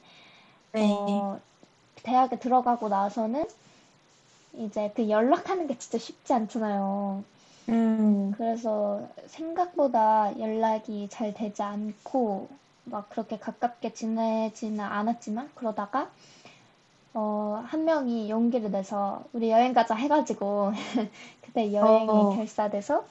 네. 0.73 0.81
어, 0.93 1.41
대학에 2.03 2.39
들어가고 2.39 2.89
나서는 2.89 3.47
이제 4.55 4.93
그 4.95 5.11
연락하는 5.11 5.67
게 5.67 5.77
진짜 5.79 5.99
쉽지 5.99 6.33
않잖아요. 6.33 7.25
음, 7.69 8.33
그래서 8.37 9.09
생각보다 9.27 10.39
연락이 10.39 11.09
잘 11.11 11.35
되지 11.35 11.63
않고 11.63 12.49
막 12.85 13.11
그렇게 13.11 13.39
가깝게 13.39 13.93
지내지는 13.93 14.81
않았지만 14.81 15.51
그러다가 15.55 16.11
어, 17.15 17.65
한 17.67 17.85
명이 17.85 18.31
용기를 18.31 18.71
내서 18.71 19.25
우리 19.33 19.51
여행 19.51 19.73
가자 19.73 19.95
해가지고 19.95 20.73
그때 21.43 21.73
여행이 21.73 22.09
어. 22.09 22.31
결사돼서 22.37 23.07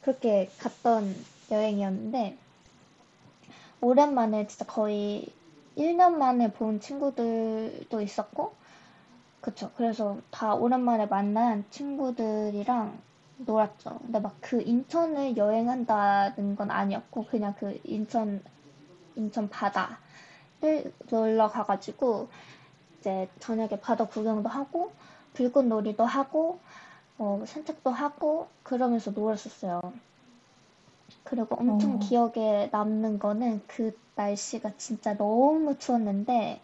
그렇게 0.00 0.48
갔던 0.58 1.14
여행이었는데 1.50 2.36
오랜만에 3.80 4.46
진짜 4.46 4.64
거의 4.64 5.26
1년 5.76 6.14
만에 6.14 6.52
본 6.52 6.80
친구들도 6.80 8.00
있었고 8.00 8.52
그쵸 9.40 9.70
그래서 9.76 10.18
다 10.30 10.54
오랜만에 10.54 11.06
만난 11.06 11.64
친구들이랑 11.70 12.98
놀았죠. 13.38 13.98
근데 14.00 14.20
막 14.20 14.36
그 14.40 14.62
인천을 14.62 15.36
여행한다는 15.36 16.56
건 16.56 16.70
아니었고 16.70 17.26
그냥 17.26 17.54
그 17.58 17.78
인천 17.84 18.42
인천 19.14 19.48
바다를 19.50 20.92
놀러 21.10 21.48
가가지고 21.48 22.28
이제 22.98 23.28
저녁에 23.40 23.80
바다 23.80 24.06
구경도 24.06 24.48
하고 24.48 24.92
불꽃 25.34 25.64
놀이도 25.66 26.04
하고 26.04 26.60
어, 27.18 27.42
산책도 27.46 27.90
하고 27.90 28.48
그러면서 28.62 29.10
놀았었어요. 29.10 29.80
그리고 31.24 31.56
엄청 31.56 31.96
어. 31.96 31.98
기억에 31.98 32.70
남는 32.72 33.18
거는 33.18 33.62
그 33.66 33.98
날씨가 34.14 34.72
진짜 34.78 35.16
너무 35.16 35.78
추웠는데 35.78 36.60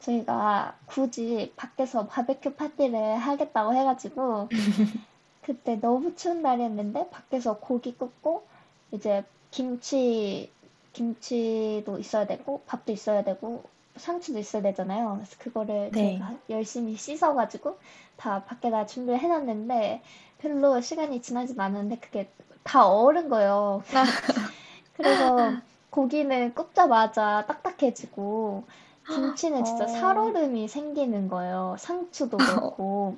저희가 0.00 0.76
굳이 0.86 1.52
밖에서 1.56 2.06
바베큐 2.06 2.54
파티를 2.54 3.16
하겠다고 3.16 3.74
해가지고 3.74 4.48
그때 5.46 5.76
너무 5.76 6.16
추운 6.16 6.42
날이었는데 6.42 7.08
밖에서 7.10 7.58
고기 7.58 7.96
굽고 7.96 8.44
이제 8.90 9.22
김치 9.52 10.50
김치도 10.92 12.00
있어야 12.00 12.26
되고 12.26 12.62
밥도 12.66 12.90
있어야 12.90 13.22
되고 13.22 13.62
상추도 13.94 14.40
있어야 14.40 14.60
되잖아요. 14.62 15.14
그래서 15.14 15.36
그거를 15.38 15.90
네. 15.92 16.18
저희가 16.18 16.34
열심히 16.50 16.96
씻어가지고 16.96 17.78
다 18.16 18.42
밖에다 18.42 18.86
준비를 18.86 19.20
해놨는데 19.20 20.02
별로 20.38 20.80
시간이 20.80 21.22
지나진 21.22 21.60
않았는데 21.60 21.98
그게 22.00 22.28
다 22.64 22.88
얼은 22.88 23.28
거예요. 23.28 23.84
그래서 24.94 25.52
고기는 25.90 26.54
굽자마자 26.54 27.44
딱딱해지고 27.46 28.64
김치는 29.08 29.64
진짜 29.64 29.84
어. 29.84 29.86
살얼음이 29.86 30.66
생기는 30.66 31.28
거예요. 31.28 31.76
상추도 31.78 32.36
그렇고. 32.36 33.16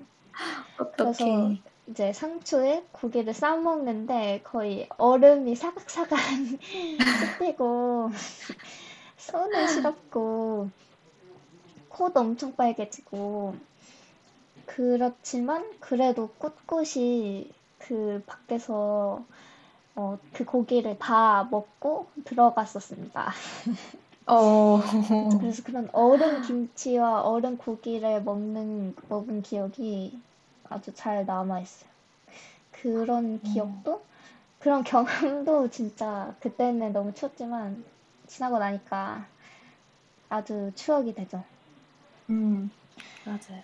그래서. 0.95 1.25
이제 1.89 2.13
상추에 2.13 2.85
고기를 2.93 3.33
싸 3.33 3.57
먹는데 3.57 4.43
거의 4.45 4.89
얼음이 4.99 5.55
사각사각 5.55 6.19
씹히고 7.39 8.11
손은 9.17 9.69
시렵고 9.69 10.69
코도 11.89 12.21
엄청 12.21 12.55
빨개지고 12.55 13.55
그렇지만 14.67 15.65
그래도 15.81 16.29
꿋꿋이 16.39 17.51
그 17.79 18.23
밖에서 18.27 19.25
어, 19.97 20.19
그 20.33 20.45
고기를 20.45 20.99
다 20.99 21.49
먹고 21.51 22.07
들어갔었습니다. 22.25 23.33
어, 24.27 24.81
그래서 25.41 25.63
그런 25.65 25.89
얼음 25.93 26.43
김치와 26.43 27.23
얼음 27.23 27.57
고기를 27.57 28.23
먹는 28.23 28.95
먹은 29.09 29.43
기억이 29.43 30.21
아주 30.71 30.93
잘 30.95 31.25
남아 31.27 31.61
있어요. 31.61 31.91
그런 32.73 33.41
기억도 33.43 34.03
그런 34.59 34.85
경험도 34.85 35.71
진짜 35.71 36.35
그때는 36.41 36.93
너무 36.93 37.13
추웠지만 37.15 37.85
지나고 38.27 38.59
나니까 38.59 39.25
아주 40.29 40.71
추억이 40.75 41.15
되죠. 41.15 41.43
음, 42.31 42.71
맞아요. 43.25 43.63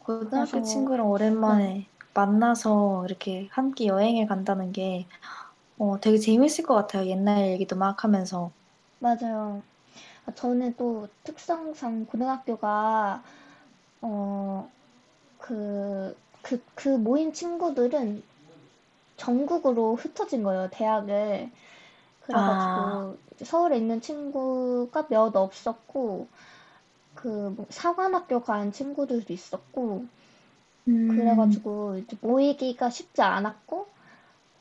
고등학교 0.00 0.50
그래서- 0.50 0.62
친구랑 0.62 1.08
오랜만에 1.08 1.86
만나서 2.12 3.06
이렇게 3.06 3.48
함께 3.50 3.86
여행을 3.86 4.26
간다는 4.26 4.70
게 4.72 5.06
어, 5.78 5.98
되게 6.00 6.18
재밌을 6.18 6.64
것 6.64 6.74
같아요. 6.74 7.06
옛날 7.06 7.48
얘기도 7.48 7.74
막 7.76 8.04
하면서. 8.04 8.52
맞아요. 9.00 9.62
아, 10.26 10.32
저는 10.34 10.76
또 10.76 11.08
특성상 11.24 12.06
고등학교가 12.06 13.22
어, 14.02 14.70
그, 15.44 16.16
그, 16.42 16.62
그 16.74 16.88
모인 16.88 17.32
친구들은 17.34 18.22
전국으로 19.16 19.96
흩어진 19.96 20.42
거예요, 20.44 20.68
대학을. 20.72 21.50
그래가지고 22.22 23.18
이제 23.34 23.44
서울에 23.44 23.78
있는 23.78 24.00
친구가 24.00 25.08
몇 25.08 25.36
없었고 25.36 26.28
그뭐 27.14 27.66
사관학교 27.70 28.42
간 28.42 28.72
친구들도 28.72 29.32
있었고 29.32 30.06
음, 30.88 31.64
그래가지고 31.64 31.98
이제 31.98 32.16
모이기가 32.20 32.90
쉽지 32.90 33.22
않았고 33.22 33.88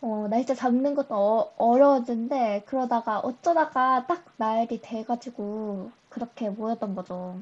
어, 0.02 0.28
날짜 0.30 0.56
잡는 0.56 0.96
것도 0.96 1.16
어, 1.16 1.54
어려웠는데 1.58 2.64
그러다가 2.68 3.20
어쩌다가 3.20 4.08
딱 4.08 4.26
날이 4.38 4.82
돼가지고 4.82 5.92
그렇게 6.10 6.50
모였던 6.50 6.96
거죠. 6.96 7.42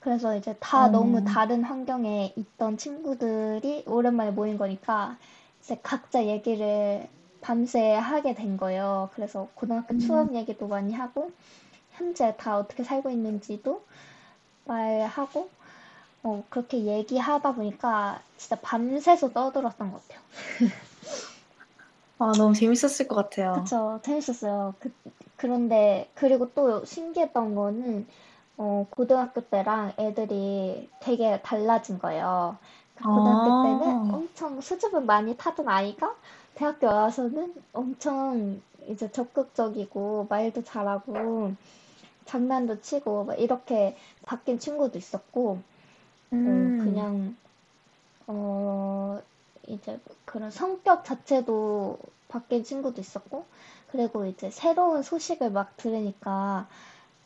그래서 0.00 0.36
이제 0.36 0.54
다 0.60 0.86
어. 0.86 0.90
너무 0.90 1.22
다른 1.24 1.64
환경에 1.64 2.32
있던 2.36 2.76
친구들이 2.76 3.84
오랜만에 3.86 4.30
모인 4.30 4.56
거니까 4.58 5.16
이제 5.60 5.78
각자 5.82 6.24
얘기를 6.26 7.08
밤새 7.40 7.94
하게 7.94 8.34
된 8.34 8.56
거예요. 8.56 9.10
그래서 9.14 9.48
고등학교 9.54 9.94
음. 9.94 9.98
추억 9.98 10.34
얘기도 10.34 10.66
많이 10.68 10.92
하고 10.94 11.30
현재 11.92 12.34
다 12.38 12.58
어떻게 12.58 12.84
살고 12.84 13.10
있는지도 13.10 13.82
말하고 14.66 15.50
어, 16.24 16.44
그렇게 16.50 16.84
얘기하다 16.84 17.54
보니까 17.54 18.22
진짜 18.36 18.56
밤새서 18.62 19.32
떠들었던 19.32 19.92
것 19.92 20.02
같아요. 20.08 20.22
아, 22.18 22.32
너무 22.36 22.54
재밌었을 22.54 23.08
것 23.08 23.16
같아요. 23.16 23.72
그쵸, 23.72 24.00
재밌었어요. 24.02 24.74
그, 24.78 24.92
그런데, 25.36 26.10
그리고 26.14 26.52
또 26.54 26.84
신기했던 26.84 27.54
거는, 27.54 28.06
어, 28.58 28.86
고등학교 28.90 29.40
때랑 29.40 29.94
애들이 29.98 30.90
되게 31.00 31.40
달라진 31.42 31.98
거예요. 31.98 32.58
그 32.96 33.04
고등학교 33.04 33.50
아. 33.50 33.62
때는 33.62 34.14
엄청 34.14 34.60
수줍은 34.60 35.06
많이 35.06 35.36
타던 35.36 35.68
아이가 35.68 36.14
대학교 36.54 36.88
와서는 36.88 37.54
엄청 37.72 38.60
이제 38.88 39.10
적극적이고 39.10 40.26
말도 40.28 40.64
잘하고 40.64 41.52
장난도 42.28 42.82
치고 42.82 43.24
막 43.24 43.40
이렇게 43.40 43.96
바뀐 44.26 44.58
친구도 44.58 44.98
있었고, 44.98 45.60
음. 46.34 46.78
어, 46.78 46.84
그냥, 46.84 47.36
어, 48.26 49.22
이제 49.66 49.98
그런 50.26 50.50
성격 50.50 51.04
자체도 51.04 51.98
바뀐 52.28 52.64
친구도 52.64 53.00
있었고, 53.00 53.46
그리고 53.90 54.26
이제 54.26 54.50
새로운 54.50 55.02
소식을 55.02 55.50
막 55.50 55.74
들으니까, 55.78 56.68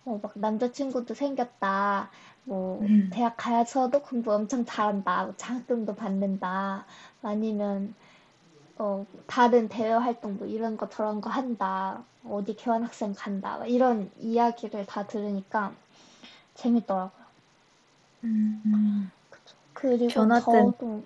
어, 0.04 0.18
막 0.22 0.32
남자친구도 0.34 1.14
생겼다, 1.14 2.10
뭐, 2.44 2.80
음. 2.82 3.10
대학 3.12 3.36
가서도 3.36 4.02
공부 4.02 4.34
엄청 4.34 4.64
잘한다, 4.64 5.24
뭐 5.24 5.34
장학금도 5.36 5.94
받는다, 5.94 6.84
아니면, 7.22 7.94
어, 8.78 9.06
다른 9.26 9.68
대외 9.68 9.92
활동 9.92 10.38
뭐 10.38 10.46
이런 10.46 10.76
거 10.76 10.88
저런 10.88 11.20
거 11.20 11.30
한다, 11.30 12.02
어디 12.28 12.56
교환학생 12.56 13.14
간다, 13.16 13.58
막 13.58 13.66
이런 13.66 14.10
이야기를 14.18 14.86
다 14.86 15.06
들으니까 15.06 15.72
재밌더라고요. 16.54 17.22
음. 18.24 19.10
그리고 19.72 20.08
저도 20.38 21.02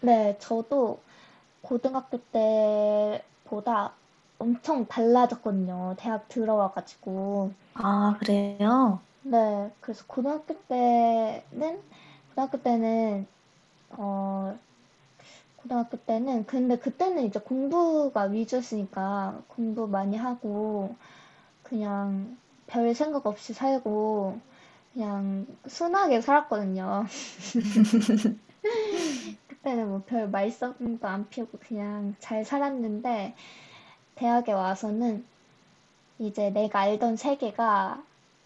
네, 0.00 0.36
저도 0.38 1.00
고등학교 1.62 2.18
때보다 2.32 3.92
엄청 4.46 4.86
달라졌거든요. 4.86 5.96
대학 5.98 6.28
들어와가지고. 6.28 7.52
아, 7.74 8.16
그래요? 8.20 9.00
네, 9.22 9.72
그래서 9.80 10.04
고등학교 10.06 10.54
때는 10.68 11.82
고등학교 12.28 12.62
때는 12.62 13.26
어 13.90 14.56
고등학교 15.56 15.96
때는 15.96 16.46
근데 16.46 16.78
그때는 16.78 17.24
이제 17.24 17.40
공부가 17.40 18.22
위주였으니까 18.22 19.42
공부 19.48 19.88
많이 19.88 20.16
하고 20.16 20.94
그냥 21.64 22.36
별 22.68 22.94
생각 22.94 23.26
없이 23.26 23.52
살고 23.52 24.38
그냥 24.94 25.46
순하게 25.66 26.20
살았거든요. 26.20 27.04
그때는 29.48 29.88
뭐 29.88 30.02
별 30.06 30.28
말썽도 30.28 30.98
안 31.02 31.28
피우고 31.28 31.58
그냥 31.58 32.14
잘 32.20 32.44
살았는데 32.44 33.34
대학에 34.16 34.52
와서는 34.52 35.24
이제 36.18 36.50
내가 36.50 36.80
알던 36.80 37.16
세계가 37.16 38.02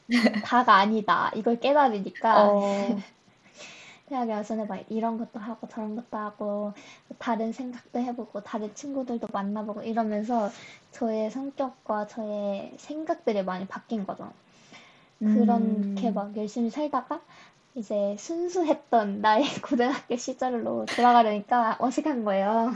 다가 0.44 0.74
아니다. 0.74 1.30
이걸 1.34 1.58
깨달으니까 1.58 2.48
어, 2.48 2.62
대학에 4.08 4.32
와서는 4.32 4.66
막 4.66 4.84
이런 4.88 5.18
것도 5.18 5.38
하고 5.38 5.68
저런 5.68 5.94
것도 5.94 6.18
하고 6.18 6.72
다른 7.18 7.52
생각도 7.52 8.00
해보고 8.00 8.42
다른 8.42 8.74
친구들도 8.74 9.28
만나보고 9.32 9.82
이러면서 9.82 10.50
저의 10.90 11.30
성격과 11.30 12.08
저의 12.08 12.74
생각들이 12.76 13.42
많이 13.44 13.66
바뀐 13.66 14.04
거죠. 14.04 14.32
그렇게 15.20 16.08
음. 16.08 16.14
막 16.14 16.36
열심히 16.36 16.70
살다가 16.70 17.20
이제 17.74 18.16
순수했던 18.18 19.20
나의 19.20 19.44
고등학교 19.62 20.16
시절로 20.16 20.86
돌아가려니까 20.86 21.76
어색한 21.78 22.24
거예요. 22.24 22.72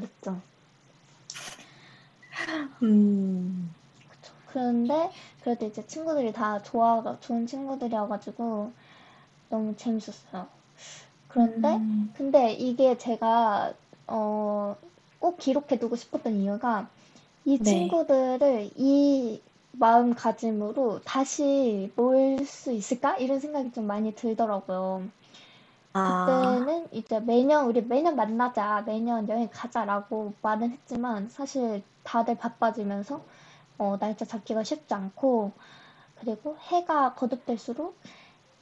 그렇죠. 0.00 0.40
음. 2.82 3.74
그런데 4.46 5.10
그래도 5.42 5.66
이제 5.66 5.86
친구들이 5.86 6.32
다 6.32 6.62
좋아 6.62 7.18
좋은 7.20 7.46
친구들이어가지고 7.46 8.72
너무 9.50 9.76
재밌었어요. 9.76 10.46
그런데 11.28 11.76
음. 11.76 12.14
근데 12.16 12.52
이게 12.52 12.96
제가 12.96 13.74
어, 14.06 14.76
꼭 15.18 15.38
기록해 15.38 15.78
두고 15.78 15.96
싶었던 15.96 16.34
이유가 16.34 16.88
이 17.44 17.58
네. 17.58 17.88
친구들을 17.88 18.70
이 18.76 19.40
마음가짐으로 19.72 21.00
다시 21.04 21.92
모을 21.96 22.44
수 22.44 22.72
있을까? 22.72 23.16
이런 23.16 23.40
생각이 23.40 23.72
좀 23.72 23.86
많이 23.86 24.14
들더라고요. 24.14 25.02
아, 25.94 26.60
그때는 26.64 26.88
이제 26.92 27.20
매년 27.20 27.66
우리 27.66 27.82
매년 27.82 28.16
만나자, 28.16 28.82
매년 28.86 29.28
여행 29.28 29.48
가자라고 29.52 30.34
말은 30.42 30.70
했지만 30.70 31.28
사실 31.28 31.82
다들 32.04 32.36
바빠지면서 32.36 33.24
어, 33.78 33.98
날짜 33.98 34.24
잡기가 34.24 34.64
쉽지 34.64 34.94
않고 34.94 35.52
그리고 36.20 36.56
해가 36.58 37.14
거듭될수록 37.14 37.96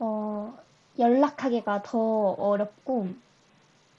어, 0.01 0.59
연락하기가 0.99 1.83
더 1.85 1.99
어렵고 2.33 3.09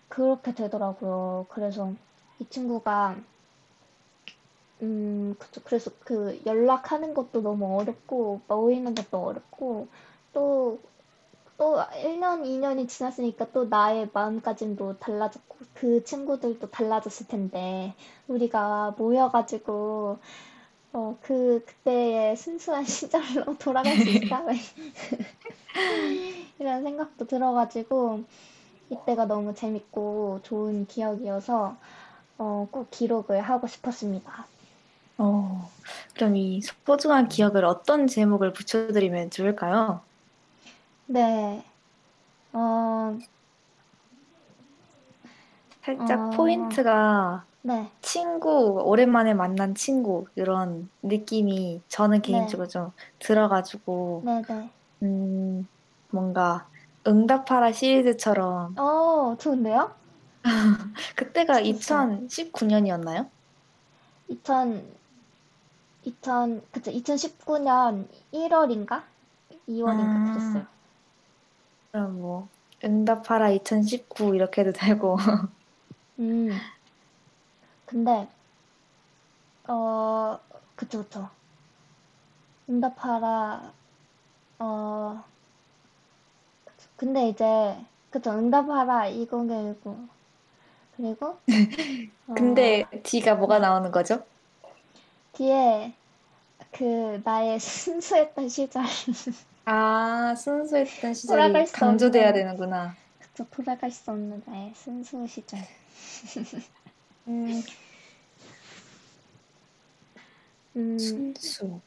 그렇게 0.10 0.54
되더라고요. 0.56 1.48
그래서 1.50 1.94
이 2.40 2.48
친구가 2.50 3.18
음, 4.82 5.36
그쵸. 5.40 5.62
그래서 5.64 5.92
그 6.04 6.42
연락하는 6.46 7.14
것도 7.14 7.42
너무 7.42 7.78
어렵고 7.80 8.42
모이는 8.48 8.96
것도 8.96 9.18
어렵고 9.18 9.88
또 10.34 10.80
또 11.58 11.78
1년, 11.78 12.43
2년이 12.43 12.88
지났으니까 12.88 13.51
또 13.51 13.66
나의 13.66 14.10
마음가짐도 14.14 14.99
달라졌고 14.99 15.58
그 15.74 16.04
친구들도 16.04 16.70
달라졌을 16.70 17.28
텐데 17.28 17.93
우리가 18.28 18.95
모여가지고 18.97 20.20
어, 20.93 21.18
그 21.22 21.64
그때의 21.66 22.38
순수한 22.38 22.86
시절로 22.86 23.58
돌아갈 23.58 23.97
수 23.97 24.10
있을까? 24.10 24.45
이런 26.60 26.84
생각도 26.84 27.26
들어가지고 27.26 28.24
이때가 28.89 29.26
너무 29.26 29.56
재밌고 29.56 30.41
좋은 30.43 30.86
기억이어서 30.88 31.76
어, 32.38 32.68
꼭 32.72 32.91
기록을 32.91 33.41
하고 33.41 33.68
싶었습니다. 33.68 34.45
어. 35.18 35.70
그럼 36.16 36.36
이 36.36 36.62
소중한 36.62 37.28
기억을 37.28 37.66
어떤 37.66 38.08
제목을 38.08 38.54
붙여드리면 38.54 39.32
좋을까요? 39.32 40.01
네. 41.06 41.64
어, 42.54 43.18
살짝 45.84 46.30
어. 46.30 46.30
포인트가 46.30 47.45
네. 47.62 47.91
친구, 48.01 48.82
오랜만에 48.84 49.34
만난 49.34 49.76
친구, 49.76 50.26
이런 50.36 50.89
느낌이 51.01 51.82
저는 51.88 52.22
네. 52.22 52.22
개인적으로 52.22 52.68
좀 52.68 52.91
들어가지고, 53.20 54.24
네, 54.26 54.41
네. 54.47 54.70
음, 55.04 55.68
뭔가 56.12 56.70
응답하라 57.08 57.72
시리즈처럼, 57.72 58.76
어, 58.78 59.36
좋은데요? 59.38 59.95
그때가 61.16 61.62
진짜. 61.64 62.20
2019년이었나요? 62.30 63.30
2000, 64.30 64.84
2000, 66.04 66.62
그쵸, 66.72 66.91
2019년 66.91 68.08
1월인가? 68.32 69.04
2월인가 69.68 70.20
아. 70.20 70.32
그랬어요. 70.34 70.72
그럼 71.94 72.20
뭐, 72.20 72.50
응답하라 72.84 73.52
2019 73.52 74.34
이렇게 74.34 74.62
해도 74.62 74.74
되고, 74.74 75.16
음. 76.20 76.50
근데, 77.86 78.28
어, 79.68 80.39
그쵸, 80.76 81.04
그쵸. 81.04 81.30
응답하라, 82.70 83.72
어, 84.60 85.24
그쵸. 86.66 86.89
근데 86.98 87.30
이제, 87.30 87.46
그쵸, 88.10 88.32
응답하라 88.32 89.08
2019. 89.10 90.10
그리고, 90.98 91.38
어, 92.28 92.34
근데 92.36 92.86
뒤가 93.04 93.36
뭐가 93.36 93.60
나오는 93.60 93.91
거죠? 93.91 94.24
뒤에, 95.34 95.94
그, 96.72 97.22
나의 97.24 97.60
순수했던 97.60 98.50
시절. 98.50 98.84
아, 99.66 100.36
순수했던 100.36 101.14
시절이 101.14 101.72
강조돼야 101.72 102.34
되는구나. 102.34 102.95
그쵸, 103.20 103.47
돌아갈 103.49 103.91
수 103.91 104.11
없는 104.11 104.43
나의 104.45 104.74
순수 104.76 105.26
시절. 105.28 105.59
음, 107.28 107.64
음, 110.76 110.97
순수. 110.99 111.80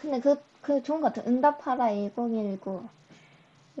근데 0.00 0.20
그, 0.20 0.40
그 0.62 0.82
좋은 0.82 1.00
것 1.00 1.12
같아. 1.12 1.28
응답하라 1.28 1.90
1019. 1.90 2.88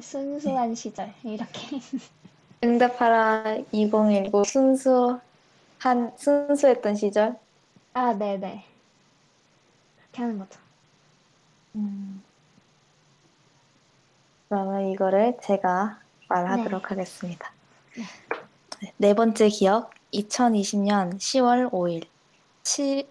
순수한 0.00 0.74
시절. 0.74 1.12
이렇게. 1.24 1.80
응답하라 2.62 3.58
2019 3.72 4.44
순수 4.44 5.20
한 5.78 6.12
순수했던 6.16 6.94
시절. 6.96 7.38
아, 7.92 8.12
네네. 8.14 8.64
그렇게 9.96 10.22
하는 10.22 10.38
거죠. 10.38 10.58
음. 11.74 12.22
그러면 14.48 14.86
이거를 14.90 15.38
제가 15.42 15.98
말하도록 16.28 16.82
네. 16.82 16.88
하겠습니다. 16.88 17.52
네, 18.80 18.92
네 18.96 19.14
번째 19.14 19.48
기억, 19.48 19.92
2020년 20.12 21.16
10월 21.16 21.70
5일 21.70 22.06
7, 22.62 23.06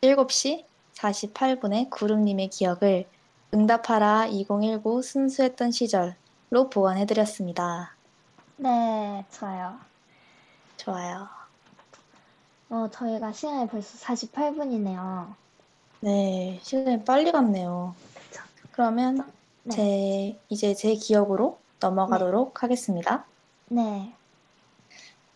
7시 0.00 0.64
48분에 0.94 1.90
구름님의 1.90 2.48
기억을 2.48 3.06
응답하라 3.54 4.26
2019 4.26 5.02
순수했던 5.02 5.70
시절로 5.72 6.70
보완해드렸습니다. 6.70 7.94
네, 8.56 9.24
좋아요. 9.30 9.78
좋아요. 10.76 11.41
어, 12.72 12.88
저희가 12.88 13.32
시간이 13.32 13.68
벌써 13.68 13.98
48분이네요. 13.98 15.34
네, 16.00 16.58
시간이 16.62 17.04
빨리 17.04 17.30
갔네요. 17.30 17.94
그쵸. 18.14 18.42
그러면 18.70 19.30
네. 19.62 19.76
제 19.76 20.40
이제 20.48 20.72
제 20.72 20.94
기억으로 20.94 21.58
넘어가도록 21.80 22.62
하겠습니다. 22.62 23.26
네, 23.68 24.14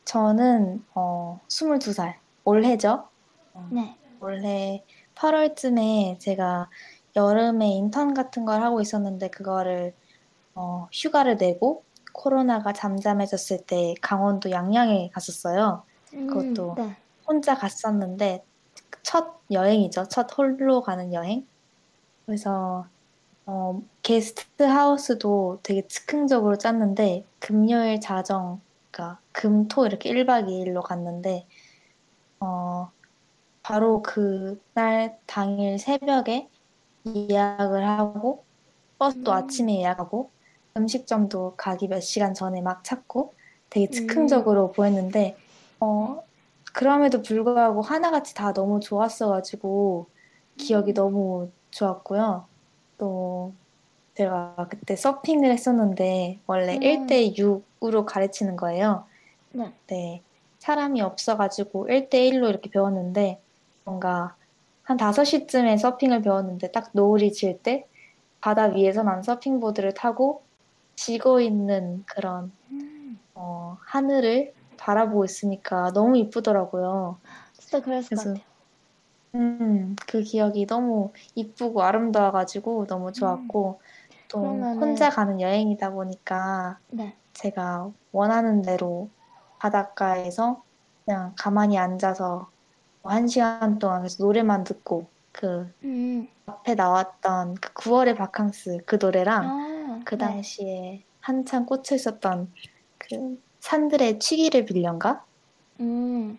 저는 0.06 0.82
어, 0.94 1.38
22살 1.48 2.14
올해죠. 2.44 3.06
네. 3.70 3.94
올해 4.20 4.82
8월쯤에 5.14 6.18
제가 6.18 6.70
여름에 7.16 7.68
인턴 7.68 8.14
같은 8.14 8.46
걸 8.46 8.62
하고 8.62 8.80
있었는데 8.80 9.28
그거를 9.28 9.94
어, 10.54 10.88
휴가를 10.90 11.36
내고 11.36 11.84
코로나가 12.14 12.72
잠잠해졌을 12.72 13.58
때 13.66 13.94
강원도 14.00 14.50
양양에 14.50 15.10
갔었어요. 15.12 15.82
음, 16.14 16.28
그것도 16.28 16.76
네. 16.78 16.96
혼자 17.26 17.54
갔었는데 17.54 18.44
첫 19.02 19.40
여행이죠. 19.50 20.08
첫 20.08 20.26
홀로 20.36 20.82
가는 20.82 21.12
여행. 21.12 21.46
그래서 22.24 22.86
어, 23.46 23.80
게스트 24.02 24.64
하우스도 24.64 25.60
되게 25.62 25.86
즉흥적으로 25.86 26.58
짰는데 26.58 27.24
금요일 27.38 28.00
자정, 28.00 28.60
그러니까 28.90 29.20
금토 29.32 29.86
이렇게 29.86 30.10
1박 30.10 30.48
2일로 30.48 30.82
갔는데 30.82 31.46
어, 32.40 32.90
바로 33.62 34.02
그날 34.02 35.18
당일 35.26 35.78
새벽에 35.78 36.48
예약을 37.06 37.86
하고 37.86 38.44
버스도 38.98 39.30
음. 39.30 39.36
아침에 39.36 39.80
예약하고 39.80 40.30
음식점도 40.76 41.54
가기 41.56 41.88
몇 41.88 42.00
시간 42.00 42.34
전에 42.34 42.60
막 42.60 42.82
찾고 42.82 43.34
되게 43.70 43.86
음. 43.86 43.90
즉흥적으로 43.92 44.72
보였는데 44.72 45.36
어, 45.80 46.25
그럼에도 46.76 47.22
불구하고 47.22 47.80
하나같이 47.80 48.34
다 48.34 48.52
너무 48.52 48.80
좋았어가지고 48.80 50.08
기억이 50.58 50.92
너무 50.92 51.50
좋았고요. 51.70 52.44
또 52.98 53.54
제가 54.14 54.66
그때 54.68 54.94
서핑을 54.94 55.50
했었는데 55.52 56.38
원래 56.46 56.74
음. 56.74 56.80
1대 56.80 57.34
6으로 57.34 58.04
가르치는 58.04 58.56
거예요. 58.56 59.06
네. 59.52 59.72
네. 59.86 60.22
사람이 60.58 61.00
없어가지고 61.00 61.86
1대 61.86 62.10
1로 62.30 62.50
이렇게 62.50 62.68
배웠는데 62.68 63.40
뭔가 63.84 64.36
한 64.82 64.98
5시쯤에 64.98 65.78
서핑을 65.78 66.20
배웠는데 66.20 66.72
딱 66.72 66.90
노을이 66.92 67.32
질 67.32 67.58
때 67.62 67.86
바다 68.42 68.64
위에서 68.64 69.02
난 69.02 69.22
서핑보드를 69.22 69.94
타고 69.94 70.42
지고 70.94 71.40
있는 71.40 72.04
그런 72.06 72.52
음, 72.70 73.18
어, 73.34 73.78
하늘을 73.80 74.52
바라보고 74.86 75.24
있으니까 75.24 75.90
너무 75.92 76.16
이쁘더라고요. 76.16 77.18
진짜 77.54 77.80
그랬을 77.82 78.16
것 78.16 78.22
그래서 78.22 78.28
같아요. 78.30 78.44
음, 79.34 79.96
그 80.06 80.22
기억이 80.22 80.66
너무 80.66 81.12
이쁘고 81.34 81.82
아름다워가지고 81.82 82.86
너무 82.86 83.10
좋았고 83.12 83.80
또 84.28 84.38
그러면은- 84.40 84.80
혼자 84.80 85.10
가는 85.10 85.40
여행이다 85.40 85.90
보니까 85.90 86.78
네. 86.90 87.16
제가 87.32 87.90
원하는 88.12 88.62
대로 88.62 89.10
바닷가에서 89.58 90.62
그냥 91.04 91.34
가만히 91.36 91.78
앉아서 91.78 92.48
뭐한 93.02 93.26
시간 93.26 93.78
동안 93.80 94.02
계속 94.02 94.24
노래만 94.24 94.62
듣고 94.64 95.06
그 95.32 95.68
음, 95.82 96.28
앞에 96.46 96.76
나왔던 96.76 97.56
그 97.56 97.72
9월의 97.74 98.14
바캉스 98.16 98.84
그 98.86 98.98
노래랑 99.00 99.44
아, 99.44 100.00
그 100.04 100.14
네. 100.16 100.18
당시에 100.26 101.04
한창 101.20 101.66
꽂혀 101.66 101.96
있었던 101.96 102.52
그 102.98 103.38
산들의 103.66 104.20
취기를 104.20 104.64
빌려인가? 104.64 105.24
음, 105.80 106.38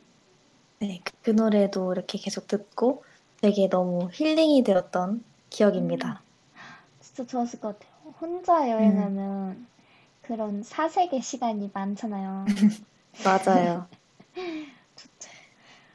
네, 0.80 1.01
그, 1.03 1.11
그 1.23 1.30
노래도 1.32 1.91
이렇게 1.91 2.17
계속 2.17 2.47
듣고 2.47 3.03
되게 3.41 3.67
너무 3.67 4.09
힐링이 4.13 4.63
되었던 4.63 5.25
기억입니다. 5.49 6.21
진짜 7.01 7.25
좋았을 7.25 7.59
것 7.59 7.78
같아요. 7.78 8.13
혼자 8.21 8.69
여행하면 8.69 9.49
음. 9.49 9.67
그런 10.21 10.63
사색의 10.63 11.21
시간이 11.21 11.69
많잖아요. 11.73 12.45
맞아요. 13.25 13.88
좋죠. 14.95 15.30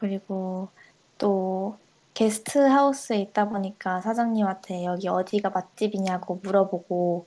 그리고 0.00 0.68
또 1.16 1.78
게스트 2.12 2.58
하우스에 2.58 3.16
있다 3.20 3.48
보니까 3.48 4.02
사장님한테 4.02 4.84
여기 4.84 5.08
어디가 5.08 5.48
맛집이냐고 5.48 6.40
물어보고 6.42 7.26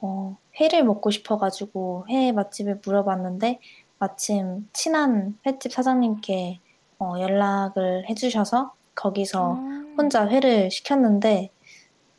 어, 0.00 0.36
회를 0.60 0.84
먹고 0.84 1.10
싶어가지고 1.10 2.06
회 2.08 2.32
맛집을 2.32 2.80
물어봤는데 2.84 3.60
마침 3.98 4.68
친한 4.72 5.38
횟집 5.46 5.72
사장님께 5.72 6.60
어, 6.98 7.14
연락을 7.18 8.08
해주셔서 8.08 8.74
거기서 8.94 9.56
아, 9.56 9.84
혼자 9.96 10.28
회를 10.28 10.70
시켰는데 10.70 11.50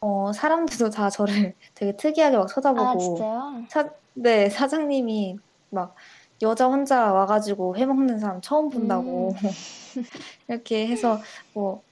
어, 0.02 0.32
사람들도 0.34 0.90
다 0.90 1.10
저를 1.10 1.56
되게 1.76 1.96
특이하게 1.96 2.38
막 2.38 2.44
아, 2.44 2.48
쳐다보고 2.48 3.00
진짜요? 3.00 3.66
사, 3.70 3.90
네, 4.14 4.50
사장님이 4.50 5.38
막 5.70 5.96
여자 6.42 6.68
혼자 6.68 7.12
와가지고 7.12 7.78
회 7.78 7.86
먹는 7.86 8.20
사람 8.20 8.42
처음 8.42 8.70
본다고 8.70 9.36
이렇게 10.48 10.88
해서 10.88 11.20
뭐 11.54 11.84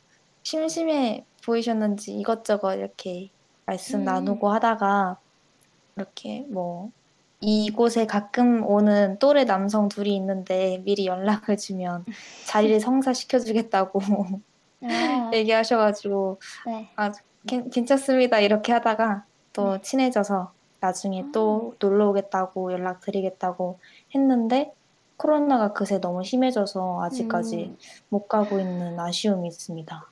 심심해 0.44 1.26
보이셨는지 1.46 2.14
이것저것 2.14 2.76
이렇게 2.76 3.30
말씀 3.66 4.00
음. 4.00 4.06
나누고 4.06 4.50
하다가 4.50 5.18
이렇게 5.98 6.46
뭐 6.50 6.92
이곳에 7.42 8.06
가끔 8.06 8.66
오는 8.66 9.18
또래 9.20 9.46
남성 9.46 9.90
둘이 9.90 10.16
있는데 10.16 10.82
미리 10.86 11.06
연락을 11.06 11.58
주면 11.58 12.06
자리를 12.46 12.80
성사시켜주겠다고 12.80 14.02
아, 14.84 15.32
얘기하셔가지고 15.34 16.40
네. 16.66 16.88
아, 16.96 17.12
괜, 17.48 17.70
괜찮습니다. 17.70 18.40
이렇게 18.40 18.72
하다가 18.72 19.26
또 19.54 19.80
친해져서 19.82 20.52
나중에 20.80 21.26
또 21.34 21.76
놀러 21.80 22.10
오겠다고 22.10 22.72
연락드리겠다고 22.74 23.80
했는데 24.14 24.72
코로나가 25.18 25.74
그새 25.74 26.00
너무 26.00 26.24
심해져서 26.24 27.02
아직까지 27.04 27.56
음, 27.56 27.78
못 28.10 28.28
가고 28.28 28.60
있는 28.60 29.00
아쉬움이 29.00 29.48
있습니다. 29.48 30.06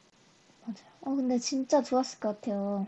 맞아요. 0.64 0.76
어, 1.02 1.16
근데 1.16 1.38
진짜 1.38 1.84
좋았을 1.84 2.20
것 2.20 2.42
같아요. 2.42 2.88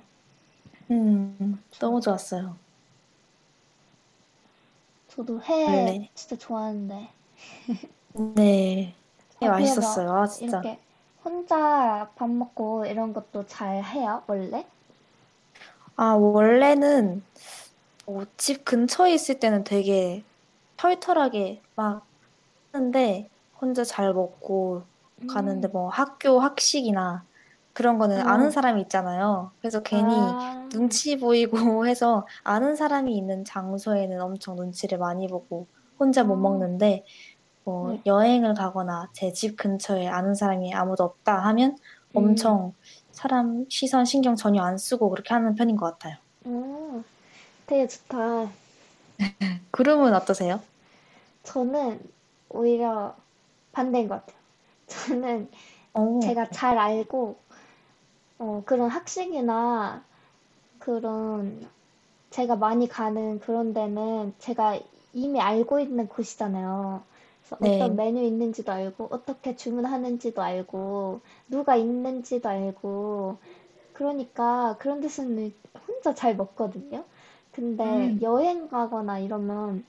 음, 0.89 1.61
너무 1.79 2.01
좋았어요. 2.01 2.55
저도 5.17 5.41
회 5.41 5.53
원래. 5.71 6.09
진짜 6.13 6.37
좋아하는데. 6.37 7.09
네. 8.35 8.93
네, 9.39 9.47
아, 9.47 9.51
맛있었어요. 9.51 10.11
아, 10.11 10.27
진짜. 10.27 10.61
이렇게 10.61 10.79
혼자 11.25 12.11
밥 12.15 12.29
먹고 12.29 12.85
이런 12.85 13.13
것도 13.13 13.47
잘 13.47 13.83
해요, 13.83 14.23
원래? 14.27 14.65
아, 15.95 16.13
원래는 16.13 17.23
어, 18.05 18.21
집 18.37 18.63
근처에 18.63 19.13
있을 19.13 19.39
때는 19.39 19.63
되게 19.63 20.23
털털하게 20.77 21.61
막 21.75 22.05
하는데 22.71 23.29
혼자 23.59 23.83
잘 23.83 24.13
먹고 24.13 24.83
가는데 25.27 25.67
음. 25.67 25.71
뭐 25.73 25.89
학교 25.89 26.39
학식이나 26.39 27.25
그런 27.77 27.99
거는 27.99 28.21
음. 28.21 28.27
아는 28.27 28.49
사람이 28.49 28.81
있잖아요. 28.81 29.51
그래서 29.59 29.83
괜히 29.83 30.03
아, 30.19 30.67
눈치 30.71 31.15
보이고 31.15 31.51
해서 31.85 32.25
아는 32.43 32.75
사람이 32.75 33.15
있는 33.15 33.45
장소에는 33.45 34.19
엄청 34.19 34.55
눈치를 34.55 34.97
많이 34.97 35.27
보고 35.27 35.67
혼자 35.99 36.23
못 36.23 36.33
아. 36.33 36.37
먹는데 36.37 37.05
뭐 37.63 37.91
네. 37.91 38.01
여행을 38.07 38.55
가거나 38.55 39.09
제 39.13 39.31
집 39.31 39.57
근처에 39.57 40.07
아는 40.07 40.33
사람이 40.33 40.73
아무도 40.73 41.03
없다 41.03 41.37
하면 41.49 41.73
음. 41.73 42.17
엄청 42.17 42.73
사람 43.11 43.67
시선 43.69 44.05
신경 44.05 44.35
전혀 44.35 44.63
안 44.63 44.79
쓰고 44.79 45.11
그렇게 45.11 45.35
하는 45.35 45.53
편인 45.53 45.75
것 45.75 45.85
같아요. 45.85 46.15
오, 46.45 47.03
되게 47.67 47.85
좋다. 47.87 48.49
구름은 49.69 50.15
어떠세요? 50.15 50.61
저는 51.43 51.99
오히려 52.49 53.15
반대인 53.71 54.07
것 54.07 54.15
같아요. 54.25 54.37
저는 54.87 55.51
오, 55.93 56.19
제가 56.21 56.49
잘 56.49 56.79
알고 56.79 57.37
어, 58.39 58.63
그런 58.65 58.89
학식이나 58.89 60.03
그런 60.79 61.67
제가 62.31 62.55
많이 62.57 62.87
가는 62.87 63.39
그런 63.39 63.73
데는 63.73 64.33
제가 64.39 64.79
이미 65.13 65.41
알고 65.41 65.79
있는 65.81 66.07
곳이잖아요. 66.09 67.03
그래서 67.41 67.57
네. 67.57 67.67
어떤 67.67 67.95
메뉴 67.97 68.23
있는지도 68.23 68.71
알고, 68.71 69.09
어떻게 69.11 69.55
주문하는지도 69.55 70.41
알고, 70.43 71.21
누가 71.49 71.75
있는지도 71.77 72.49
알고, 72.49 73.39
그러니까 73.93 74.77
그런 74.79 75.01
데서는 75.01 75.53
혼자 75.87 76.13
잘 76.15 76.35
먹거든요. 76.37 77.05
근데 77.53 78.15
음. 78.15 78.21
여행 78.21 78.69
가거나 78.69 79.19
이러면 79.19 79.85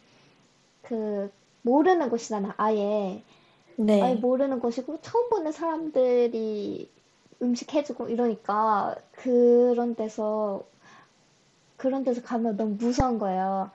그 0.82 1.30
모르는 1.62 2.10
곳이잖아, 2.10 2.54
아예. 2.56 3.22
아예 4.00 4.14
네. 4.14 4.16
모르는 4.16 4.60
곳이고 4.60 5.00
처음 5.02 5.30
보는 5.30 5.52
사람들이 5.52 6.90
음식 7.42 7.74
해주고 7.74 8.08
이러니까 8.08 8.96
그런 9.12 9.94
데서 9.96 10.64
그런 11.76 12.04
데서 12.04 12.20
가면 12.22 12.56
너무 12.56 12.74
무서운 12.76 13.18
거예요. 13.18 13.70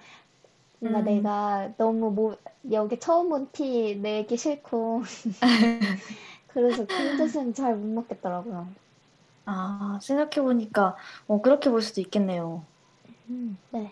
뭔가 0.80 1.02
음. 1.02 1.04
내가 1.04 1.74
너무 1.78 2.12
뭐 2.12 2.38
여기 2.72 3.00
처음 3.00 3.32
온 3.34 3.52
티 3.54 3.96
내기 3.98 4.38
싫고 4.38 5.04
그래서 6.48 6.86
그런 6.90 7.16
데서는 7.18 7.54
잘못 7.54 7.86
먹겠더라고요. 7.86 8.74
아, 9.46 10.00
생각해 10.02 10.42
보니까, 10.42 10.96
어, 11.28 11.42
그렇게 11.42 11.70
볼 11.70 11.82
수도 11.82 12.02
있겠네요. 12.02 12.68
네. 13.72 13.92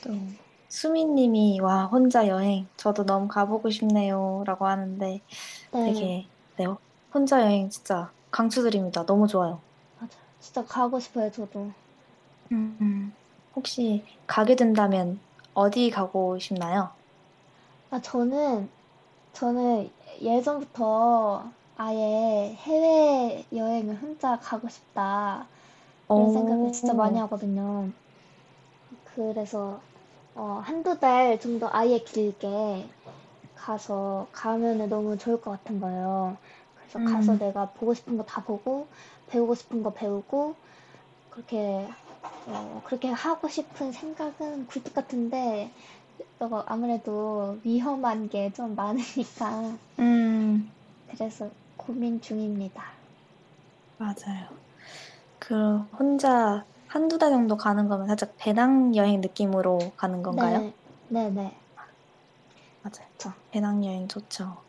또, 0.00 0.10
수미님이, 0.68 1.60
와, 1.60 1.86
혼자 1.86 2.26
여행, 2.28 2.68
저도 2.76 3.04
너무 3.06 3.28
가보고 3.28 3.70
싶네요. 3.70 4.42
라고 4.46 4.66
하는데, 4.66 5.22
네. 5.72 5.84
되게, 5.84 6.30
네, 6.58 6.66
혼자 7.14 7.42
여행 7.42 7.68
진짜 7.70 8.14
강추드립니다. 8.34 9.06
너무 9.06 9.28
좋아요. 9.28 9.60
맞아. 10.00 10.18
진짜 10.40 10.64
가고 10.64 10.98
싶어요, 11.00 11.30
저도. 11.30 11.70
음, 12.52 13.12
혹시 13.54 14.04
가게 14.26 14.56
된다면 14.56 15.20
어디 15.54 15.90
가고 15.90 16.38
싶나요? 16.38 16.90
아, 17.90 18.00
저는, 18.00 18.68
저는 19.32 19.90
예전부터 20.20 21.50
아예 21.76 22.54
해외 22.60 23.44
여행을 23.52 23.96
혼자 23.96 24.38
가고 24.38 24.68
싶다. 24.68 25.46
그런 26.12 26.30
생각을 26.30 26.72
진짜 26.72 26.92
오. 26.92 26.94
많이 26.94 27.18
하거든요. 27.20 27.90
그래서, 29.14 29.80
어, 30.34 30.60
한두 30.64 30.98
달 30.98 31.38
정도 31.40 31.68
아예 31.72 31.98
길게 32.00 32.88
가서 33.56 34.28
가면은 34.32 34.88
너무 34.88 35.16
좋을 35.18 35.40
것 35.40 35.52
같은 35.52 35.80
거예요. 35.80 36.36
그래서 36.94 37.00
음. 37.02 37.10
가서 37.10 37.38
내가 37.38 37.70
보고 37.72 37.94
싶은 37.94 38.16
거 38.16 38.24
다 38.24 38.44
보고, 38.44 38.88
배우고 39.28 39.54
싶은 39.54 39.82
거 39.82 39.92
배우고, 39.94 40.56
그렇게, 41.30 41.88
어, 42.46 42.82
그렇게 42.84 43.08
하고 43.10 43.48
싶은 43.48 43.92
생각은 43.92 44.66
굴뚝 44.68 44.94
같은데, 44.94 45.72
어, 46.40 46.64
아무래도 46.66 47.58
위험한 47.64 48.28
게 48.30 48.52
좀 48.52 48.74
많으니까, 48.76 49.78
음, 49.98 50.72
그래서 51.08 51.50
고민 51.76 52.20
중입니다. 52.20 52.84
맞아요. 53.96 54.48
그, 55.40 55.78
혼자 55.98 56.66
한두 56.88 57.18
달 57.18 57.30
정도 57.32 57.56
가는 57.56 57.88
거면 57.88 58.06
살짝 58.08 58.34
배낭 58.38 58.94
여행 58.96 59.20
느낌으로 59.20 59.94
가는 59.96 60.22
건가요? 60.22 60.60
네, 60.60 60.74
네, 61.08 61.30
네. 61.30 61.54
맞아요. 62.82 63.08
그쵸. 63.18 63.34
배낭 63.50 63.84
여행 63.84 64.06
좋죠. 64.08 64.63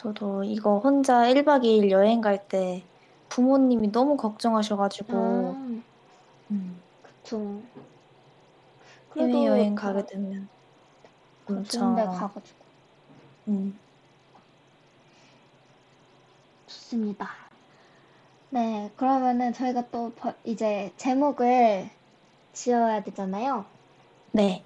네. 0.00 0.02
저도 0.02 0.44
이거 0.44 0.78
혼자 0.78 1.28
1박 1.28 1.64
2일 1.64 1.90
여행 1.90 2.20
갈 2.22 2.38
때 2.48 2.82
부모님이 3.28 3.92
너무 3.92 4.16
걱정하셔 4.16 4.76
가지고, 4.76 5.54
아, 5.56 5.80
음, 6.50 6.82
그쵸. 7.02 7.60
그래도 9.10 9.38
해외여행 9.38 9.74
다 9.76 9.92
가게 9.92 10.06
되면 10.06 10.48
그 11.46 11.62
좋은 11.64 11.94
데 11.94 12.02
엄청, 12.02 12.18
가 12.18 12.28
가지고. 12.28 12.64
음, 13.48 13.78
좋습니다. 16.66 17.28
네, 18.48 18.90
그러면은 18.96 19.52
저희가 19.52 19.90
또 19.90 20.12
버- 20.16 20.34
이제 20.44 20.92
제목을 20.96 21.88
지어야 22.52 23.02
되잖아요. 23.04 23.64
네. 24.32 24.64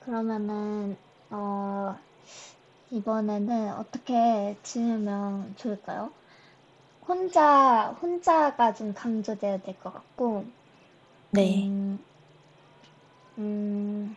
그러면은, 0.00 0.96
어, 1.30 1.94
이번에는 2.90 3.72
어떻게 3.78 4.58
지으면 4.62 5.54
좋을까요? 5.56 6.12
혼자, 7.08 7.90
혼자가 8.00 8.74
좀 8.74 8.94
강조돼야 8.94 9.58
될 9.58 9.78
것 9.80 9.92
같고, 9.92 10.46
네. 11.30 11.70
음, 11.70 11.98
음, 13.38 14.16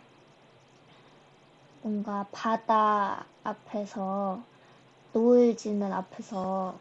뭔가 1.83 2.27
바다 2.31 3.25
앞에서, 3.43 4.41
노을 5.13 5.57
지는 5.57 5.93
앞에서 5.93 6.79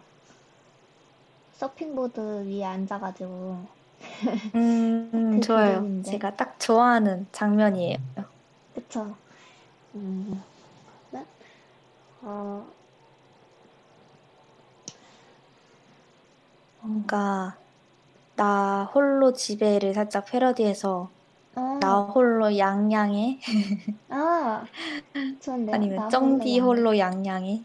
서핑보드 1.53 2.47
위에 2.49 2.64
앉아가지고, 2.64 3.66
음, 4.55 5.11
그 5.30 5.41
좋아요. 5.41 6.03
제가 6.03 6.36
딱 6.36 6.59
좋아하는 6.61 7.26
장면이에요. 7.32 7.97
그쵸? 8.74 9.16
음, 9.95 10.26
네? 10.32 10.38
어, 12.23 12.66
뭔가, 16.81 17.57
나 18.37 18.85
홀로 18.95 19.33
집에를 19.33 19.95
살짝 19.95 20.27
패러디해서, 20.27 21.11
나 21.81 22.01
어, 22.01 22.07
홀로 22.07 22.57
양양에? 22.59 23.41
아, 24.11 24.64
좋은데요? 25.41 25.75
아니면 25.77 25.97
나 25.97 26.11
홀로 26.11 26.11
쩡디 26.11 26.59
양양. 26.59 26.66
홀로 26.66 26.99
양양에? 26.99 27.62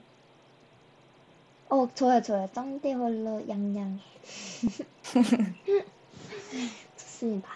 어, 1.69 1.87
좋아요, 1.93 2.21
좋아요. 2.21 2.47
쩡디 2.53 2.93
홀로 2.93 3.47
양양. 3.47 3.99
좋습니다. 6.97 7.49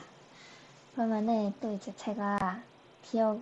그러면은 0.96 1.54
또 1.62 1.74
이제 1.74 1.94
제가 1.96 2.62
기억 3.04 3.42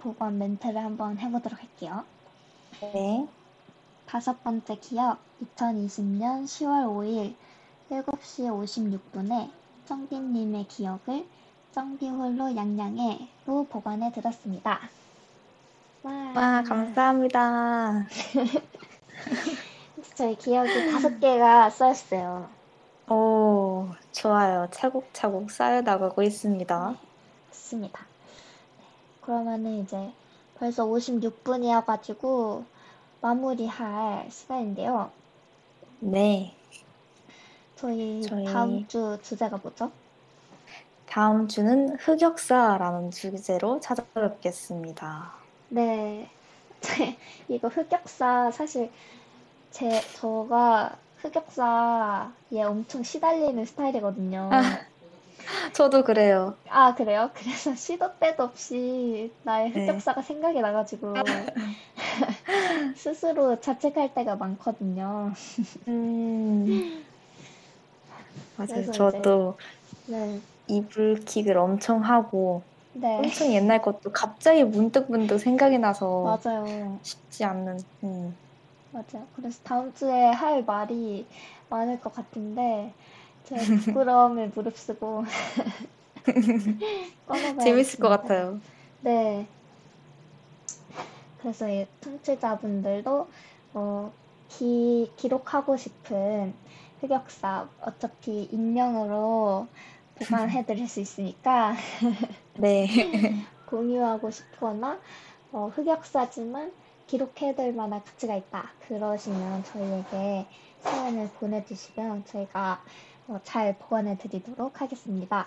보관 0.00 0.38
멘트를 0.38 0.76
한번 0.78 1.18
해보도록 1.18 1.58
할게요. 1.60 2.04
네. 2.80 3.26
다섯 4.06 4.44
번째 4.44 4.76
기억, 4.76 5.18
2020년 5.56 6.44
10월 6.44 6.86
5일 6.86 7.34
7시 7.90 9.02
56분에 9.12 9.50
쩡디님의 9.86 10.68
기억을 10.68 11.26
쩡디홀로 11.72 12.54
양양에로 12.54 13.66
보관해 13.68 14.12
드렸습니다. 14.12 14.78
와, 16.04 16.12
와, 16.36 16.62
감사합니다. 16.62 18.06
저희 20.14 20.36
기억이 20.36 20.92
다섯 20.92 21.18
개가 21.18 21.70
쌓였어요. 21.70 22.48
오, 23.08 23.88
좋아요. 24.12 24.68
차곡차곡 24.70 25.50
쌓여 25.50 25.80
나가고 25.80 26.22
있습니다. 26.22 26.94
좋습니다. 27.50 28.06
네, 28.78 28.84
그러면은 29.20 29.82
이제 29.82 30.12
벌써 30.58 30.84
56분이어가지고 30.86 32.64
마무리할 33.20 34.28
시간인데요. 34.30 35.10
네. 36.00 36.54
저희 37.76 38.22
저희 38.22 38.44
다음 38.44 38.86
주 38.88 39.18
주제가 39.22 39.58
뭐죠? 39.58 39.90
다음 41.06 41.48
주는 41.48 41.96
흑역사라는 41.96 43.10
주제로 43.12 43.80
찾아뵙겠습니다. 43.80 45.32
네, 45.70 46.28
이거 47.48 47.68
흑역사 47.68 48.50
사실 48.50 48.90
제 49.70 50.00
저가 50.16 50.96
흑역사에 51.18 52.62
엄청 52.64 53.02
시달리는 53.02 53.64
스타일이거든요. 53.64 54.50
저도 55.74 56.02
그래요. 56.04 56.56
아, 56.68 56.94
그래요? 56.94 57.30
그래서 57.34 57.74
시도 57.74 58.18
때도 58.18 58.44
없이 58.44 59.32
나의 59.42 59.70
네. 59.70 59.80
흑역사가 59.86 60.22
생각이 60.22 60.60
나가지고 60.60 61.14
스스로 62.96 63.60
자책할 63.60 64.14
때가 64.14 64.36
많거든요. 64.36 65.32
음, 65.88 67.04
맞아요. 68.56 68.90
저도 68.92 69.58
네, 70.06 70.40
이불킥을 70.68 71.56
엄청 71.56 72.04
하고 72.04 72.62
네, 72.92 73.22
엄청 73.22 73.52
옛날 73.52 73.80
것도 73.82 74.12
갑자기 74.12 74.64
문득문득 74.64 75.40
생각이 75.40 75.78
나서 75.78 76.38
맞아요. 76.44 77.00
쉽지 77.02 77.44
않는. 77.44 77.78
음. 78.04 78.36
맞아요. 78.92 79.26
그래서 79.36 79.60
다음 79.64 79.92
주에 79.94 80.26
할 80.30 80.64
말이 80.64 81.26
많을 81.70 82.00
것 82.00 82.12
같은데, 82.14 82.92
제가 83.48 83.62
부끄러움을 83.84 84.52
무릅쓰고. 84.54 85.24
재밌을 87.62 87.98
것 87.98 88.10
같아요. 88.10 88.60
네. 89.00 89.46
그래서 91.40 91.66
이 91.70 91.86
청취자분들도 92.02 93.28
어, 93.72 94.12
기, 94.48 95.10
기록하고 95.16 95.78
싶은 95.78 96.52
흑역사 97.00 97.68
어차피 97.80 98.42
익명으로 98.52 99.66
보관해 100.16 100.66
드릴 100.66 100.86
수 100.88 101.00
있으니까 101.00 101.74
네. 102.58 102.86
공유하고 103.66 104.30
싶거나 104.30 104.98
어, 105.52 105.72
흑역사지만 105.74 106.70
기록해둘 107.06 107.72
만한 107.72 108.04
가치가 108.04 108.34
있다. 108.34 108.72
그러시면 108.86 109.64
저희에게 109.64 110.46
사연을 110.80 111.30
보내주시면 111.40 112.26
저희가 112.26 112.72
어, 112.72 113.07
잘 113.44 113.76
보관해 113.78 114.16
드리도록 114.16 114.80
하겠습니다. 114.80 115.46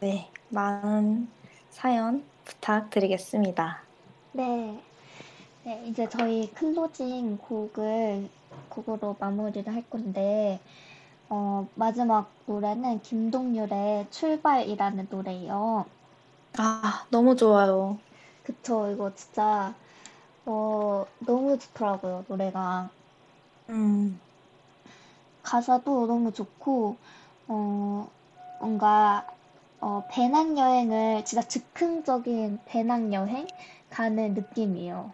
네. 0.00 0.30
많은 0.48 1.28
사연 1.70 2.24
부탁드리겠습니다. 2.44 3.82
네. 4.32 4.82
네, 5.64 5.84
이제 5.86 6.08
저희 6.08 6.50
클로징 6.54 7.36
곡을 7.38 8.28
곡으로 8.70 9.16
마무리를 9.18 9.72
할 9.72 9.82
건데 9.90 10.60
어, 11.28 11.68
마지막 11.74 12.30
노래는 12.46 13.02
김동률의 13.02 14.06
출발이라는 14.10 15.08
노래예요. 15.10 15.84
아, 16.56 17.06
너무 17.10 17.36
좋아요. 17.36 17.98
그쵸, 18.44 18.90
이거 18.90 19.14
진짜 19.14 19.74
어, 20.46 21.04
너무 21.18 21.58
좋더라고요, 21.58 22.24
노래가. 22.28 22.88
음, 23.68 24.18
가사도 25.48 26.06
너무 26.06 26.30
좋고, 26.30 26.98
어, 27.46 28.10
뭔가, 28.60 29.26
어, 29.80 30.04
배낭여행을, 30.10 31.24
진짜 31.24 31.48
즉흥적인 31.48 32.60
배낭여행 32.66 33.46
가는 33.88 34.34
느낌이에요. 34.34 35.10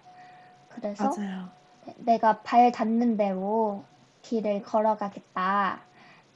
그래서 0.70 1.14
맞아요. 1.16 1.50
내가 1.98 2.40
발 2.40 2.72
닿는 2.72 3.16
대로 3.16 3.84
길을 4.22 4.64
걸어가겠다. 4.64 5.82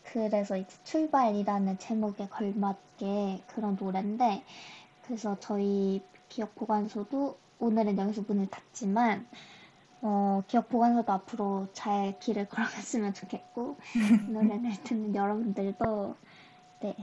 그래서 0.04 0.56
이제 0.56 0.76
출발이라는 0.84 1.78
제목에 1.78 2.28
걸맞게 2.28 3.42
그런 3.48 3.76
노래인데, 3.80 4.44
그래서 5.02 5.36
저희 5.40 6.04
기억 6.28 6.54
보관소도 6.54 7.36
오늘은 7.58 7.98
여기서 7.98 8.22
문을 8.28 8.46
닫지만, 8.46 9.26
어, 10.00 10.42
기억 10.46 10.68
보관소도 10.68 11.12
앞으로 11.12 11.68
잘 11.72 12.18
길을 12.20 12.48
걸어갔으면 12.48 13.14
좋겠고, 13.14 13.76
이 13.96 14.30
노래를 14.30 14.70
듣는 14.84 15.14
여러분들도, 15.14 16.16
네, 16.80 16.96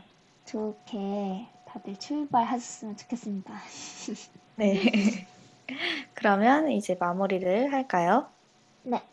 좋게 0.46 1.48
다들 1.66 1.98
출발하셨으면 1.98 2.96
좋겠습니다. 2.98 3.54
네. 4.56 5.28
그러면 6.14 6.72
이제 6.72 6.96
마무리를 7.00 7.74
할까요? 7.74 8.28
네, 8.84 9.04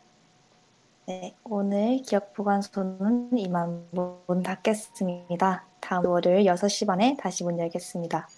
네. 1.05 1.35
오늘 1.43 1.97
기억 1.97 2.33
보관소는 2.33 3.37
이만 3.37 3.87
문 3.91 4.43
닫겠습니다. 4.43 5.65
다음 5.81 6.05
월요일 6.05 6.45
6시 6.45 6.87
반에 6.87 7.17
다시 7.19 7.43
문 7.43 7.59
열겠습니다. 7.59 8.29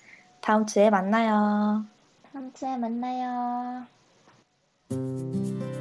다음 0.41 0.65
주에 0.65 0.89
만나요. 0.89 1.85
다음 2.31 2.51
주에 2.53 2.75
만나요. 2.77 3.94
Música 4.89 5.74